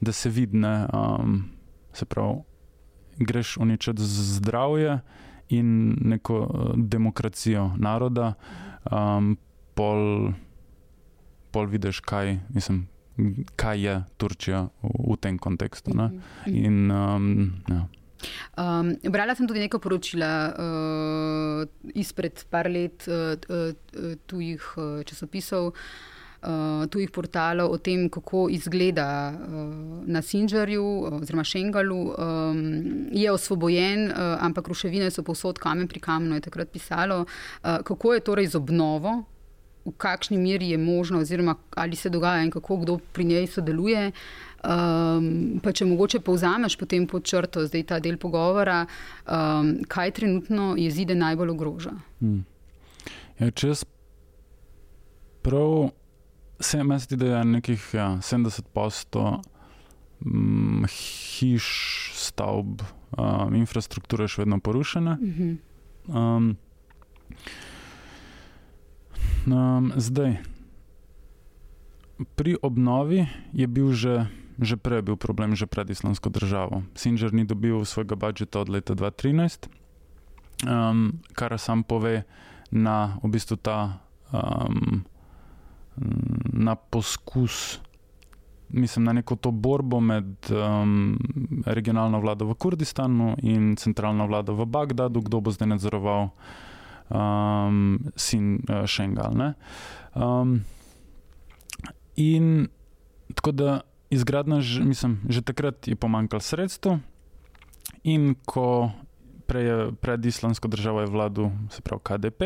da 0.00 0.12
se 0.12 0.30
vidi, 0.30 0.58
um, 0.58 1.42
se 1.92 2.04
pravi, 2.04 2.40
greš 3.18 3.56
uničiti 3.56 4.02
zdravje 4.02 5.00
in 5.50 5.96
neko 6.00 6.38
uh, 6.40 6.72
demokracijo 6.76 7.70
naroda, 7.78 8.34
um, 8.90 9.36
pol, 9.74 10.32
pol 11.50 11.70
vidiš, 11.70 12.00
kaj, 12.06 12.38
mislim, 12.54 12.84
kaj 13.56 13.86
je 13.86 13.96
Turčija 14.16 14.66
v, 14.82 14.92
v 15.12 15.16
tem 15.20 15.38
kontekstu. 15.38 15.94
Ne? 15.94 16.10
Mhm. 16.46 16.54
In, 16.54 16.90
um, 16.90 17.32
ja. 17.68 17.86
Um, 18.60 18.92
brala 19.08 19.34
sem 19.34 19.48
tudi 19.48 19.62
nekaj 19.64 19.80
poročila 19.80 20.30
uh, 20.52 21.92
izpred 21.96 22.44
par 22.52 22.68
let 22.68 23.08
uh, 23.08 23.32
uh, 23.48 24.16
tujih 24.28 24.72
uh, 24.76 25.02
časopisov. 25.08 25.72
Uh, 25.72 26.18
tujih 26.90 27.10
portalov 27.10 27.70
o 27.70 27.78
tem, 27.78 28.08
kako 28.08 28.48
izgleda 28.50 29.32
uh, 29.32 30.06
na 30.06 30.22
Sinžarju 30.22 30.84
oziroma 31.20 31.44
Šengalu. 31.44 32.00
Um, 32.00 32.62
je 33.12 33.32
osvobojen, 33.32 34.06
uh, 34.10 34.16
ampak 34.40 34.68
ruševine 34.68 35.10
so 35.10 35.22
povsod, 35.22 35.58
kamen 35.58 35.88
pri 35.88 36.00
kamenu 36.00 36.34
je 36.34 36.46
takrat 36.48 36.72
pisalo. 36.72 37.24
Uh, 37.24 37.82
kako 37.84 38.14
je 38.14 38.20
torej 38.20 38.46
z 38.46 38.56
obnovo, 38.56 39.24
v 39.84 39.92
kakšni 39.96 40.38
meri 40.38 40.70
je 40.70 40.78
možno, 40.78 41.20
oziroma 41.20 41.54
ali 41.74 41.96
se 41.96 42.10
dogaja 42.10 42.44
in 42.44 42.50
kako 42.50 42.76
kdo 42.76 42.98
pri 43.12 43.24
njej 43.24 43.46
sodeluje. 43.46 44.12
Um, 44.60 45.60
pa 45.64 45.72
če 45.72 45.86
mogoče 45.88 46.20
povzameš 46.20 46.76
potem 46.76 47.06
pod 47.08 47.24
črto 47.24 47.64
zdaj 47.64 47.82
ta 47.88 48.00
del 48.00 48.18
pogovora, 48.20 48.84
um, 49.24 49.78
kaj 49.88 50.10
trenutno 50.10 50.74
jezide 50.76 51.14
najbolj 51.14 51.54
ogroža. 51.54 51.94
Hmm. 52.20 52.44
Ja, 53.40 53.50
če 53.50 53.72
jaz 53.72 53.84
prav 55.40 55.90
se 56.60 56.84
mi 56.84 56.98
zdi, 56.98 57.16
da 57.16 57.26
je 57.26 57.44
nekih 57.44 57.94
ja, 57.94 58.08
70 58.20 58.62
posto 58.72 59.40
mm, 60.20 60.84
hiš, 60.86 61.66
stavb, 62.14 62.82
um, 63.16 63.54
infrastrukture 63.56 64.28
še 64.28 64.44
vedno 64.44 64.60
porušene. 64.60 65.16
Um, 66.08 66.52
um, 69.46 69.92
zdaj, 69.96 70.36
pri 72.36 72.56
obnovi 72.62 73.24
je 73.52 73.66
bil 73.66 73.92
že. 73.96 74.28
Že 74.60 74.76
prej 74.76 75.00
bil 75.00 75.16
problem, 75.16 75.56
že 75.56 75.64
pred 75.64 75.88
islamsko 75.88 76.28
državo. 76.28 76.84
Sinžer 76.92 77.32
ni 77.32 77.48
dobil 77.48 77.80
svojega 77.88 78.12
budžeta 78.12 78.60
od 78.60 78.68
leta 78.68 78.92
2013, 78.92 79.72
um, 80.68 81.24
kar 81.32 81.56
sam 81.56 81.80
pove 81.80 82.28
na 82.68 83.16
v 83.24 83.32
bistvu 83.32 83.56
ta 83.56 84.04
um, 84.28 85.08
na 86.52 86.74
poskus, 86.74 87.80
mislim, 88.68 89.04
na 89.04 89.12
neko 89.12 89.36
to 89.36 89.50
borbo 89.50 90.00
med 90.00 90.34
um, 90.50 91.18
regionalno 91.66 92.20
vlado 92.20 92.46
v 92.46 92.54
Kurdistanu 92.54 93.36
in 93.42 93.76
centralno 93.76 94.26
vlado 94.26 94.54
v 94.54 94.66
Bagdadu, 94.66 95.20
kdo 95.20 95.40
bo 95.40 95.50
zdaj 95.50 95.68
nadzoroval 95.68 96.30
um, 97.08 97.98
sin 98.16 98.64
uh, 98.68 98.86
Šengal. 98.86 99.54
Um, 100.14 100.64
in 102.16 102.68
tako 103.34 103.52
da 103.52 103.80
izgradnja, 104.10 104.62
mislim, 104.82 105.20
že 105.28 105.42
takrat 105.42 105.88
je 105.88 105.96
pomankalo 105.96 106.40
sredstev, 106.40 106.98
in 108.02 108.34
ko 108.44 108.90
prej 109.46 109.92
pred 110.00 110.26
islamsko 110.26 110.68
državo 110.68 111.00
je 111.00 111.06
vladal, 111.06 111.50
se 111.70 111.82
pravi 111.82 112.02
KDP. 112.02 112.42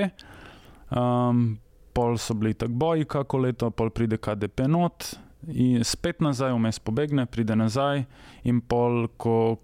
Um, 0.91 1.59
pol 1.95 2.19
so 2.19 2.35
bili 2.35 2.55
tako 2.55 2.73
boji, 2.73 3.05
kako 3.05 3.39
leto, 3.39 3.71
pol 3.71 3.91
pride 3.91 4.17
KDP 4.17 4.67
not 4.69 5.15
in 5.49 5.85
spet 5.85 6.21
nazaj, 6.25 6.55
vmes 6.57 6.81
pobegne, 6.81 7.27
pride 7.27 7.57
nazaj 7.57 8.05
in 8.49 8.61
pol, 8.61 9.07
ko 9.17 9.57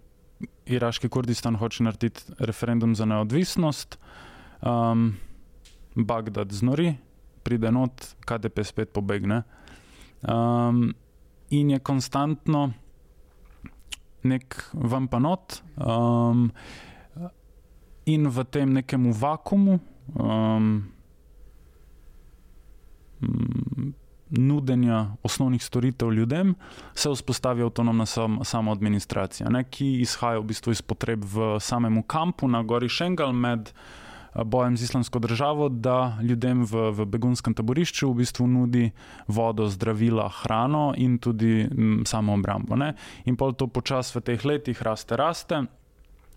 iraški 0.71 1.09
Kurdistan 1.09 1.57
hoče 1.61 1.85
narediti 1.85 2.37
referendum 2.39 2.95
za 2.95 3.05
neodvisnost, 3.09 3.99
um, 4.63 5.15
Bagdad 5.95 6.53
znori, 6.53 6.95
pride 7.43 7.73
not, 7.73 8.15
KDP 8.27 8.65
spet 8.65 8.93
pobegne. 8.95 9.43
Um, 10.23 10.93
in 11.51 11.71
je 11.71 11.81
konstantno 11.83 12.71
nek 14.23 14.55
vampanot, 14.73 15.63
um, 15.77 16.51
in 18.07 18.29
v 18.29 18.45
tem 18.45 18.73
nekem 18.73 19.11
vakumu. 19.13 19.81
Um, 20.15 20.93
nudenja 24.31 25.07
osnovnih 25.23 25.65
storitev 25.65 26.13
ljudem, 26.13 26.55
se 26.95 27.11
vzpostavi 27.11 27.63
avtonomna 27.63 28.07
sam, 28.07 28.39
samoadministracija, 28.45 29.51
ne, 29.51 29.65
ki 29.65 30.01
izhaja 30.01 30.39
v 30.39 30.45
bistvu 30.53 30.73
iz 30.73 30.83
potreb 30.83 31.25
v 31.25 31.57
samem 31.61 32.03
kampu 32.03 32.49
na 32.49 32.63
Gori 32.63 32.89
Šengal 32.89 33.33
med 33.33 33.73
eh, 33.73 34.45
bojem 34.45 34.77
z 34.77 34.83
islamsko 34.83 35.19
državo, 35.19 35.69
da 35.69 36.19
ljudem 36.23 36.65
v, 36.65 36.91
v 36.91 37.07
begunskem 37.07 37.55
taborišču 37.55 38.13
v 38.13 38.23
bistvu 38.23 38.47
nudi 38.47 38.91
vodo, 39.27 39.67
zdravila, 39.69 40.29
hrano 40.43 40.93
in 40.97 41.19
tudi 41.19 41.67
m, 41.67 41.71
mm, 41.71 42.07
samo 42.07 42.35
obrambo. 42.35 42.77
Ne. 42.77 42.95
In 43.25 43.37
pol 43.37 43.53
to 43.53 43.67
počasi 43.67 44.19
v 44.19 44.25
teh 44.31 44.45
letih 44.45 44.83
raste, 44.83 45.17
raste 45.17 45.67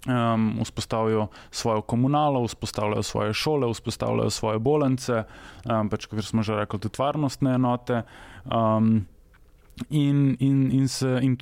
um, 0.08 0.60
vzpostavijo 0.64 1.28
svojo 1.52 1.82
komunalo, 1.82 2.48
vzpostavljajo 2.48 3.04
svoje 3.04 3.34
šole, 3.34 3.74
vzpostavljajo 3.74 4.30
svoje 4.30 4.60
bolnice, 4.60 5.24
um, 5.66 5.90
pač, 5.90 6.06
kot 6.06 6.26
smo 6.26 6.44
že 6.44 6.56
rekli, 6.56 6.80
tudi 6.80 7.00
varnostne 7.00 7.56
enote. 7.56 8.04
Um, 8.46 9.06
In, 9.90 10.38
in, 10.40 10.72
in, 10.72 10.88
se, 10.88 11.20
in 11.22 11.38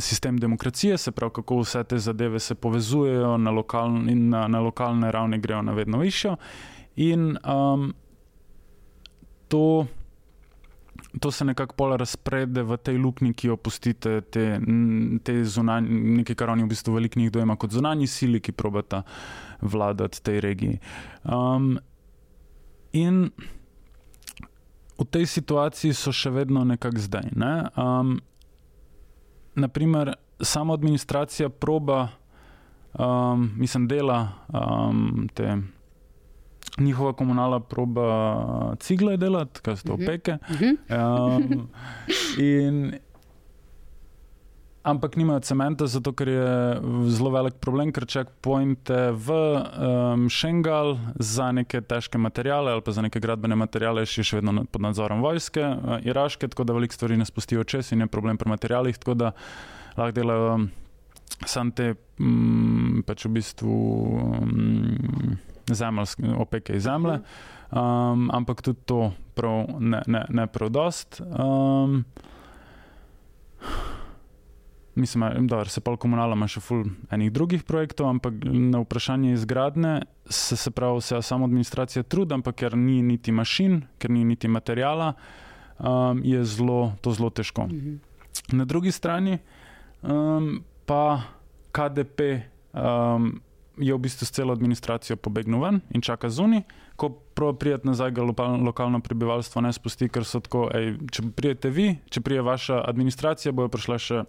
sistem 0.00 0.38
demokracije, 0.40 0.96
se 0.98 1.12
pravi, 1.12 1.32
kako 1.36 1.58
vse 1.60 1.82
te 1.84 1.98
zadeve 1.98 2.40
se 2.40 2.54
povezujejo 2.54 3.36
na, 3.38 3.50
lokal, 3.50 3.90
na, 4.08 4.46
na 4.48 4.60
lokalne 4.60 5.10
ravni, 5.12 5.38
grejo 5.38 5.62
na 5.62 5.72
vedno 5.72 5.98
višjo. 5.98 6.36
In 6.96 7.36
um, 7.44 7.92
to, 9.48 9.86
to 11.20 11.30
se 11.30 11.44
nekako 11.44 11.74
pol 11.74 11.96
razprede 11.96 12.62
v 12.62 12.76
tej 12.76 12.98
luknji, 12.98 13.34
ki 13.34 13.50
opustite 13.50 14.20
te, 14.20 14.60
te 15.24 15.34
zunanje, 15.44 15.88
nekaj, 15.90 16.36
kar 16.36 16.50
oni 16.50 16.64
v 16.64 16.70
bistvu 16.72 16.94
veliko 16.94 17.20
njih 17.20 17.32
dojema 17.32 17.56
kot 17.56 17.72
zunanji 17.72 18.06
sili, 18.06 18.40
ki 18.40 18.52
probata 18.52 19.02
vladati 19.60 20.22
tej 20.22 20.40
regiji. 20.40 20.78
Um, 21.24 21.78
in 22.92 23.30
v 24.98 25.06
tej 25.10 25.26
situaciji 25.26 25.94
so 25.94 26.12
še 26.14 26.30
vedno 26.30 26.64
nekako 26.64 27.02
zdaj. 27.02 27.30
Ne? 27.34 27.54
Um, 27.76 28.18
naprimer, 29.54 30.14
samo 30.40 30.74
administracija 30.74 31.48
proba, 31.48 32.08
um, 32.98 33.50
mislim, 33.56 33.88
dela 33.88 34.28
um, 34.50 35.28
te 35.34 35.56
njihova 36.78 37.12
komunala 37.12 37.60
proba 37.60 38.76
cigle 38.80 39.16
delati, 39.16 39.60
kaj 39.60 39.76
so 39.76 39.88
to 39.88 39.94
mhm. 39.94 40.02
opeke. 40.02 40.38
Um, 40.90 41.68
in, 42.38 42.94
ampak 44.82 45.16
nimajo 45.16 45.40
cementa, 45.40 45.86
zato 45.86 46.12
ker 46.12 46.28
je 46.28 46.80
zelo 47.08 47.30
velik 47.30 47.56
problem, 47.62 47.92
ker 47.92 48.06
če 48.06 48.24
pojmete 48.44 49.14
v 49.16 49.36
um, 49.36 50.26
Šengal 50.28 50.96
za 51.18 51.52
neke 51.52 51.80
težke 51.80 52.18
materijale 52.18 52.72
ali 52.72 52.84
pa 52.84 52.92
za 52.92 53.02
neke 53.02 53.20
gradbene 53.20 53.56
materijale, 53.56 54.04
še, 54.06 54.26
še 54.26 54.40
vedno 54.42 54.66
pod 54.68 54.84
nadzorom 54.84 55.24
vojske, 55.24 55.64
uh, 55.64 55.96
iraške, 56.04 56.50
tako 56.52 56.68
da 56.68 56.76
veliko 56.76 56.96
stvari 56.96 57.16
ne 57.16 57.28
spustijo 57.28 57.64
čez 57.64 57.92
in 57.92 58.04
je 58.04 58.12
problem 58.12 58.40
pri 58.40 58.52
materijalih, 58.56 58.98
tako 58.98 59.14
da 59.14 59.32
lahko 59.96 60.12
delajo 60.18 60.52
um, 60.58 60.68
sam 61.46 61.72
te 61.72 61.94
um, 62.20 63.02
pač 63.06 63.24
v 63.24 63.34
bistvu. 63.38 63.80
Um, 64.42 65.52
zemljske, 65.72 66.22
opeke 66.38 66.76
iz 66.76 66.82
zemlje, 66.82 67.20
um, 67.70 68.30
ampak 68.32 68.62
tudi 68.62 68.80
to 68.84 69.12
prav 69.34 69.66
ne, 69.80 70.02
ne, 70.06 70.24
ne 70.28 70.46
prav 70.46 70.70
dost. 70.70 71.20
Um, 71.20 72.04
Mislim, 74.96 75.46
da 75.46 75.64
se 75.64 75.80
pa 75.80 75.96
komunala 75.96 76.36
ima 76.36 76.46
še 76.46 76.60
ful 76.62 76.84
enih 77.10 77.32
drugih 77.34 77.64
projektov, 77.66 78.06
ampak 78.12 78.36
na 78.46 78.78
vprašanje 78.78 79.32
izgradnje 79.34 79.94
se, 80.30 80.56
se 80.56 80.70
pravi, 80.70 81.00
se 81.02 81.18
samo 81.22 81.48
administracija 81.48 82.04
trudi, 82.06 82.34
ampak 82.34 82.60
ker 82.62 82.76
ni 82.78 83.00
niti 83.02 83.34
mašin, 83.34 83.80
ker 83.98 84.14
ni 84.14 84.22
niti 84.24 84.48
materijala, 84.48 85.14
um, 85.78 86.20
je 86.22 86.44
zelo, 86.46 86.92
to 87.02 87.10
zelo 87.10 87.30
težko. 87.30 87.66
Mhm. 87.66 87.96
Na 88.52 88.64
drugi 88.64 88.92
strani 88.92 89.38
um, 90.02 90.62
pa 90.86 91.22
KDP 91.72 92.20
um, 92.72 93.40
je 93.76 93.94
v 93.94 93.98
bistvu 93.98 94.26
s 94.26 94.30
celo 94.30 94.52
administracijo 94.52 95.16
pobegnil 95.16 95.60
ven 95.60 95.80
in 95.90 96.00
čaka 96.00 96.28
zunaj, 96.30 96.62
ko 96.96 97.10
prijete 97.58 97.88
nazaj, 97.88 98.10
ga 98.14 98.22
lokalno 98.62 99.00
prebivalstvo 99.00 99.60
ne 99.60 99.72
spusti, 99.72 100.08
ker 100.08 100.24
so 100.24 100.40
tako, 100.40 100.68
ej, 100.74 100.94
če 101.10 101.26
prijete 101.34 101.70
vi, 101.74 101.88
če 102.10 102.22
prije 102.22 102.44
vaša 102.46 102.84
administracija, 102.86 103.52
bojo 103.52 103.72
prišle 103.72 103.98
še 103.98 104.22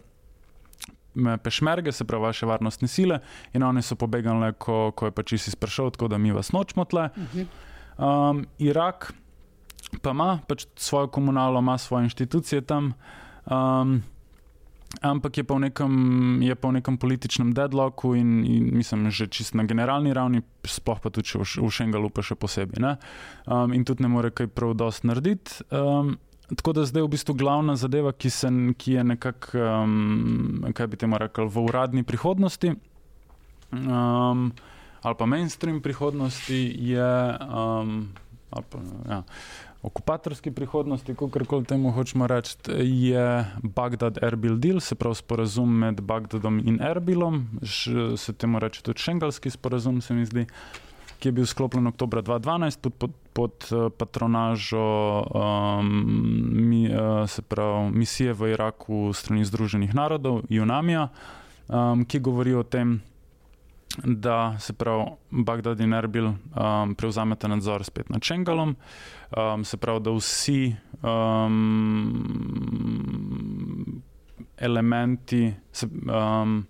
pešmerge, 1.44 1.92
se 1.92 2.04
pravi 2.06 2.24
vaše 2.24 2.46
varnostne 2.46 2.88
sile, 2.88 3.20
in 3.54 3.64
oni 3.64 3.82
so 3.82 3.96
pobegnili, 3.96 4.54
ko, 4.60 4.92
ko 4.92 5.08
je 5.08 5.16
pač 5.16 5.36
čisto 5.36 5.54
izpršal, 5.54 5.94
tako 5.96 6.10
da 6.12 6.18
mi 6.18 6.34
vas 6.36 6.52
nočemo 6.52 6.86
tle. 6.90 7.10
Um, 7.96 8.44
Irak 8.60 9.14
pa 10.02 10.12
ima 10.12 10.40
pač 10.48 10.66
svojo 10.76 11.08
komunalo, 11.08 11.60
ima 11.60 11.78
svoje 11.78 12.10
inštitucije 12.10 12.62
tam. 12.62 12.94
Um, 13.46 14.02
ampak 15.02 15.38
je 15.38 15.44
pa, 15.44 15.58
nekem, 15.60 15.94
je 16.42 16.56
pa 16.56 16.70
v 16.70 16.80
nekem 16.80 16.98
političnem 16.98 17.54
deadlocku 17.56 18.16
in, 18.16 18.46
in 18.46 18.70
mislim, 18.76 19.10
že 19.12 19.28
čist 19.28 19.56
na 19.56 19.64
generalni 19.64 20.14
ravni, 20.14 20.44
sploh 20.64 21.00
pa 21.02 21.10
tudi 21.10 21.36
v, 21.36 21.44
v 21.44 21.72
Šengalu, 21.72 22.12
pa 22.14 22.24
še 22.26 22.38
posebej. 22.40 22.80
Um, 23.48 23.74
in 23.74 23.84
tudi 23.88 24.06
ne 24.06 24.12
more 24.12 24.32
kaj 24.32 24.52
prav 24.54 24.76
dosti 24.78 25.10
narediti. 25.10 25.66
Um, 25.74 26.18
tako 26.54 26.76
da 26.78 26.86
zdaj 26.86 27.02
je 27.02 27.08
v 27.08 27.14
bistvu 27.16 27.34
glavna 27.34 27.76
zadeva, 27.76 28.14
ki, 28.14 28.30
se, 28.30 28.52
ki 28.78 29.00
je 29.00 29.04
nekako, 29.04 29.58
um, 29.58 30.66
kaj 30.78 30.88
bi 30.88 31.02
temu 31.02 31.18
rekel, 31.18 31.50
v 31.50 31.66
uradni 31.66 32.04
prihodnosti. 32.06 32.76
Um, 33.74 34.52
ali 35.02 35.16
pa 35.18 35.26
mainstream 35.26 35.82
prihodnosti 35.82 36.62
je, 36.78 37.12
um, 37.42 38.14
pa, 38.50 38.84
ja, 39.10 39.24
okupatorski 39.86 40.52
prihodnosti, 40.52 41.14
kako 41.14 41.46
koli 41.48 41.66
temu 41.66 41.92
hočemo 41.92 42.28
reči, 42.28 42.58
je 42.82 43.46
Bagdad-Erbil 43.64 44.58
deal, 44.58 44.80
se 44.80 44.96
pravi 44.96 45.16
sporazum 45.16 45.78
med 45.78 46.02
Bagdadom 46.02 46.60
in 46.60 46.82
Erbilom, 46.82 47.46
se 48.18 48.34
temu 48.34 48.60
reče 48.60 48.82
tudi 48.82 49.00
šengalski 49.00 49.50
sporazum, 49.50 50.02
se 50.02 50.14
mi 50.14 50.26
zdi, 50.26 50.48
ki 51.20 51.28
je 51.28 51.32
bil 51.32 51.46
sklopljen 51.46 51.88
oktober 51.88 52.24
2012 52.24 52.80
pod, 52.82 52.94
pod, 52.94 53.12
pod 53.34 53.68
eh, 53.72 53.90
patronažo 53.98 54.86
um, 55.24 55.90
mi, 56.52 56.86
uh, 56.90 57.40
pravi, 57.48 57.92
misije 57.92 58.34
v 58.34 58.52
Iraku 58.54 59.14
strani 59.14 59.46
Združenih 59.46 59.96
narodov, 59.96 60.44
UNAMIA, 60.50 61.08
um, 61.68 62.06
ki 62.06 62.20
govori 62.20 62.54
o 62.54 62.64
tem, 62.64 63.00
da 64.04 64.56
se 64.60 64.74
pravi 64.74 65.06
Bagdad 65.32 65.80
in 65.80 65.94
Erbil 65.94 66.26
um, 66.26 66.96
prevzamete 66.96 67.48
nadzor 67.48 67.84
spet 67.84 68.10
nad 68.10 68.22
Čengalom, 68.22 68.76
um, 69.38 69.66
se 69.66 69.78
pravi, 69.78 70.00
da 70.04 70.12
vsi 70.12 70.76
um, 71.02 71.62
elementi, 74.58 75.54
se, 75.72 75.88
um, 75.88 76.66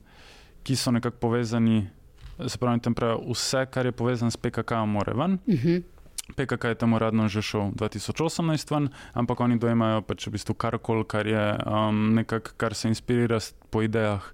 ki 0.63 0.75
so 0.75 0.91
nekako 0.91 1.17
povezani, 1.17 1.87
se 2.47 2.57
pravi, 2.57 2.79
pravi, 2.95 3.31
vse, 3.31 3.65
kar 3.71 3.85
je 3.85 3.91
povezano 3.91 4.31
s 4.31 4.37
PKK, 4.37 4.71
mora 4.87 5.13
ven. 5.13 5.39
Uh 5.45 5.53
mhm. 5.53 5.67
-huh. 5.67 5.83
PKK 6.35 6.63
je 6.63 6.75
tam 6.75 6.93
uradno 6.93 7.27
že 7.27 7.41
šel 7.41 7.61
2018, 7.61 8.71
ven, 8.71 8.89
ampak 9.13 9.39
oni 9.39 9.59
dojemajo 9.59 10.01
pač 10.01 10.27
v 10.27 10.31
bistvu 10.31 10.53
karkoli, 10.53 11.05
kar 11.05 11.27
je 11.27 11.57
um, 11.65 12.13
nekako, 12.13 12.51
kar 12.57 12.73
se 12.73 12.87
inspirira 12.87 13.37
po 13.69 13.81
idejah 13.81 14.33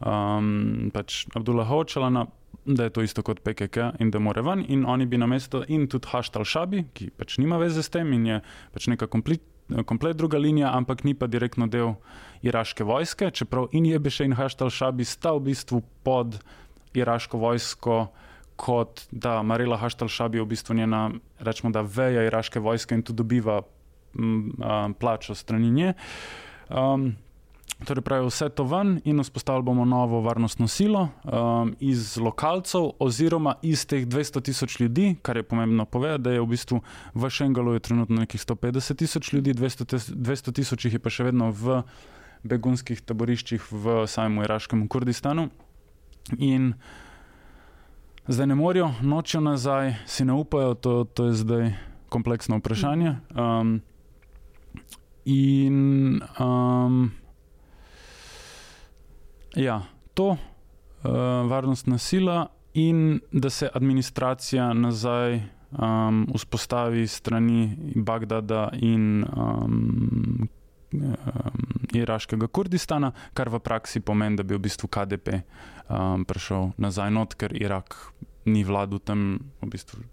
um, 0.00 0.90
pač 0.94 1.26
Abdullah 1.34 1.68
Hočalana, 1.68 2.26
da 2.66 2.84
je 2.84 2.90
to 2.90 3.02
isto 3.02 3.22
kot 3.22 3.40
PKK 3.40 3.92
in 4.02 4.10
da 4.10 4.18
mora 4.18 4.42
ven. 4.42 4.64
In 4.68 4.86
oni 4.86 5.06
bi 5.06 5.18
na 5.18 5.26
mesto, 5.26 5.62
in 5.68 5.86
tudi 5.88 6.08
Haštal 6.10 6.44
Šabi, 6.44 6.84
ki 6.94 7.10
pač 7.14 7.38
nima 7.38 7.58
veze 7.62 7.82
s 7.82 7.92
tem 7.92 8.12
in 8.12 8.26
je 8.26 8.40
pač 8.74 8.88
neka 8.90 9.06
komplet, 9.06 9.42
komplet 9.86 10.16
druga 10.18 10.38
linija, 10.38 10.72
ampak 10.74 11.04
ni 11.04 11.14
pa 11.14 11.26
direktno 11.30 11.66
del 11.70 11.94
iraške 12.42 12.84
vojske, 12.84 13.30
čeprav 13.30 13.70
in 13.72 13.86
je 13.86 13.98
Beše 13.98 14.26
in 14.26 14.34
Haštal 14.38 14.70
Šabi 14.70 15.06
sta 15.06 15.34
v 15.38 15.50
bistvu 15.50 15.82
pod 16.02 16.40
iraško 16.94 17.38
vojsko. 17.38 18.06
Kot 18.56 19.02
da 19.12 19.42
Marila 19.44 19.76
Haštal 19.76 20.08
Šabi 20.08 20.38
je 20.38 20.42
v 20.42 20.48
bistvu 20.48 20.74
njena, 20.78 21.10
rečemo, 21.44 21.68
da 21.70 21.82
veja 21.84 22.22
iraške 22.24 22.60
vojske 22.60 22.96
in 22.96 23.02
tu 23.04 23.12
dobiva 23.12 23.60
m, 24.16 24.94
plačo 24.96 25.36
strani 25.36 25.68
nje. 25.70 25.92
Um, 26.72 27.12
Torej, 27.76 28.02
pravi 28.02 28.24
vse 28.26 28.48
to 28.48 28.64
ven 28.64 29.00
in 29.04 29.20
vzpostavili 29.20 29.62
bomo 29.62 29.84
novo 29.84 30.20
varnostno 30.20 30.68
silo 30.68 31.08
um, 31.24 31.74
iz 31.80 32.16
lokalcev, 32.16 32.90
oziroma 32.98 33.54
iz 33.62 33.84
teh 33.86 34.06
200 34.06 34.42
tisoč 34.42 34.80
ljudi, 34.80 35.16
kar 35.22 35.36
je 35.36 35.42
pomembno 35.42 35.84
povedati, 35.84 36.22
da 36.22 36.30
je 36.30 36.40
v 36.40 36.46
bistvu 36.46 36.80
v 37.14 37.30
Šengalu 37.30 37.78
trenutno 37.78 38.16
nekih 38.16 38.40
150 38.40 38.96
tisoč 38.96 39.32
ljudi, 39.32 39.54
200 39.54 40.52
tisoč 40.52 40.84
jih 40.84 40.96
je 40.96 40.98
pa 40.98 41.12
še 41.12 41.28
vedno 41.28 41.50
v 41.52 41.82
begunskih 42.44 43.02
taboriščih 43.02 43.68
v 43.70 44.06
samem 44.08 44.46
iraškem 44.46 44.88
Kurdistanu. 44.88 45.50
In 46.38 46.72
zdaj 48.28 48.46
ne 48.46 48.56
morajo, 48.56 48.88
nočijo 49.02 49.40
nazaj, 49.44 49.94
si 50.06 50.24
ne 50.24 50.32
upajo, 50.32 50.74
to, 50.74 51.04
to 51.04 51.28
je 51.28 51.36
zdaj 51.44 51.70
kompleksno 52.08 52.56
vprašanje. 52.58 53.18
Um, 53.36 53.80
in 55.24 56.22
um, 56.40 57.12
Ja, 59.56 59.82
to 60.14 60.36
uh, 60.36 60.38
varnostna 61.48 61.98
sila 61.98 62.46
in 62.74 63.20
da 63.32 63.50
se 63.50 63.68
administracija 63.74 64.72
nazaj 64.74 65.40
um, 65.70 66.26
vzpostavi 66.34 67.06
strani 67.06 67.76
Bagdada 67.96 68.68
in 68.72 69.24
um, 69.36 70.48
um, 70.92 71.18
iraškega 71.92 72.46
Kurdistana, 72.46 73.12
kar 73.34 73.48
v 73.48 73.60
praksi 73.60 74.00
pomeni, 74.00 74.36
da 74.36 74.42
bi 74.42 74.54
v 74.54 74.60
bistvu 74.68 74.88
KDP 74.88 75.40
um, 75.88 76.24
prišel 76.28 76.74
nazaj 76.76 77.10
not, 77.10 77.34
ker 77.34 77.56
Irak 77.56 77.96
ni 78.44 78.64
vladal 78.64 78.98
tam 78.98 79.38
v 79.62 79.70
bistvu. 79.72 80.04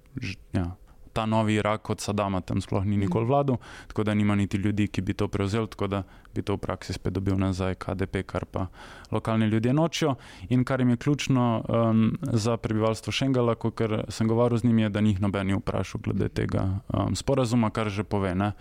Ja, 0.54 0.72
ta 1.14 1.26
novi 1.26 1.56
Irak 1.56 1.90
od 1.90 2.02
Sadama 2.02 2.42
tam 2.42 2.62
sploh 2.62 2.86
ni 2.86 2.98
nikoli 2.98 3.26
vladal, 3.26 3.58
tako 3.88 4.04
da 4.04 4.14
nima 4.14 4.36
niti 4.36 4.58
ljudi, 4.58 4.88
ki 4.88 5.02
bi 5.02 5.14
to 5.14 5.28
prevzeli, 5.28 5.68
tako 5.68 5.88
da 5.88 6.04
bi 6.36 6.42
to 6.42 6.54
v 6.54 6.58
praksi 6.58 6.94
spet 6.94 7.14
dobil 7.14 7.38
nazaj 7.38 7.76
KDP, 7.76 8.24
kar 8.26 8.46
pa 8.46 8.68
lokalni 9.12 9.46
ljudje 9.46 9.74
nočijo. 9.74 10.16
In 10.50 10.64
kar 10.64 10.80
jim 10.80 10.90
je 10.90 10.98
ključno 10.98 11.64
um, 11.70 12.18
za 12.22 12.58
prebivalstvo 12.58 13.12
Šengala, 13.12 13.56
ker 13.56 14.06
sem 14.10 14.28
govoril 14.28 14.58
z 14.58 14.64
njimi, 14.64 14.82
je, 14.82 14.90
da 14.90 15.02
njih 15.02 15.22
noben 15.22 15.48
ni 15.48 15.54
vprašal 15.54 16.02
glede 16.02 16.30
tega 16.30 16.80
um, 16.90 17.16
sporazuma, 17.16 17.70
kar 17.70 17.90
že 17.90 18.04
pove. 18.04 18.36
Ne? 18.36 18.52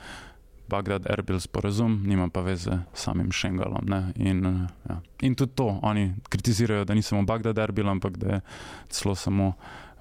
Bagdad-Erbil 0.73 1.41
sporazum, 1.41 2.01
nima 2.07 2.29
pa 2.33 2.41
veze 2.41 2.79
s 2.95 3.05
samim 3.05 3.33
Šengalom. 3.33 3.89
In, 4.17 4.69
ja. 4.89 5.01
in 5.21 5.35
tudi 5.35 5.53
to 5.55 5.79
oni 5.83 6.15
kritizirajo, 6.29 6.85
da 6.85 6.95
ni 6.95 7.03
samo 7.03 7.23
Bagdad-Erbil, 7.23 7.89
ampak 7.89 8.17
da 8.17 8.29
je 8.29 8.41
celo 8.89 9.15
samo 9.15 9.53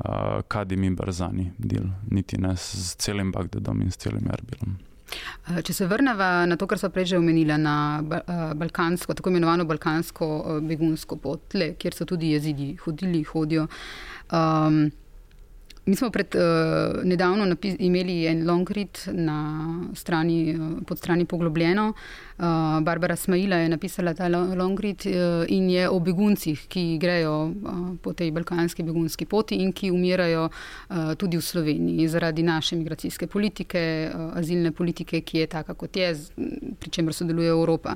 uh, 0.06 0.42
Kadim 0.48 0.84
in 0.84 0.96
Barzani 0.96 1.52
del, 1.58 1.90
niti 2.10 2.38
ne 2.42 2.56
s 2.56 2.96
celim 2.98 3.32
Bagdadom 3.32 3.82
in 3.82 3.92
s 3.92 3.98
celim 3.98 4.28
Erbilom. 4.32 4.80
Če 5.66 5.74
se 5.76 5.88
vrnemo 5.90 6.28
na 6.48 6.56
to, 6.56 6.68
kar 6.70 6.80
smo 6.80 6.90
prej 6.96 7.18
omenili, 7.18 7.58
na 7.60 7.76
balkansko, 8.56 9.14
tako 9.18 9.34
imenovano 9.34 9.66
balkansko 9.68 10.60
begunsko 10.64 11.18
pot, 11.20 11.50
tle, 11.52 11.74
kjer 11.76 11.98
so 11.98 12.08
tudi 12.08 12.32
jezidi 12.32 12.70
hodili, 12.86 13.24
hodijo. 13.28 13.68
Um, 14.32 14.86
Mi 15.86 15.96
smo 15.96 16.10
pred 16.10 16.36
uh, 16.36 17.04
nedavno 17.04 17.56
imeli 17.80 18.28
en 18.28 18.46
long 18.46 18.70
read 18.72 19.00
na 19.08 19.38
strani, 19.94 20.56
uh, 20.56 20.84
pod 20.88 20.98
strani 20.98 21.26
Poglobljeno. 21.26 21.94
Uh, 22.38 22.46
Barbara 22.82 23.16
Smaila 23.16 23.56
je 23.56 23.70
napisala 23.70 24.14
ta 24.14 24.28
long 24.28 24.80
read 24.80 25.06
uh, 25.06 25.46
in 25.48 25.70
je 25.70 25.90
o 25.90 26.00
beguncih, 26.00 26.68
ki 26.68 26.98
grejo 27.02 27.34
uh, 27.46 27.80
po 28.02 28.14
tej 28.14 28.32
balkanski 28.32 28.84
begunski 28.84 29.26
poti 29.26 29.56
in 29.56 29.74
ki 29.74 29.92
umirajo 29.92 30.50
uh, 30.50 31.14
tudi 31.18 31.38
v 31.38 31.42
Sloveniji 31.42 32.08
zaradi 32.08 32.44
naše 32.44 32.76
migracijske 32.76 33.28
politike, 33.28 34.12
uh, 34.14 34.38
azilne 34.38 34.72
politike, 34.72 35.22
ki 35.22 35.38
je 35.38 35.48
taka, 35.48 35.74
kot 35.74 35.98
je, 35.98 36.14
pri 36.80 36.90
čemer 36.90 37.14
sodeluje 37.14 37.50
Evropa. 37.50 37.96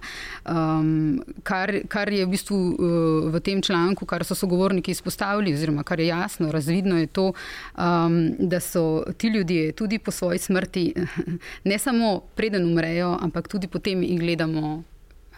Um, 0.50 1.22
kar, 1.44 1.74
kar 1.88 2.10
je 2.14 2.26
v 2.26 2.34
bistvu 2.34 2.58
uh, 2.58 3.30
v 3.34 3.44
tem 3.46 3.62
članku, 3.62 4.06
kar 4.06 4.26
so 4.26 4.36
sogovorniki 4.36 4.92
izpostavili, 4.92 5.54
oziroma 5.54 5.84
kar 5.84 6.00
je 6.00 6.08
jasno, 6.08 6.52
razvidno 6.52 6.98
je 6.98 7.08
to 7.08 7.32
um, 7.78 8.36
da 8.40 8.60
so 8.60 9.04
ti 9.18 9.28
ljudje 9.28 9.72
tudi 9.72 10.00
po 10.00 10.12
svoji 10.12 10.40
smrti, 10.40 10.94
ne 11.70 11.80
samo 11.80 12.20
preden 12.36 12.66
umrejo, 12.66 13.18
ampak 13.22 13.48
tudi 13.48 13.68
potem 13.68 14.04
jih 14.04 14.20
gledamo. 14.20 14.84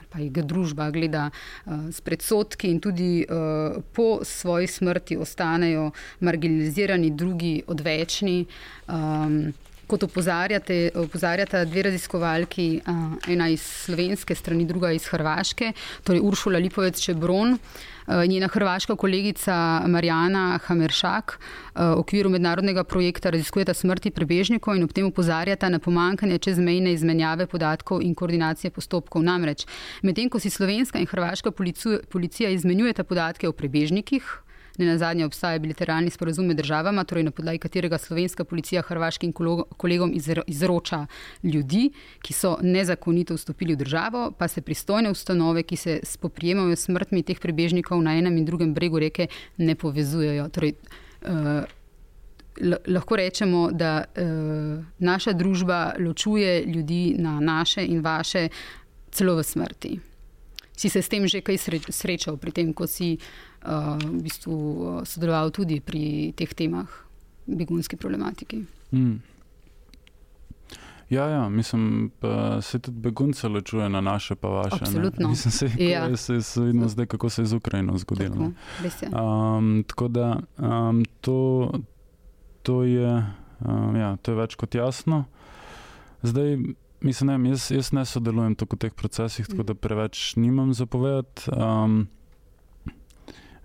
Pa 0.09 0.21
jih 0.23 0.31
družba 0.31 0.85
gleda 0.91 1.29
uh, 1.29 1.89
s 1.91 1.99
predsotki, 2.01 2.69
in 2.71 2.79
tudi 2.79 3.25
uh, 3.27 3.75
po 3.93 4.23
svoji 4.23 4.67
smrti 4.67 5.17
ostanejo 5.17 5.91
marginalizirani, 6.19 7.11
drugi 7.11 7.61
odvečni. 7.67 8.45
Um, 8.87 9.53
kot 9.87 10.03
opozarjate, 10.03 10.89
opozarjata 10.95 11.65
dve 11.65 11.83
raziskovalki, 11.89 12.81
uh, 12.87 13.13
ena 13.27 13.49
iz 13.49 13.61
slovenske 13.61 14.35
strani, 14.35 14.65
druga 14.65 14.91
iz 14.91 15.05
hrvaške, 15.11 15.73
torej 16.03 16.23
Uršula 16.23 16.59
Lipovec 16.59 16.99
Čebron. 17.03 17.53
Uh, 17.53 17.96
njena 18.07 18.47
hrvaška 18.47 18.95
kolegica 18.95 19.81
Marjana 19.87 20.59
Hameršak 20.63 21.39
eh, 21.39 21.81
v 21.81 21.99
okviru 21.99 22.29
mednarodnega 22.29 22.83
projekta 22.83 23.29
raziskujeta 23.29 23.73
smrti 23.73 24.11
prebežnikov 24.11 24.75
in 24.75 24.83
ob 24.83 24.93
tem 24.93 25.05
upozarjata 25.05 25.69
na 25.69 25.79
pomankanje 25.79 26.37
čezmejne 26.37 26.93
izmenjave 26.93 27.47
podatkov 27.47 28.01
in 28.01 28.15
koordinacije 28.15 28.71
postopkov. 28.71 29.23
Namreč, 29.23 29.65
medtem 30.03 30.29
ko 30.29 30.39
si 30.39 30.49
slovenska 30.49 30.99
in 30.99 31.07
hrvaška 31.07 31.51
policija 32.09 32.49
izmenjujeta 32.49 33.03
podatke 33.03 33.47
o 33.47 33.51
prebežnikih, 33.51 34.46
Ne 34.77 34.85
na 34.85 34.97
zadnje 34.97 35.25
obstaja 35.25 35.59
bilateralni 35.59 36.09
sporozum 36.09 36.45
med 36.45 36.57
državama, 36.57 37.03
torej 37.03 37.23
na 37.23 37.31
podlagi 37.31 37.57
katerega 37.57 37.97
slovenska 37.97 38.43
policija 38.43 38.81
hrvaškim 38.81 39.33
kolegom 39.77 40.13
izroča 40.47 41.05
ljudi, 41.43 41.89
ki 42.21 42.33
so 42.33 42.57
nezakonito 42.61 43.33
vstopili 43.33 43.73
v 43.73 43.77
državo, 43.77 44.31
pa 44.37 44.47
se 44.47 44.61
pristojne 44.61 45.11
ustanove, 45.11 45.63
ki 45.63 45.75
se 45.75 45.99
spoprijemajo 46.03 46.75
s 46.75 46.85
smrtmi 46.85 47.23
teh 47.23 47.39
prebežnikov 47.39 48.01
na 48.01 48.17
enem 48.17 48.37
in 48.37 48.45
drugem 48.45 48.73
bregu 48.73 48.99
reke, 48.99 49.27
ne 49.57 49.75
povezujejo. 49.75 50.49
Torej, 50.49 50.73
uh, 51.25 51.65
Lahko 52.87 53.15
rečemo, 53.15 53.67
da 53.71 54.03
uh, 54.05 54.83
naša 54.99 55.33
družba 55.33 55.93
ločuje 55.99 56.63
ljudi 56.65 57.15
na 57.17 57.39
naše 57.39 57.85
in 57.85 58.01
vaše, 58.01 58.49
celo 59.11 59.35
v 59.35 59.43
smrti. 59.43 59.99
Si 60.77 60.89
se 60.89 61.01
s 61.01 61.09
tem 61.09 61.27
že 61.27 61.41
kaj 61.41 61.57
srečal, 61.89 62.37
pri 62.37 62.51
tem, 62.51 62.73
ko 62.73 62.87
si 62.87 63.13
uh, 63.13 63.46
v 63.67 64.21
bistvu 64.23 64.53
uh, 64.55 65.01
sodeloval 65.03 65.51
tudi 65.51 65.79
pri 65.83 66.33
teh 66.37 66.53
temah, 66.53 66.87
begunski 67.47 67.99
problematiki. 67.99 68.63
Mm. 68.91 69.19
Ja, 71.09 71.25
ja, 71.27 71.49
mislim, 71.49 72.11
da 72.21 72.61
se 72.61 72.79
tudi 72.79 72.99
begunce 72.99 73.47
ločuje 73.47 73.89
na 73.89 74.01
naše, 74.01 74.35
pa 74.35 74.47
vaše. 74.47 74.77
Absolutno. 74.81 75.29
Mislim, 75.33 75.51
se, 75.51 75.71
ja. 75.79 76.17
se, 76.17 76.41
se 76.41 76.61
vidimo 76.61 76.87
zdaj, 76.87 77.05
kako 77.05 77.29
se 77.29 77.41
je 77.41 77.45
z 77.45 77.53
Ukrajino 77.53 77.97
zgodilo. 77.97 78.51
Tako, 78.83 79.23
um, 79.23 79.83
tako 79.87 80.07
da 80.07 80.39
um, 80.57 81.05
to, 81.21 81.71
to, 82.63 82.83
je, 82.83 83.25
um, 83.65 83.95
ja, 83.95 84.17
to 84.21 84.31
je 84.31 84.35
več 84.35 84.55
kot 84.55 84.75
jasno. 84.75 85.23
Zdaj, 86.21 86.57
mislim, 87.01 87.43
ne, 87.43 87.49
jaz, 87.49 87.71
jaz 87.71 87.91
ne 87.91 88.05
sodelujem 88.05 88.55
v 88.59 88.77
teh 88.77 88.93
procesih, 88.93 89.47
tako 89.47 89.63
da 89.63 89.75
preveč 89.75 90.35
nimam 90.35 90.73
zapovedati. 90.73 91.51
Um, 91.55 92.07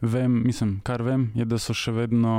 Vem, 0.02 0.42
mislim, 0.44 0.80
kar 0.82 1.02
vem, 1.02 1.28
je, 1.38 1.44
da 1.46 1.60
so 1.62 1.70
še 1.78 1.92
vedno, 1.94 2.32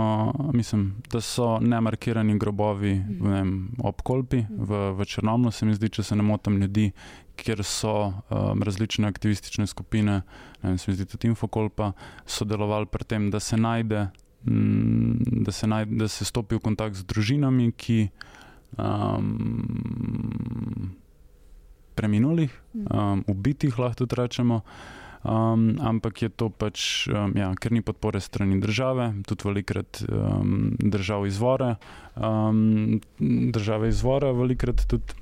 mislim, 0.52 0.82
da 1.08 1.22
so 1.24 1.62
nemarkirani 1.64 2.34
grobovi 2.36 2.92
vem, 3.24 3.54
ob 3.80 4.02
Kolpi, 4.04 4.42
v, 4.52 4.80
v 4.98 5.06
Črnomlu, 5.08 5.48
se 5.56 5.64
mi 5.64 5.72
zdi, 5.78 5.88
če 5.96 6.04
se 6.04 6.18
ne 6.20 6.26
motim, 6.28 6.58
ljudi, 6.60 6.90
kjer 7.40 7.64
so 7.64 7.94
um, 8.12 8.66
različne 8.68 9.08
aktivistične 9.08 9.64
skupine, 9.72 10.18
vem, 10.60 10.76
se 10.76 10.92
mi 10.92 10.98
zdi 10.98 11.08
tudi 11.08 11.32
Infokolpa, 11.32 11.94
sodelovali 12.28 12.92
pri 12.92 13.08
tem, 13.08 13.30
da 13.32 13.40
se 13.40 13.56
najde, 13.56 14.10
m, 14.44 14.60
mm, 14.60 15.46
da 15.48 15.56
se, 15.56 15.70
najde, 15.72 16.02
da 16.04 16.12
se 16.12 16.28
stopi 16.28 16.60
v 16.60 16.66
kontakt 16.68 17.00
z 17.00 17.08
družinami, 17.08 17.72
ki. 17.72 18.02
Um, 18.76 20.92
Preminulih, 21.94 22.50
um, 22.90 23.20
ubitih, 23.30 23.76
lahko 23.78 24.02
tudi 24.02 24.18
rečemo, 24.18 24.64
um, 25.24 25.78
ampak 25.82 26.22
je 26.22 26.30
to 26.30 26.50
pač, 26.50 27.08
um, 27.08 27.34
ja, 27.36 27.52
ker 27.56 27.72
ni 27.72 27.82
podpore 27.82 28.22
strani 28.22 28.60
države, 28.62 29.14
tudi 29.28 29.48
velikrat 29.48 30.04
um, 30.08 30.76
držav 30.80 31.28
izvora, 31.28 31.76
um, 32.16 33.00
države 33.54 33.90
izvora, 33.90 34.32
velikrat 34.32 34.86
tudi 34.88 35.16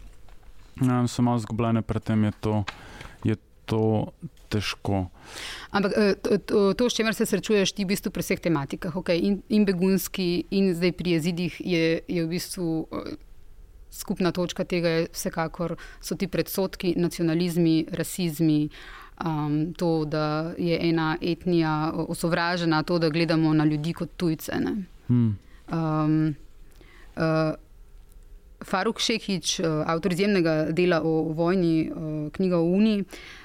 um, 0.81 1.07
so 1.07 1.21
malo 1.21 1.39
zgubljene, 1.39 1.81
predtem 1.81 2.23
je 2.23 2.31
to. 2.41 2.63
Je 3.23 3.37
To 3.71 4.11
težko. 4.51 5.07
Ampak 5.71 5.91
eh, 5.95 6.15
to, 6.43 6.73
to 6.75 6.89
s 6.89 6.97
čimer 6.97 7.15
se 7.15 7.25
srečuješ, 7.25 7.71
ti 7.71 7.85
v 7.85 7.93
bistvu 7.93 8.11
pri 8.11 8.25
vseh 8.25 8.41
tematikah, 8.43 8.95
okay, 8.99 9.15
in, 9.15 9.39
in 9.47 9.63
begunski, 9.63 10.43
in 10.51 10.73
zdaj 10.75 10.91
pri 10.99 11.15
jezidih, 11.15 11.55
je, 11.63 12.01
je 12.03 12.25
v 12.25 12.27
bistvu 12.27 12.67
eh, 12.83 13.15
skupna 13.95 14.33
točka 14.35 14.67
tega, 14.67 15.07
vsekakor 15.13 15.77
so 16.03 16.19
ti 16.19 16.27
predsotki, 16.27 16.97
nacionalizmi, 16.99 17.93
rasizmi, 17.95 18.59
uh, 18.67 19.00
um, 19.25 19.73
to, 19.73 20.05
da 20.05 20.53
je 20.57 20.89
ena 20.89 21.17
etnija 21.21 21.93
osovražena, 22.07 22.83
to, 22.83 22.99
da 22.99 23.09
gledamo 23.09 23.53
na 23.53 23.65
ljudi 23.65 23.93
kot 23.93 24.09
tujce. 24.17 24.51
Hmm. 25.07 25.37
Um, 25.71 26.35
uh, 27.15 27.53
Faruk 28.63 28.99
Šehič, 28.99 29.59
uh, 29.59 29.81
avtor 29.89 30.13
izjemnega 30.13 30.71
dela 30.71 31.01
o 31.03 31.33
vojni, 31.33 31.91
uh, 31.91 32.31
knjiga 32.31 32.57
o 32.57 32.63
Uniji, 32.63 33.03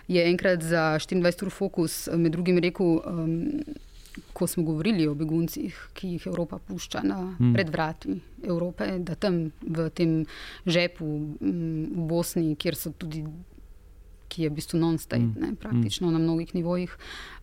je 0.09 0.29
enkrat 0.31 0.63
za 0.63 0.99
24 1.01 1.47
ur 1.47 1.51
fokus 1.51 2.09
med 2.13 2.33
drugim 2.33 2.59
rekel, 2.59 3.01
um, 3.07 3.51
ko 4.33 4.47
smo 4.47 4.63
govorili 4.65 5.09
o 5.09 5.15
beguncih, 5.15 5.77
ki 5.95 6.09
jih 6.09 6.27
Evropa 6.27 6.59
pušča 6.59 7.03
na 7.05 7.19
hmm. 7.39 7.55
predvrati 7.55 8.21
Evrope, 8.45 8.99
da 8.99 9.15
tam 9.15 9.51
v 9.61 9.91
tem 9.91 10.25
žepu 10.67 11.07
v 11.41 12.07
Bosni, 12.09 12.57
kjer 12.57 12.77
so 12.77 12.93
tudi 12.93 13.25
ki 14.37 14.45
je 14.45 14.53
v 14.53 14.59
bistvu 14.59 14.81
non-state, 14.81 15.33
mm. 15.33 15.57
praktično 15.63 16.11
mm. 16.11 16.13
na 16.13 16.21
mnogih 16.21 16.55
nivojih, 16.55 16.93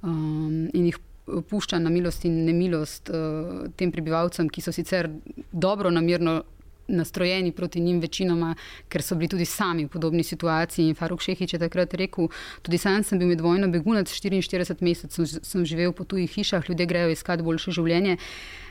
um, 0.06 0.70
in 0.74 0.92
jih 0.92 1.02
pušča 1.50 1.80
na 1.80 1.90
milost 1.90 2.26
in 2.28 2.44
nemilost 2.46 3.10
uh, 3.10 3.66
tem 3.80 3.92
prebivalcem, 3.92 4.50
ki 4.52 4.62
so 4.62 4.74
sicer 4.76 5.10
dobro 5.52 5.92
namirno 5.92 6.44
nastrojeni 6.88 7.52
proti 7.52 7.80
njim, 7.80 8.00
večinoma, 8.04 8.56
ker 8.92 9.02
so 9.02 9.16
bili 9.16 9.30
tudi 9.32 9.46
sami 9.46 9.86
v 9.86 9.90
podobni 9.90 10.24
situaciji. 10.24 10.90
In 10.92 10.96
Faruk 11.00 11.22
Šehič 11.24 11.54
je 11.54 11.60
takrat 11.60 11.94
rekel: 11.94 12.28
Tudi 12.62 12.78
sam 12.78 13.04
sem 13.04 13.20
bil 13.20 13.32
med 13.32 13.42
vojno 13.42 13.70
begunec, 13.72 14.12
44 14.12 14.84
mesecev 14.84 15.26
sem, 15.26 15.66
živel 15.66 15.94
po 15.96 16.04
tujih 16.04 16.32
hišah, 16.32 16.70
ljudje 16.70 16.86
grejo 16.86 17.16
iskat 17.16 17.42
boljše 17.42 17.72
življenje. 17.72 18.18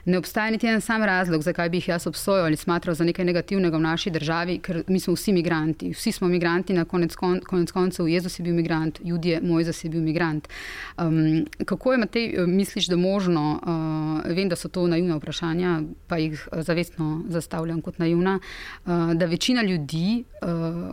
Ne 0.04 0.18
obstaja 0.18 0.50
niti 0.50 0.66
en 0.66 0.80
sam 0.80 1.02
razlog, 1.02 1.42
zakaj 1.42 1.68
bi 1.68 1.76
jih 1.76 1.88
jaz 1.88 2.06
obsojal 2.06 2.46
ali 2.46 2.56
smatral 2.56 2.94
za 2.94 3.04
nekaj 3.04 3.24
negativnega 3.24 3.76
v 3.76 3.80
naši 3.80 4.10
državi, 4.10 4.58
ker 4.58 4.82
mi 4.88 5.00
smo 5.00 5.14
vsi 5.14 5.32
migranti. 5.32 5.92
Vsi 5.94 6.12
smo 6.12 6.28
migranti, 6.28 6.74
na 6.74 6.84
konec, 6.84 7.14
kon, 7.16 7.40
konec 7.40 7.70
koncev 7.70 8.08
Jezus 8.08 8.38
je 8.38 8.42
bil 8.42 8.54
migrant, 8.54 8.98
Judje, 9.04 9.40
Mojzes 9.42 9.84
je 9.84 9.90
bil 9.90 10.02
migrant. 10.02 10.48
Um, 10.98 11.46
kako 11.64 11.92
je, 11.92 11.98
Matej, 11.98 12.46
misliš, 12.46 12.90
da 12.90 12.96
možno, 12.96 13.60
uh, 13.62 14.34
vem, 14.36 14.48
da 14.48 14.56
so 14.56 14.68
to 14.68 14.86
naivna 14.86 15.16
vprašanja, 15.16 15.80
pa 16.06 16.18
jih 16.18 16.48
zavestno 16.52 17.22
zastavljam 17.28 17.80
kot 17.80 17.98
naivna, 17.98 18.38
uh, 18.38 19.14
da 19.14 19.26
večina 19.26 19.62
ljudi 19.62 20.24
uh, 20.42 20.48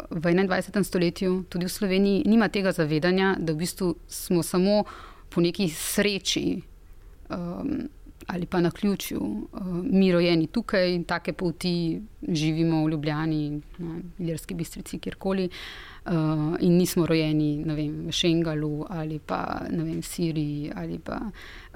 v 0.09 0.21
21. 0.21 0.83
stoletju, 0.83 1.43
tudi 1.49 1.65
v 1.65 1.69
Sloveniji, 1.69 2.23
nima 2.25 2.47
tega 2.47 2.71
zavedanja, 2.71 3.35
da 3.39 3.53
v 3.53 3.65
bistvu 3.65 3.95
smo 4.07 4.43
samo 4.43 4.83
po 5.29 5.41
neki 5.41 5.69
sreči. 5.69 6.61
Um, 7.29 7.89
ali 8.27 8.45
pa 8.45 8.61
na 8.61 8.71
ključju. 8.71 9.19
Uh, 9.21 9.67
mi 9.83 10.11
rojeni 10.11 10.47
tukaj 10.47 10.95
in 10.95 11.03
take 11.03 11.33
poti 11.33 12.01
živimo 12.27 12.85
v 12.85 12.89
Ljubljani, 12.89 13.61
na 13.77 13.99
Iljerski 14.19 14.53
bistrici, 14.53 14.99
kjerkoli. 14.99 15.49
Uh, 16.05 16.11
in 16.59 16.77
nismo 16.77 17.05
rojeni 17.05 17.63
vem, 17.65 18.07
v 18.07 18.11
Šengalu 18.11 18.85
ali 18.89 19.19
pa 19.19 19.61
v 19.69 20.01
Siriji. 20.01 20.71
Pa, 21.03 21.19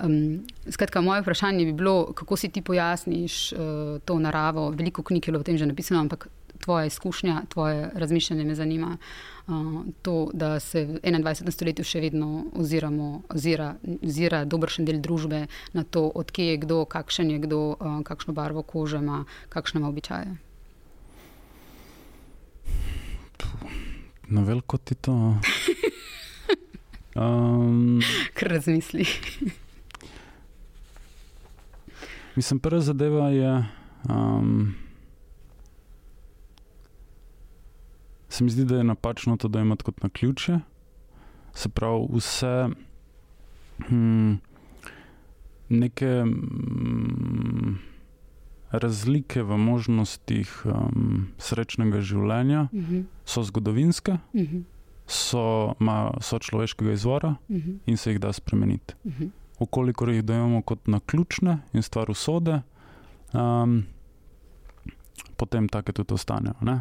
um, 0.04 0.39
skratka, 0.70 1.02
moje 1.02 1.22
vprašanje 1.22 1.66
bi 1.66 1.74
bilo, 1.74 2.14
kako 2.14 2.36
si 2.36 2.50
ti 2.50 2.62
pojasniš 2.62 3.54
uh, 3.54 3.60
to 4.06 4.20
naravo. 4.20 4.70
Veliko 4.70 5.04
knjig 5.04 5.28
je 5.28 5.38
o 5.38 5.44
tem 5.44 5.58
že 5.58 5.66
napisano, 5.66 6.00
ampak 6.00 6.28
tvoja 6.64 6.86
izkušnja, 6.86 7.41
tvoje 7.50 7.89
razmišljanje 7.94 8.44
me 8.44 8.56
zanima. 8.56 8.88
Uh, 8.88 9.33
to, 10.02 10.30
da 10.34 10.60
se 10.60 10.86
v 10.86 11.00
21. 11.04 11.52
stoletju 11.52 11.84
še 11.84 12.00
vedno 12.00 12.46
oziramo, 12.56 13.24
ozira, 13.30 13.76
ozira 14.00 14.46
dobršen 14.46 14.88
del 14.88 15.02
družbe 15.04 15.48
na 15.74 15.84
to, 15.84 16.08
odkje 16.08 16.46
je 16.54 16.58
kdo, 16.64 16.86
kakšen 16.86 17.32
je 17.32 17.39
kdo, 17.44 17.76
uh, 17.76 18.00
kakšno 18.08 18.34
barvo 18.34 18.64
kože 18.64 19.04
ima, 19.04 19.26
kakšne 19.50 19.84
ima 19.84 19.89
običaje. 19.89 20.38
Na 24.32 24.41
veliko 24.41 24.78
ti 24.78 24.96
to. 24.96 25.36
Um, 27.16 28.00
Kar 28.39 28.50
razmisli. 28.56 29.06
mislim, 32.36 32.60
prva 32.60 32.80
zadeva 32.80 33.30
je. 33.30 33.66
Um, 34.10 34.83
se 38.34 38.44
mi 38.44 38.50
zdi, 38.50 38.66
da 38.66 38.78
je 38.78 38.84
napačno 38.84 39.38
to, 39.38 39.48
da 39.48 39.60
imate 39.60 39.84
kot 39.84 40.04
na 40.04 40.10
ključe. 40.10 40.60
Se 41.54 41.70
pravi, 41.70 42.08
vse 42.14 42.70
hm, 43.88 44.34
neke 45.70 46.24
hm, 46.26 47.76
razlike 48.72 49.44
v 49.44 49.58
možnostih 49.58 50.50
um, 50.66 51.28
srečnega 51.38 52.02
življenja 52.02 52.62
uh 52.72 52.80
mhm. 52.80 52.96
-huh. 52.96 53.04
so 53.26 53.44
zgodovinske, 53.44 54.12
uh 54.12 54.42
mhm. 54.42 54.58
-huh. 54.58 54.64
so, 55.08 55.76
ma, 55.80 56.12
so 56.22 56.40
človeškega 56.40 56.92
izvora 56.92 57.30
uh 57.30 57.56
mhm. 57.56 57.70
-huh. 57.70 57.78
in 57.86 57.98
se 57.98 58.12
jih 58.12 58.20
da 58.20 58.34
spremeniti. 58.34 58.94
Uh 59.04 59.14
-huh. 59.14 59.30
Okolikor 59.60 60.10
jih 60.10 60.24
dojemo 60.24 60.62
kot 60.62 60.88
na 60.88 61.00
ključne 61.00 61.58
in 61.74 61.82
stvar 61.82 62.12
usode, 62.12 62.62
um, 63.34 63.84
potem 65.38 65.70
take 65.70 65.94
tudi 65.94 66.14
ostanejo. 66.14 66.54
Uh 66.62 66.68
-huh. 66.68 66.80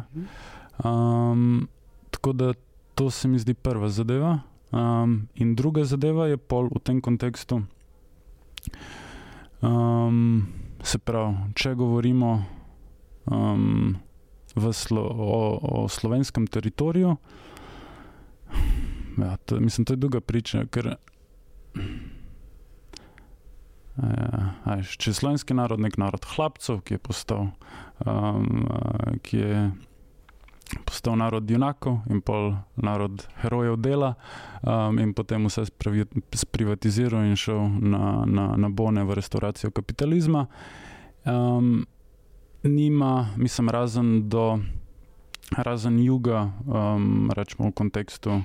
Um, 0.81 1.67
tako 2.09 2.33
da 2.33 2.53
to 2.95 3.11
se 3.11 3.27
mi 3.27 3.39
zdi 3.39 3.53
prva 3.53 3.89
zadeva. 3.89 4.39
Um, 4.71 5.27
in 5.35 5.55
druga 5.55 5.83
zadeva 5.85 6.27
je 6.27 6.37
pol 6.37 6.69
v 6.73 6.79
tem 6.81 7.01
kontekstu. 7.01 7.61
Um, 9.61 10.47
se 10.83 10.97
pravi, 10.99 11.53
če 11.55 11.75
govorimo 11.75 12.31
um, 13.31 13.95
slo, 14.73 15.01
o, 15.01 15.59
o 15.61 15.87
slovenskem 15.89 16.47
teritoriju, 16.47 17.15
ja, 19.17 19.37
to, 19.45 19.59
mislim, 19.59 19.85
to 19.85 19.93
je 19.93 19.97
druga 19.97 20.21
priča, 20.21 20.65
ker. 20.65 20.95
Ja, 23.93 24.77
če 24.97 25.11
je 25.11 25.15
slovenski 25.15 25.53
narod 25.53 25.79
nek 25.79 25.99
narod 26.01 26.25
hlapcev, 26.33 26.81
ki 26.81 26.97
je 26.97 27.01
postal, 27.01 27.51
um, 28.05 28.65
ki 29.21 29.37
je 29.37 29.59
postal 30.85 31.17
narod 31.17 31.49
junakov 31.49 32.01
in 32.09 32.21
pol 32.21 32.55
narod 32.75 33.27
herojev 33.41 33.77
dela, 33.77 34.13
um, 34.63 34.99
in 34.99 35.13
potem 35.13 35.45
vse 35.45 35.65
sprivatiziral 36.33 37.25
in 37.25 37.35
šel 37.35 37.69
na, 37.81 38.23
na, 38.25 38.45
na 38.57 38.69
bone 38.69 39.03
v 39.03 39.13
restauracijo 39.13 39.71
kapitalizma. 39.71 40.47
Um, 41.25 41.85
nima, 42.63 43.33
mislim, 43.37 43.69
razen 43.69 44.29
do. 44.29 44.59
Razen 45.53 45.99
juga, 45.99 46.49
um, 46.65 47.29
rečemo 47.29 47.69
v 47.69 47.73
kontekstu 47.77 48.41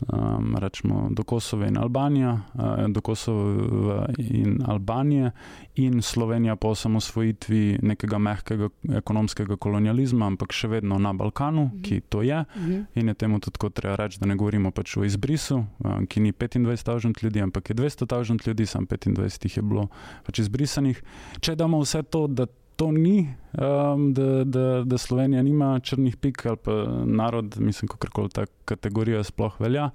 um, 0.00 0.56
rečemo, 0.56 1.08
do 1.10 1.24
Kosova 1.24 1.66
in 1.66 1.78
Albanije, 1.78 2.28
uh, 2.28 2.88
do 2.88 3.00
Kosova 3.00 4.06
in 4.18 4.58
Albanije 4.66 5.30
in 5.74 6.02
Slovenija 6.02 6.56
po 6.56 6.68
osamosvojitvi 6.68 7.78
nekega 7.82 8.18
mehkega 8.18 8.68
ekonomskega 8.94 9.56
kolonializma, 9.56 10.26
ampak 10.26 10.52
še 10.52 10.68
vedno 10.68 10.98
na 10.98 11.12
Balkanu, 11.12 11.70
-hmm. 11.72 11.82
ki 11.82 12.00
to 12.00 12.22
je. 12.22 12.44
-hmm. 12.44 12.84
In 12.94 13.08
je 13.08 13.14
temu 13.14 13.40
tudi 13.40 13.74
treba 13.74 13.96
reči, 13.96 14.20
da 14.20 14.26
ne 14.26 14.36
govorimo 14.36 14.70
pač 14.70 14.96
o 14.96 15.04
izbrisu, 15.04 15.64
um, 15.78 16.06
ki 16.06 16.20
ni 16.20 16.32
25.000 16.32 17.24
ljudi, 17.24 17.40
ampak 17.40 17.70
je 17.70 17.76
200.000 17.76 18.48
ljudi, 18.48 18.66
sam 18.66 18.86
25 18.86 19.44
jih 19.44 19.56
je 19.56 19.62
bilo 19.62 19.88
pač 20.26 20.38
izbrisanih. 20.38 21.02
Če 21.40 21.54
damo 21.54 21.80
vse 21.80 22.02
to, 22.02 22.26
da 22.26 22.46
to 22.76 22.92
ni, 22.92 23.34
um, 23.58 24.14
da, 24.14 24.44
da, 24.44 24.82
da 24.84 24.98
Slovenija 24.98 25.42
nima 25.42 25.80
črnih 25.80 26.16
pik 26.16 26.46
ali 26.46 26.56
pa 26.56 26.72
narod, 27.04 27.56
mislim, 27.58 27.88
kako 27.88 28.10
koli 28.12 28.28
ta 28.28 28.46
kategorija 28.64 29.24
sploh 29.24 29.60
velja. 29.60 29.90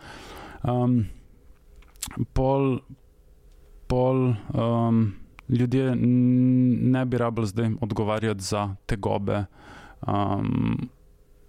Um, 0.64 1.06
pol, 2.34 2.80
pol 3.88 4.34
um, 4.54 5.14
ljudje 5.50 5.96
ne 5.96 7.06
bi 7.06 7.18
rabili 7.18 7.48
zdaj 7.48 7.70
odgovarjati 7.82 8.44
za 8.44 8.76
te 8.86 8.96
gobe. 8.96 9.46
Um, 10.08 10.90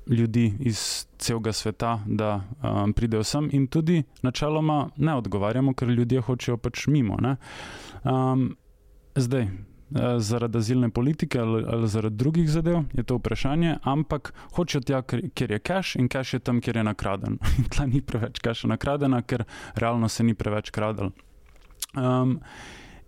Ljudi 0.06 0.54
iz 0.60 1.06
celega 1.18 1.52
sveta, 1.52 2.00
da 2.06 2.40
um, 2.62 2.92
pridejo 2.92 3.22
sem, 3.24 3.48
in 3.52 3.66
tudi 3.66 4.02
načeloma 4.22 4.88
ne 4.96 5.14
odgovarjamo, 5.14 5.74
ker 5.74 5.88
ljudje 5.88 6.20
hočejo 6.20 6.56
pač 6.56 6.86
mimo. 6.86 7.16
Um, 8.02 8.56
zdaj, 9.14 9.46
zaradi 10.18 10.58
azilne 10.58 10.90
politike 10.90 11.40
ali, 11.40 11.64
ali 11.68 11.88
zaradi 11.88 12.16
drugih 12.16 12.50
zadev, 12.50 12.82
je 12.92 13.02
to 13.02 13.16
vprašanje, 13.16 13.76
ampak 13.82 14.32
hočejo 14.56 14.80
tja, 14.80 15.02
kjer 15.02 15.50
je 15.50 15.58
cache 15.58 15.98
in 15.98 16.08
cache 16.08 16.36
je 16.36 16.40
tam, 16.40 16.60
kjer 16.60 16.76
je 16.76 16.84
nakraden. 16.84 17.38
Tla 17.74 17.86
ni 17.86 18.00
preveč 18.00 18.40
cache 18.40 18.68
nakradena, 18.68 19.22
ker 19.22 19.44
realno 19.74 20.08
se 20.08 20.24
ni 20.24 20.34
preveč 20.34 20.70
kradel. 20.70 21.12
Um, 21.96 22.40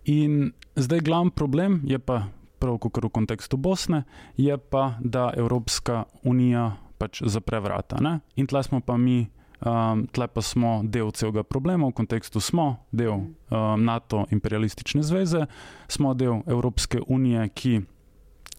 in 0.05 0.51
zdaj 0.75 0.99
glavni 0.99 1.31
problem 1.31 1.81
je 1.83 1.99
pa, 1.99 2.27
prav 2.59 2.77
kot 2.79 3.03
v 3.03 3.09
kontekstu 3.09 3.57
Bosne, 3.57 4.03
je 4.37 4.57
pa, 4.57 4.95
da 4.99 5.31
Evropska 5.37 6.03
unija 6.23 6.75
pač 6.97 7.21
zapre 7.25 7.59
vrata. 7.59 7.99
Ne? 8.01 8.19
In 8.35 8.47
tla 8.47 8.63
smo 8.63 8.79
pa 8.79 8.97
mi 8.97 9.25
Um, 9.61 10.07
tle 10.11 10.27
pa 10.27 10.41
smo 10.41 10.81
del 10.83 11.11
celega 11.15 11.43
problema, 11.43 11.87
v 11.87 11.95
kontekstu 11.95 12.41
smo 12.43 12.85
del 12.91 13.13
um, 13.15 13.31
NATO 13.79 14.25
imperialistične 14.31 15.03
zveze, 15.03 15.45
smo 15.87 16.13
del 16.13 16.41
Evropske 16.47 16.99
unije, 17.07 17.47
ki 17.55 17.79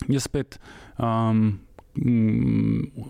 je 0.09 0.21
spet 0.21 0.59
um, 0.97 1.59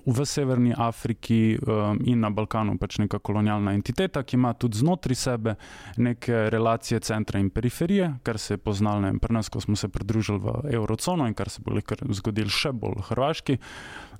v 0.07 0.25
Severni 0.25 0.75
Afriki 0.77 1.59
um, 1.59 1.99
in 2.05 2.21
na 2.21 2.31
Balkanu 2.31 2.77
pač 2.79 2.99
neka 3.03 3.19
kolonialna 3.19 3.75
entiteta, 3.75 4.23
ki 4.23 4.37
ima 4.39 4.53
tudi 4.55 4.79
znotraj 4.79 5.19
sebe 5.19 5.57
neke 5.99 6.51
relacije 6.51 7.01
centra 7.01 7.41
in 7.43 7.51
periferije, 7.51 8.13
kar 8.23 8.39
se 8.39 8.55
je 8.55 8.59
poznalo 8.59 9.11
pri 9.23 9.35
nas, 9.35 9.49
ko 9.49 9.61
smo 9.61 9.77
se 9.77 9.89
pridružili 9.89 10.39
v 10.39 10.75
Eurocono 10.75 11.27
in 11.27 11.35
kar 11.35 11.51
se 11.51 11.63
bo 11.63 11.79
zgodilo 12.15 12.51
še 12.51 12.73
bolj 12.73 13.01
v 13.01 13.09
Hrvaški. 13.11 13.59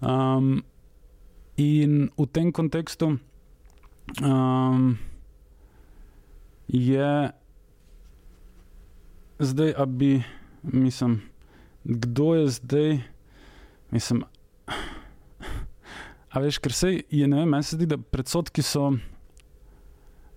Um, 0.03 0.63
in 1.57 2.11
v 2.19 2.27
tem 2.27 2.53
kontekstu 2.53 3.17
um, 4.23 4.99
je 6.69 7.31
zdaj, 9.39 9.75
a 9.77 9.87
bi, 9.87 10.23
mislim, 10.63 11.23
kdo 11.85 12.35
je 12.35 12.49
zdaj, 12.49 12.99
mislim. 13.91 14.25
A 16.31 16.41
veš, 16.41 16.59
ker 16.59 16.73
se 16.73 17.03
je, 17.11 17.29
ne 17.29 17.37
vem, 17.37 17.49
meni 17.49 17.65
se 17.65 17.77
zdi, 17.77 17.87
da 17.87 17.99
predsotki 17.99 18.63
so. 18.63 18.93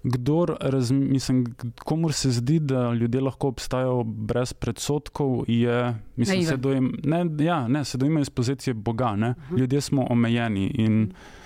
Kdor, 0.04 0.54
mislim, 0.92 1.42
komur 1.84 2.14
se 2.14 2.32
zdi, 2.32 2.60
da 2.60 2.94
ljudje 2.94 3.22
lahko 3.22 3.48
obstajajo 3.48 4.04
brez 4.04 4.54
predsotkov, 4.54 5.44
je, 5.48 5.96
mislim, 6.16 6.46
se 6.46 6.58
dojem, 6.58 6.94
ne, 7.04 7.26
ja, 7.44 7.68
ne, 7.68 7.86
se 7.86 7.98
dojema 7.98 8.20
iz 8.20 8.30
pozicije 8.30 8.74
Boga. 8.74 9.06
-huh. 9.06 9.58
Ljudje 9.58 9.82
smo 9.82 10.08
omejeni 10.10 10.68
in 10.68 11.08
-huh. 11.08 11.39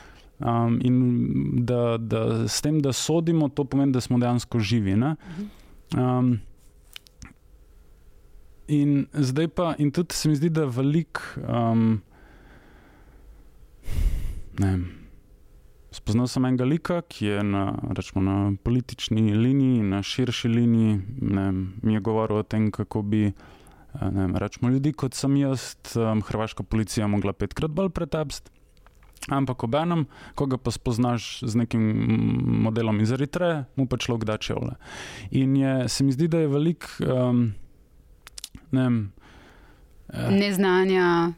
Um, 0.44 0.80
in 0.84 1.66
da, 1.66 1.98
da 1.98 2.48
s 2.48 2.62
tem, 2.62 2.82
da 2.82 2.94
sodimo, 2.94 3.48
to 3.50 3.64
pomeni, 3.64 3.92
da 3.92 4.02
smo 4.02 4.18
dejansko 4.20 4.60
živi. 4.60 4.98
Um, 5.96 6.40
in 8.68 9.06
zdaj 9.14 9.48
pa, 9.48 9.76
in 9.78 9.92
tudi 9.92 10.16
se 10.16 10.30
mi 10.30 10.36
zdi, 10.36 10.50
da 10.50 10.66
je 10.66 10.74
velik. 10.76 11.22
Um, 11.48 12.02
Spoznal 15.94 16.28
sem 16.28 16.46
enega 16.46 16.66
lika, 16.66 17.02
ki 17.08 17.26
je 17.26 17.44
na, 17.46 17.64
rečemo, 17.96 18.22
na 18.26 18.52
politični 18.64 19.32
liniji, 19.34 19.82
na 19.82 20.02
širši 20.04 20.50
liniji. 20.50 21.00
Ne, 21.22 21.52
mi 21.82 21.94
je 21.94 22.02
govoril 22.02 22.42
o 22.42 22.44
tem, 22.44 22.72
kako 22.72 23.02
bi 23.02 23.32
ne, 24.02 24.28
rečemo, 24.40 24.74
ljudi 24.74 24.92
kot 24.94 25.14
sem 25.14 25.38
jaz, 25.38 25.76
um, 25.96 26.22
hrvaška 26.26 26.64
policija, 26.64 27.08
mogla 27.08 27.34
petkrat 27.34 27.72
bolj 27.72 27.94
pretapsti. 27.94 28.52
Ampak 29.32 29.64
ob 29.64 29.76
enem, 29.80 30.06
ko 30.36 30.46
ga 30.52 30.58
pa 30.60 30.72
spoznaš 30.72 31.46
z 31.48 31.56
nekim 31.56 31.82
modelom 32.66 33.00
iz 33.00 33.12
Eritreje, 33.16 33.64
mu 33.80 33.88
pa 33.88 33.98
človek 33.98 34.28
da 34.28 34.36
čevlje. 34.38 34.76
In 35.32 35.56
je, 35.56 35.76
se 35.90 36.04
mi 36.04 36.12
zdi, 36.12 36.28
da 36.28 36.44
je 36.44 36.50
velik 36.52 36.90
um, 37.00 37.54
ne 38.72 38.82
vem. 38.82 39.12
Eh, 40.14 40.32
Neznanja, 40.32 41.34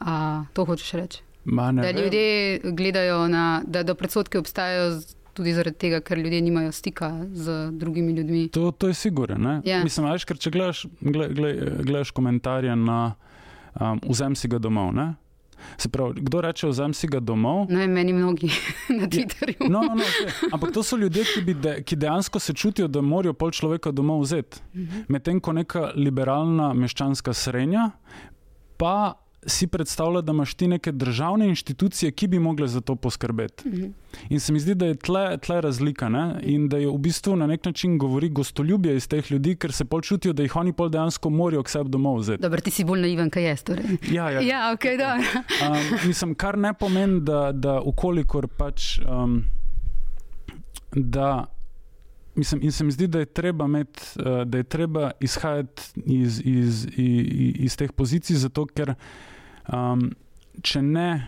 a 0.00 0.44
to 0.52 0.64
hočeš 0.64 0.92
reči. 0.92 1.20
Ma, 1.44 1.70
ne 1.72 1.82
da 1.82 1.88
vem. 1.88 2.02
ljudje 2.02 2.60
gledajo 2.72 3.28
na, 3.28 3.62
da, 3.66 3.82
da 3.82 3.94
predsotke 3.94 4.38
obstajajo 4.38 5.00
tudi 5.34 5.52
zaradi 5.52 5.76
tega, 5.78 6.00
ker 6.00 6.18
ljudje 6.18 6.40
nimajo 6.40 6.72
stika 6.72 7.26
z 7.32 7.70
drugimi 7.72 8.12
ljudmi. 8.12 8.48
To, 8.48 8.70
to 8.70 8.88
je 8.88 8.94
sigurno. 8.94 9.60
Ja. 9.64 9.82
Mislim, 9.84 10.06
veš, 10.06 10.24
ker 10.24 10.38
če 10.38 10.50
gledaš, 10.50 10.86
gled, 11.00 11.34
gled, 11.34 11.82
gledaš 11.82 12.10
komentarje 12.14 12.76
na 12.76 13.14
um, 13.80 14.00
vzem 14.08 14.36
si 14.38 14.48
ga 14.48 14.58
domov. 14.58 14.94
Ne? 14.94 15.14
Se 15.76 15.88
pravi, 15.88 16.20
kdo 16.20 16.40
reče 16.40 16.68
vzem 16.68 16.94
si 16.94 17.08
ga 17.08 17.20
domov? 17.20 17.66
Ne 17.70 17.86
meni 17.88 18.12
mnogi 18.12 18.50
na 18.98 19.06
Twitterju. 19.06 19.68
No, 19.68 19.82
no, 19.82 19.94
no, 19.94 20.04
okay. 20.04 20.52
Ampak 20.52 20.72
to 20.72 20.82
so 20.82 20.96
ljudje, 20.96 21.24
ki, 21.24 21.54
de, 21.54 21.74
ki 21.82 21.96
dejansko 21.96 22.38
se 22.38 22.54
čutijo, 22.54 22.88
da 22.88 23.00
morajo 23.00 23.34
pol 23.34 23.50
človeka 23.50 23.90
domov 23.90 24.22
vzeti. 24.22 24.62
Medtem 25.08 25.40
ko 25.40 25.52
neka 25.52 25.92
liberalna 25.96 26.72
meščanska 26.74 27.34
srednja 27.34 27.90
pa 28.76 29.23
si 29.46 29.66
predstavlja, 29.66 30.20
da 30.20 30.32
imaš 30.32 30.54
ti 30.54 30.68
neke 30.68 30.92
državne 30.92 31.48
inštitucije, 31.48 32.12
ki 32.12 32.26
bi 32.28 32.38
mogle 32.38 32.68
za 32.68 32.80
to 32.80 32.96
poskrbeti. 32.96 33.68
Mhm. 33.68 33.86
In 34.28 34.40
se 34.40 34.52
mi 34.52 34.60
zdi, 34.60 34.74
da 34.74 34.86
je 34.86 34.94
tle, 34.94 35.38
tle 35.38 35.60
razlika 35.60 36.08
ne? 36.08 36.40
in 36.42 36.68
da 36.68 36.78
je 36.78 36.86
v 36.86 36.98
bistvu 36.98 37.36
na 37.36 37.46
nek 37.46 37.64
način 37.64 37.98
govori 37.98 38.28
gostoljubje 38.28 38.96
iz 38.96 39.08
teh 39.08 39.32
ljudi, 39.32 39.56
ker 39.56 39.72
se 39.72 39.84
pol 39.84 40.00
čutijo, 40.00 40.32
da 40.32 40.42
jih 40.42 40.56
oni 40.56 40.72
pol 40.72 40.88
dejansko 40.88 41.30
morajo 41.30 41.62
k 41.62 41.68
sebi 41.68 41.90
domov 41.90 42.18
vzeti. 42.18 42.42
Dobro, 42.42 42.60
ti 42.60 42.70
si 42.70 42.84
bolj 42.84 43.00
naiven, 43.00 43.30
kaj 43.30 43.48
jaz. 43.48 43.62
Torej. 43.62 43.84
Ja, 44.10 44.30
ja. 44.30 44.40
Ja, 44.40 44.72
ok, 44.74 44.84
dobro. 44.98 45.42
Um, 45.66 46.06
mislim, 46.08 46.34
kar 46.34 46.58
ne 46.58 46.74
pomeni, 46.74 47.20
da, 47.20 47.52
da 47.52 47.80
ukolikor 47.80 48.48
pač. 48.48 48.98
Um, 49.02 49.42
da, 50.94 51.44
mislim, 52.34 52.62
in 52.62 52.72
se 52.72 52.84
mi 52.84 52.92
zdi, 52.92 53.06
da 53.06 53.18
je 53.18 53.26
treba, 53.26 53.64
imeti, 53.64 54.02
uh, 54.18 54.42
da 54.42 54.58
je 54.58 54.64
treba 54.64 55.10
izhajati 55.20 55.82
iz, 56.06 56.40
iz, 56.44 56.86
iz, 56.96 57.54
iz 57.58 57.76
teh 57.76 57.92
pozicij, 57.92 58.36
zato 58.36 58.66
ker 58.66 58.94
um, 59.68 60.10
če 60.62 60.82
ne 60.82 61.26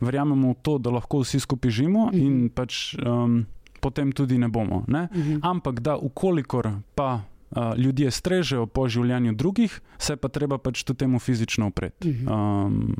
verjamemo 0.00 0.50
v 0.50 0.56
to, 0.62 0.78
da 0.78 0.90
lahko 0.90 1.20
vsi 1.20 1.40
skupaj 1.40 1.70
živimo, 1.70 2.06
Mhm. 2.06 2.18
in 2.18 2.48
pač 2.50 2.94
um, 2.98 3.46
potem 3.80 4.12
tudi 4.12 4.38
ne 4.38 4.48
bomo. 4.48 4.84
Ne? 4.88 5.08
Mhm. 5.12 5.38
Ampak 5.42 5.80
da, 5.80 5.96
ukolikor 5.96 6.70
pa. 6.94 7.20
Uh, 7.52 7.76
ljudje 7.76 8.10
strežejo 8.10 8.66
po 8.66 8.88
življenju 8.88 9.34
drugih, 9.36 9.74
se 9.98 10.16
pa 10.16 10.28
treba 10.28 10.56
pač 10.58 10.84
tudi 10.84 10.98
temu 10.98 11.18
fizično 11.18 11.66
upreti. 11.68 12.08
Mhm. 12.08 12.28
Um, 12.32 12.96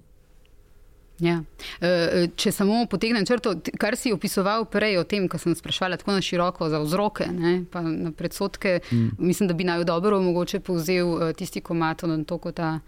Ja. 1.23 1.39
E, 1.81 2.27
Če 2.37 2.51
samo 2.53 2.81
potegnem 2.91 3.27
črto, 3.27 3.55
kar 3.79 3.95
si 3.99 4.11
opisoval 4.15 4.67
prej 4.71 4.99
o 4.99 5.05
tem, 5.07 5.29
ko 5.31 5.39
sem 5.39 5.55
sprašvala 5.55 6.01
tako 6.01 6.17
na 6.17 6.25
široko 6.25 6.67
za 6.73 6.81
vzroke, 6.83 7.29
ne, 7.31 7.55
pa 7.71 7.83
na 7.87 8.11
predsotke, 8.11 8.81
Mm. 8.93 9.11
mislim, 9.19 9.49
da 9.49 9.55
bi 9.55 9.65
naj 9.65 9.85
dobro 9.85 10.21
mogoče 10.21 10.61
povzel 10.61 11.31
eh, 11.31 11.33
tisti 11.33 11.61
komat 11.61 12.03
na 12.03 12.25
to, 12.25 12.39
kot 12.39 12.57
ta. 12.59 12.81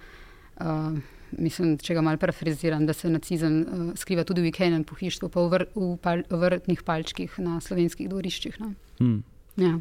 Uh, 0.61 0.99
Mislim, 1.35 1.72
če 1.82 1.97
ga 1.97 2.03
malo 2.05 2.18
parafraziram, 2.22 2.85
da 2.87 2.93
se 2.95 3.09
nacizem 3.11 3.55
uh, 3.62 3.87
skriva 3.99 4.22
tudi 4.22 4.45
v 4.45 4.53
Ikenem 4.53 4.85
pohištvu, 4.87 5.28
pa 5.35 5.43
v, 5.43 5.49
vr, 5.51 5.64
v 5.74 5.97
pal, 5.99 6.22
vrtnih 6.30 6.85
palčkih 6.87 7.32
na 7.43 7.57
slovenskih 7.59 8.07
dvoriščih. 8.07 8.61
No? 8.62 8.70
mm. 9.03 9.16
Ja. 9.59 9.72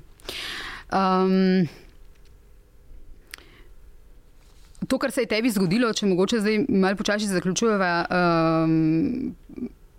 Um, 0.89 1.67
to, 4.88 4.97
kar 4.97 5.11
se 5.11 5.21
je 5.21 5.31
tebi 5.31 5.51
zgodilo, 5.51 5.93
če 5.93 6.09
mogoče 6.09 6.41
zdaj 6.43 6.65
malo 6.69 6.99
počasi 6.99 7.27
zaključujeva, 7.27 7.93
um, 8.09 9.36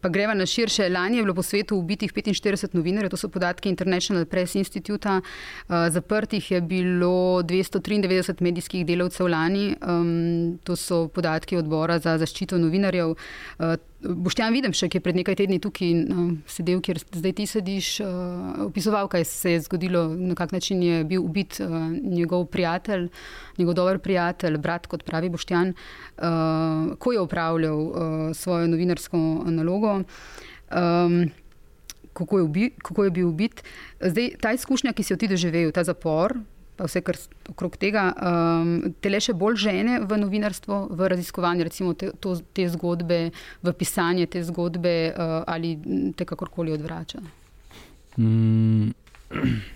pa 0.05 0.11
greva 0.13 0.35
na 0.37 0.47
širše. 0.47 0.91
Lani 0.93 1.17
je 1.17 1.25
bilo 1.25 1.35
po 1.35 1.43
svetu 1.43 1.79
ubitih 1.81 2.13
45 2.13 2.75
novinarjev, 2.77 3.15
to 3.15 3.17
so 3.17 3.31
podatki 3.33 3.71
International 3.73 4.27
Press 4.29 4.55
Institute. 4.61 5.09
Uh, 5.09 5.87
zaprtih 5.91 6.51
je 6.51 6.61
bilo 6.61 7.43
293 7.43 8.43
medijskih 8.45 8.85
delavcev 8.87 9.31
lani, 9.33 9.75
um, 9.81 10.59
to 10.65 10.77
so 10.77 11.07
podatki 11.09 11.57
odbora 11.57 11.99
za 11.99 12.19
zaščito 12.21 12.61
novinarjev. 12.61 13.17
Uh, 13.59 13.75
Boštjan 14.05 14.53
Videmšek 14.53 14.95
je 14.95 15.01
pred 15.01 15.17
nekaj 15.17 15.39
tedni 15.39 15.57
tukaj 15.63 15.93
uh, 16.05 16.33
sedel, 16.51 16.81
kjer 16.85 17.01
zdaj 17.01 17.33
ti 17.39 17.47
sediš, 17.49 17.89
uh, 18.05 18.67
opisoval, 18.67 19.09
kaj 19.09 19.25
se 19.25 19.53
je 19.55 19.61
zgodilo, 19.65 20.07
na 20.15 20.35
kak 20.37 20.53
način 20.53 20.83
je 20.83 21.05
bil 21.05 21.25
ubit 21.25 21.61
uh, 21.61 21.89
njegov 22.03 22.47
prijatelj, 22.53 23.09
njegov 23.59 23.75
dober 23.75 23.99
prijatelj, 23.99 24.59
brat, 24.59 24.87
kot 24.87 25.05
pravi 25.05 25.31
Boštjan, 25.33 25.73
uh, 25.73 26.93
ko 26.99 27.13
je 27.13 27.21
upravljal 27.21 27.81
uh, 27.81 27.97
svojo 28.35 28.69
novinarsko 28.69 29.17
nalogo. 29.47 30.03
Um, 30.71 31.25
Kako 32.15 32.39
je, 32.39 32.43
ubi, 32.45 32.71
kako 32.79 33.05
je 33.05 33.11
bil 33.11 33.29
ubit. 33.29 33.65
Zdaj, 33.99 34.29
ta 34.39 34.53
izkušnja, 34.55 34.93
ki 34.95 35.03
si 35.03 35.11
jo 35.13 35.17
ti 35.19 35.27
doživel, 35.27 35.73
ta 35.75 35.83
zapor, 35.83 36.37
pa 36.77 36.89
vse, 36.89 37.03
kar 37.07 37.19
okrog 37.51 37.77
tega, 37.81 38.09
um, 38.15 38.73
te 39.01 39.13
le 39.13 39.21
še 39.23 39.35
bolj 39.39 39.61
žene 39.67 40.01
v 40.03 40.19
novinarstvo, 40.25 40.81
v 40.91 41.11
raziskovanje 41.15 41.69
recimo 41.69 41.95
te, 41.99 42.11
to, 42.21 42.35
te 42.57 42.67
zgodbe, 42.73 43.21
v 43.63 43.77
pisanje 43.79 44.27
te 44.31 44.43
zgodbe 44.45 44.97
uh, 45.13 45.37
ali 45.47 45.77
te 46.17 46.27
kakorkoli 46.29 46.75
odvrača. 46.75 47.23
Mm. 48.19 48.91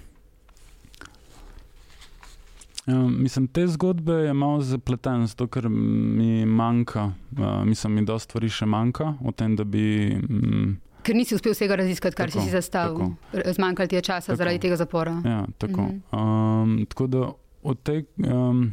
Ja, 2.89 3.03
mislim, 3.05 3.51
te 3.53 3.67
zgodbe 3.69 4.13
je 4.13 4.33
malo 4.33 4.63
zapleten, 4.65 5.27
zato 5.29 5.45
ker 5.53 5.67
mi 5.69 6.47
manjka, 6.47 7.11
uh, 7.37 7.65
mislim, 7.69 7.99
mi 7.99 8.05
dosta 8.09 8.31
stvari 8.31 8.49
še 8.49 8.65
manjka 8.65 9.11
o 9.21 9.33
tem, 9.37 9.59
da 9.61 9.67
bi. 9.69 9.83
Mm, 10.17 10.71
Ker 11.03 11.15
nisi 11.15 11.35
uspel 11.35 11.53
vsega 11.53 11.77
raziskati, 11.77 12.17
kar 12.17 12.29
Tako, 12.29 12.41
si 12.41 12.47
si 12.47 12.53
zastavil. 12.53 13.15
Zmanjkalo 13.47 13.87
ti 13.87 13.97
je 13.97 14.03
časa 14.03 14.27
Tako. 14.27 14.37
zaradi 14.37 14.59
tega 14.59 14.77
zapora. 14.77 15.23
ja, 15.25 15.47
tako. 15.59 15.83
Mhm. 15.83 16.01
Um, 16.13 16.87
tako 16.87 17.07
da 17.07 17.31
od 17.63 17.83
te, 17.83 18.05
um, 18.27 18.73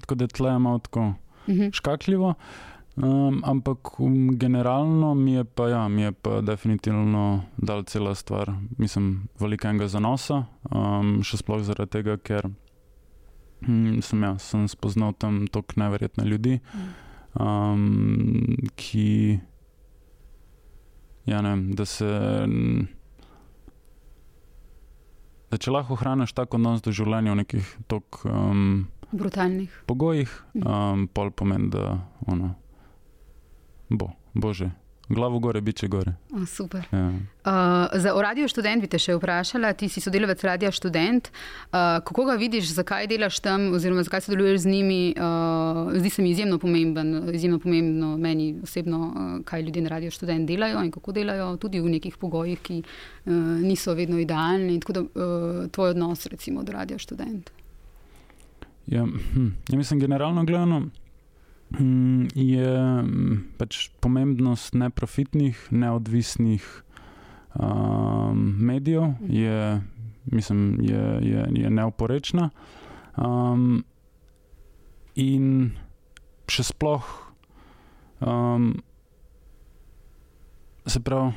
tako 0.00 0.14
da 0.14 0.26
tle 0.26 0.50
je 0.50 0.58
malo 0.58 0.78
tako 0.78 1.12
Mhm. 1.48 1.70
škakljivo. 1.72 2.34
Um, 2.96 3.42
ampak 3.44 4.00
um, 4.00 4.38
generalno 4.38 5.14
mi 5.14 5.32
je 5.32 5.44
pa, 5.44 5.68
ja, 5.68 5.88
mi 5.88 6.02
je 6.02 6.12
pa 6.12 6.40
definitivno 6.40 7.42
dal 7.56 7.82
cela 7.84 8.14
stvar, 8.14 8.50
mislim, 8.78 9.06
velikega 9.38 9.88
zanosa, 9.88 10.44
um, 10.66 11.22
še 11.22 11.36
sploh 11.36 11.62
zaradi 11.62 11.90
tega, 11.90 12.16
ker 12.18 12.50
hm, 13.60 14.00
sem, 14.00 14.22
ja, 14.22 14.38
sem 14.38 14.68
spoznal 14.68 15.12
tam 15.12 15.46
toliko 15.46 15.72
neverjetne 15.76 16.24
ljudi, 16.24 16.58
um, 17.34 18.46
ki, 18.74 19.38
ja, 21.26 21.42
ne 21.42 21.74
da 21.74 21.84
se. 21.84 22.06
mm, 22.46 22.88
Da 25.50 25.58
če 25.58 25.72
lahko 25.74 25.96
ohraniš 25.96 26.30
tako 26.30 26.60
odnos 26.60 26.78
do 26.78 26.92
življenja 26.94 27.32
v 27.34 27.40
nekih 27.40 27.70
tok 27.90 28.20
um, 28.22 28.84
Brutalnih. 29.10 29.72
pogojih, 29.90 30.30
um, 30.62 31.08
pol 31.10 31.32
pomeni, 31.34 31.66
da 31.74 31.96
ono, 32.30 32.52
bo, 33.90 34.12
bože, 34.34 34.68
glavo 35.10 35.38
gore, 35.38 35.60
biče 35.60 35.88
gore. 35.88 36.12
O, 36.32 36.46
super. 36.46 36.86
Ja. 36.92 37.08
Uh, 37.08 38.00
za 38.00 38.12
Radio 38.22 38.48
študent 38.48 38.82
bi 38.82 38.88
te 38.90 38.98
še 38.98 39.16
vprašala, 39.18 39.72
ti 39.74 39.88
si 39.90 40.00
sodelavec 40.00 40.42
Radia 40.46 40.70
študent. 40.70 41.30
Uh, 41.30 41.98
kako 42.06 42.28
ga 42.28 42.36
vidiš, 42.38 42.70
zakaj 42.76 43.08
delaš 43.10 43.40
tam, 43.42 43.72
oziroma 43.74 44.04
zakaj 44.06 44.22
sodeluješ 44.28 44.62
z 44.64 44.74
njimi? 44.74 45.00
Uh, 45.18 45.90
zdi 45.98 46.14
se 46.14 46.22
mi 46.22 46.30
izjemno 46.30 46.60
pomemben, 46.62 47.34
izjemno 47.34 47.58
pomembno 47.58 48.14
meni 48.16 48.52
osebno, 48.62 49.00
uh, 49.08 49.32
kaj 49.44 49.66
ljudje 49.66 49.82
na 49.82 49.94
Radio 49.96 50.14
študent 50.14 50.46
delajo 50.48 50.84
in 50.86 50.94
kako 50.94 51.16
delajo, 51.18 51.50
tudi 51.58 51.82
v 51.82 51.90
nekih 51.98 52.16
pogojih, 52.16 52.62
ki 52.62 52.82
uh, 52.82 53.34
niso 53.66 53.94
vedno 53.98 54.18
idealni. 54.22 54.78
Tako 54.80 54.92
da 54.92 55.02
uh, 55.02 55.64
tvoj 55.74 55.96
odnos, 55.96 56.26
recimo, 56.30 56.62
do 56.62 56.72
Radio 56.72 56.98
študent. 56.98 57.50
Ja, 58.86 59.04
hm, 59.04 59.46
ja, 59.68 59.78
mislim, 59.78 60.00
generalno 60.00 60.44
gledano. 60.44 60.88
Hm, 61.78 62.28
Je 62.34 62.70
hm, 63.02 63.36
pač 63.58 63.88
pomembnost 64.00 64.74
neprofitnih, 64.74 65.58
neodvisnih 65.70 66.64
um, 67.54 68.54
medijev, 68.58 69.14
je, 69.28 69.82
mislim, 70.24 70.80
je, 70.80 71.18
je, 71.22 71.46
je 71.62 71.70
neoporečna. 71.70 72.50
Um, 73.16 73.84
in 75.14 75.72
še 76.50 76.64
sploh, 76.70 77.06
um, 78.22 78.72
se 80.86 81.00
pravi, 81.00 81.34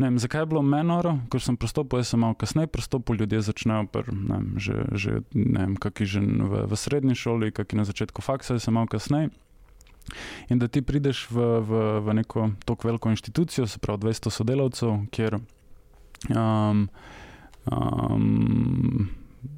ne 0.00 0.08
vem, 0.08 0.18
zakaj 0.18 0.42
je 0.42 0.48
bilo 0.48 0.62
meni 0.64 0.88
noro, 0.88 1.12
ker 1.32 1.42
sem 1.44 1.58
pristopil, 1.60 2.00
jaz 2.00 2.14
sem 2.14 2.22
malo 2.24 2.34
kasneje 2.40 2.70
pristopil, 2.72 3.20
ljudje 3.20 3.42
začnejo 3.50 3.84
pr, 3.92 4.08
ne 4.08 4.38
vem, 4.38 4.48
že, 4.56 4.76
že, 4.96 5.20
ne 5.36 5.66
vem, 5.66 5.74
kaki 5.76 6.08
že 6.08 6.22
v, 6.24 6.64
v 6.70 6.78
srednji 6.80 7.18
šoli, 7.20 7.52
kaki 7.52 7.76
na 7.76 7.84
začetku 7.84 8.24
faksa, 8.24 8.56
jaz 8.56 8.64
sem 8.64 8.74
malo 8.74 8.88
kasneje. 8.88 9.28
In 10.48 10.58
da 10.58 10.66
ti 10.72 10.80
prideš 10.82 11.26
v, 11.28 11.44
v, 11.60 11.84
v 12.00 12.14
neko 12.22 12.48
tako 12.64 12.88
veliko 12.88 13.12
inštitucijo, 13.12 13.68
se 13.68 13.78
pravi 13.78 14.08
200 14.08 14.32
sodelavcev, 14.32 14.96
kjer 15.12 15.36
um, 15.36 16.88
um, 17.68 19.10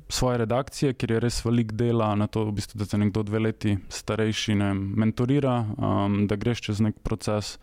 svoje 0.09 0.43
redakcije, 0.43 0.97
kjer 0.99 1.16
je 1.16 1.20
res 1.22 1.38
velik 1.45 1.72
dela 1.78 2.11
na 2.18 2.26
to, 2.26 2.45
v 2.51 2.59
bistvu, 2.59 2.82
da 2.82 2.90
te 2.90 2.99
nekdo 2.99 3.22
dve 3.22 3.47
leti 3.47 3.78
starejši 3.88 4.59
ne, 4.59 4.74
mentorira, 4.74 5.62
um, 5.78 6.26
da 6.26 6.36
greš 6.36 6.66
čez 6.68 6.82
nek 6.84 6.99
proces 7.07 7.57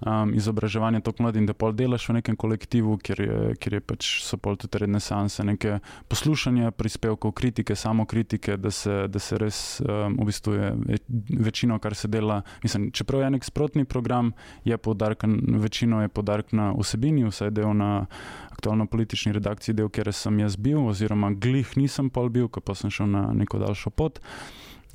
um, 0.00 0.34
izobraževanje 0.34 1.00
tako 1.00 1.22
mlad 1.22 1.36
in 1.36 1.46
da 1.46 1.54
pol 1.54 1.72
delaš 1.72 2.08
v 2.08 2.18
nekem 2.18 2.36
kolektivu, 2.36 2.98
kjer, 3.02 3.20
je, 3.20 3.54
kjer 3.60 3.78
je 3.78 3.80
pač 3.80 4.10
so 4.24 4.38
pol 4.40 4.56
tudi 4.56 4.78
renesanse, 4.82 5.44
neke 5.44 5.78
poslušanje 6.08 6.70
prispevkov, 6.70 7.32
kritike, 7.32 7.76
samo 7.76 8.06
kritike, 8.06 8.56
da 8.56 8.70
se, 8.70 9.06
da 9.08 9.18
se 9.18 9.38
res 9.38 9.80
um, 9.80 10.18
v 10.20 10.28
bistvu 10.30 10.54
je 10.54 10.98
večino, 11.38 11.78
kar 11.78 11.94
se 11.94 12.08
dela. 12.08 12.42
Mislim, 12.62 12.90
čeprav 12.92 13.22
je 13.22 13.30
nek 13.36 13.44
sprotni 13.44 13.84
program, 13.84 14.32
je 14.64 14.78
podarek, 14.78 15.24
večino 15.58 16.02
je 16.02 16.08
podarek 16.08 16.52
na 16.52 16.70
vsebini, 16.78 17.26
vsaj 17.28 17.50
del 17.50 17.74
na 17.76 18.06
aktualno 18.50 18.86
politični 18.86 19.32
redakciji, 19.32 19.74
del, 19.74 19.90
kjer 19.90 20.12
sem 20.12 20.38
jaz 20.40 20.56
bil, 20.56 20.80
oziroma 20.90 21.30
glih 21.30 21.76
nisem 21.78 22.10
pol 22.10 22.30
bil, 22.30 22.48
pa 22.48 22.74
sem 22.74 22.90
šel 22.90 23.10
na 23.10 23.28
neko 23.32 23.58
daljšo 23.62 23.90
pot. 23.90 24.18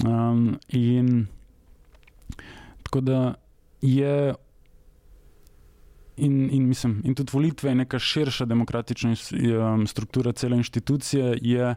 Um, 0.04 0.58
in 0.70 1.28
tako 2.84 3.02
da 3.02 3.20
je. 3.82 4.34
In, 6.18 6.50
in, 6.52 6.68
mislim, 6.68 7.02
in 7.04 7.16
tudi 7.16 7.32
volitve, 7.34 7.72
in 7.72 7.78
neka 7.78 8.00
širša 8.00 8.46
demokratična 8.46 9.14
um, 9.14 9.88
struktura 9.88 10.32
cele 10.32 10.58
inštitucije 10.58 11.38
je, 11.42 11.76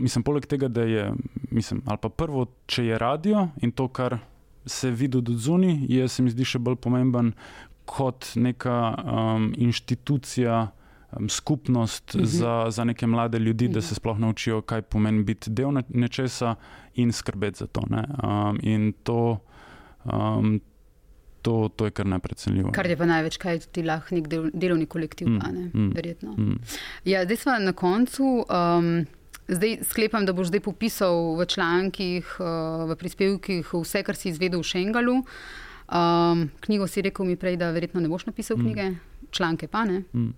mislim, 0.00 0.22
poleg 0.24 0.46
tega, 0.46 0.68
da 0.68 0.82
je, 0.82 1.12
mislim, 1.50 1.82
ali 1.86 1.98
pa 2.02 2.08
prvo, 2.08 2.46
če 2.66 2.84
je 2.84 2.98
radio 2.98 3.48
in 3.60 3.72
to, 3.72 3.88
kar 3.88 4.18
se 4.66 4.90
vidi 4.90 5.18
od 5.18 5.28
zunaj, 5.28 5.76
je 5.88 6.08
se 6.08 6.22
mi 6.22 6.30
zdi 6.30 6.44
še 6.44 6.58
bolj 6.58 6.76
pomemben 6.80 7.32
kot 7.84 8.32
neka 8.34 8.78
um, 8.96 9.50
inštitucija, 9.56 10.70
um, 11.12 11.28
skupnost 11.28 12.14
mhm. 12.14 12.24
za, 12.24 12.54
za 12.70 12.84
neke 12.84 13.06
mlade 13.06 13.38
ljudi, 13.38 13.68
mhm. 13.68 13.74
da 13.74 13.82
se 13.82 13.94
sploh 13.94 14.18
naučijo, 14.18 14.62
kaj 14.62 14.82
pomeni 14.82 15.24
biti 15.24 15.50
del 15.50 15.82
nečesa 15.88 16.54
in 16.94 17.12
skrbeti 17.12 17.58
za 17.58 17.66
to. 17.66 17.84
Um, 17.90 18.58
in 18.62 18.92
to. 19.04 19.38
Um, 20.04 20.60
to, 21.42 21.70
to 21.76 21.88
je 21.88 21.90
kar 21.90 22.06
neprecenljivo. 22.06 22.72
Kar 22.72 22.86
je 22.86 22.96
pa 22.96 23.06
največ, 23.08 23.38
kaj 23.40 23.62
ti 23.74 23.84
lahko 23.86 24.14
nek 24.14 24.28
del, 24.28 24.50
delovni 24.52 24.86
kolektiv, 24.86 25.28
mm, 25.28 25.40
pa, 25.40 25.52
ne, 25.54 25.70
mm, 25.74 25.92
verjetno. 25.96 26.34
Mm. 26.36 26.58
Ja, 27.08 27.24
zdaj 27.24 27.40
smo 27.44 27.56
na 27.58 27.72
koncu. 27.72 28.44
Um, 28.48 28.90
zdaj 29.48 29.78
sklepam, 29.88 30.26
da 30.26 30.32
boš 30.36 30.52
zdaj 30.52 30.62
popisal 30.66 31.34
v 31.38 31.46
člankih, 31.46 32.36
uh, 32.38 32.84
v 32.90 32.98
prispevkih 33.00 33.72
vse, 33.74 34.04
kar 34.06 34.18
si 34.18 34.30
izvedel 34.30 34.62
v 34.62 34.70
Šengalu. 34.70 35.16
Um, 35.90 36.50
knjigo 36.62 36.86
si 36.86 37.02
rekel 37.02 37.26
mi 37.26 37.34
prej, 37.36 37.58
da 37.58 37.72
verjetno 37.74 38.00
ne 38.00 38.08
boš 38.08 38.28
napisal 38.30 38.56
mm. 38.56 38.62
knjige, 38.62 38.90
članke 39.30 39.68
pa 39.68 39.84
ne. 39.84 40.04
Mm. 40.12 40.30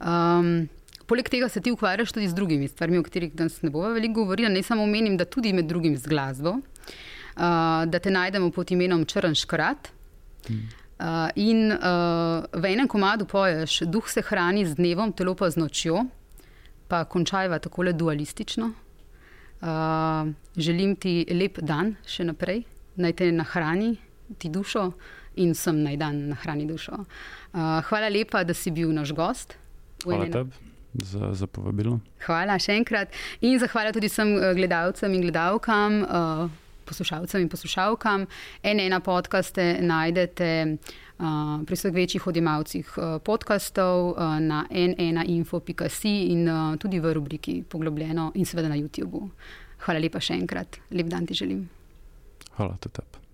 Um, 0.00 0.56
Poleg 1.04 1.28
tega 1.28 1.48
se 1.52 1.60
ti 1.60 1.72
ukvarjaš 1.72 2.14
tudi 2.16 2.28
z 2.28 2.34
drugimi 2.34 2.68
stvarmi, 2.68 2.98
o 2.98 3.04
katerih 3.04 3.34
danes 3.36 3.58
ne 3.62 3.70
bomo 3.70 3.90
veliko 3.92 4.22
govorili. 4.22 4.48
Ne 4.48 4.62
samo 4.62 4.82
omenim, 4.82 5.18
da 5.20 5.24
tudi 5.24 5.52
med 5.52 5.68
drugim 5.68 5.96
z 6.00 6.08
glasbo, 6.08 6.54
uh, 6.56 7.42
da 7.86 7.98
te 8.00 8.10
najdemo 8.10 8.50
pod 8.50 8.72
imenom 8.72 9.04
Črn 9.04 9.36
Škrat, 9.36 9.92
Uh, 10.48 11.28
in 11.34 11.72
uh, 11.72 12.46
v 12.54 12.70
enem 12.70 12.88
komadu 12.88 13.26
poješ, 13.26 13.82
duh 13.90 14.06
se 14.08 14.22
hrani 14.22 14.62
z 14.66 14.78
dnevom, 14.78 15.12
telo 15.12 15.34
pa 15.34 15.50
z 15.50 15.58
nočjo, 15.58 16.04
pa 16.88 17.02
končajva 17.04 17.58
tako 17.58 17.82
le 17.88 17.92
dualistično. 17.92 18.70
Uh, 19.64 20.30
želim 20.56 20.94
ti 20.96 21.24
lep 21.34 21.58
dan 21.64 21.96
še 22.06 22.24
naprej, 22.28 22.62
naj 22.96 23.16
te 23.18 23.30
nahrani 23.32 23.96
ti 24.38 24.48
dušo 24.48 24.92
in 25.42 25.54
sem 25.58 25.82
naj 25.82 25.98
dan 25.98 26.20
nahrani 26.30 26.68
dušo. 26.68 26.94
Uh, 26.94 27.82
hvala 27.90 28.08
lepa, 28.08 28.44
da 28.44 28.54
si 28.54 28.70
bil 28.70 28.94
naš 28.94 29.12
gost. 29.16 29.58
Hvala 30.04 30.30
tebi. 30.30 30.72
Za, 30.94 31.32
za 31.34 31.46
povabilo. 31.50 31.98
Hvala 32.22 32.54
še 32.62 32.76
enkrat 32.78 33.10
in 33.42 33.58
zahvala 33.58 33.90
tudi 33.90 34.06
vsem 34.06 34.36
gledalcem 34.54 35.10
in 35.16 35.24
gledalkam. 35.26 36.04
Uh, 36.06 36.63
poslušalcem 36.84 37.42
in 37.42 37.48
poslušalkam. 37.48 38.26
NN 38.64 39.00
podcaste 39.04 39.78
najdete 39.80 40.76
uh, 41.18 41.26
pri 41.66 41.76
vseh 41.76 41.94
večjih 41.94 42.26
odjemalcih 42.26 42.94
uh, 42.96 43.18
podkastov 43.24 44.10
uh, 44.12 44.38
na 44.40 44.64
nnainfo.com 44.70 45.64
in 46.04 46.48
uh, 46.48 46.76
tudi 46.78 47.00
v 47.00 47.14
rubriki 47.14 47.62
Poglobljeno 47.68 48.32
in 48.34 48.46
seveda 48.46 48.68
na 48.68 48.76
YouTubu. 48.76 49.28
Hvala 49.84 50.00
lepa 50.00 50.20
še 50.20 50.38
enkrat, 50.38 50.80
lep 50.90 51.10
dan 51.12 51.26
ti 51.26 51.34
želim. 51.34 51.68
Hvala 52.56 52.76
tebi. 52.80 53.24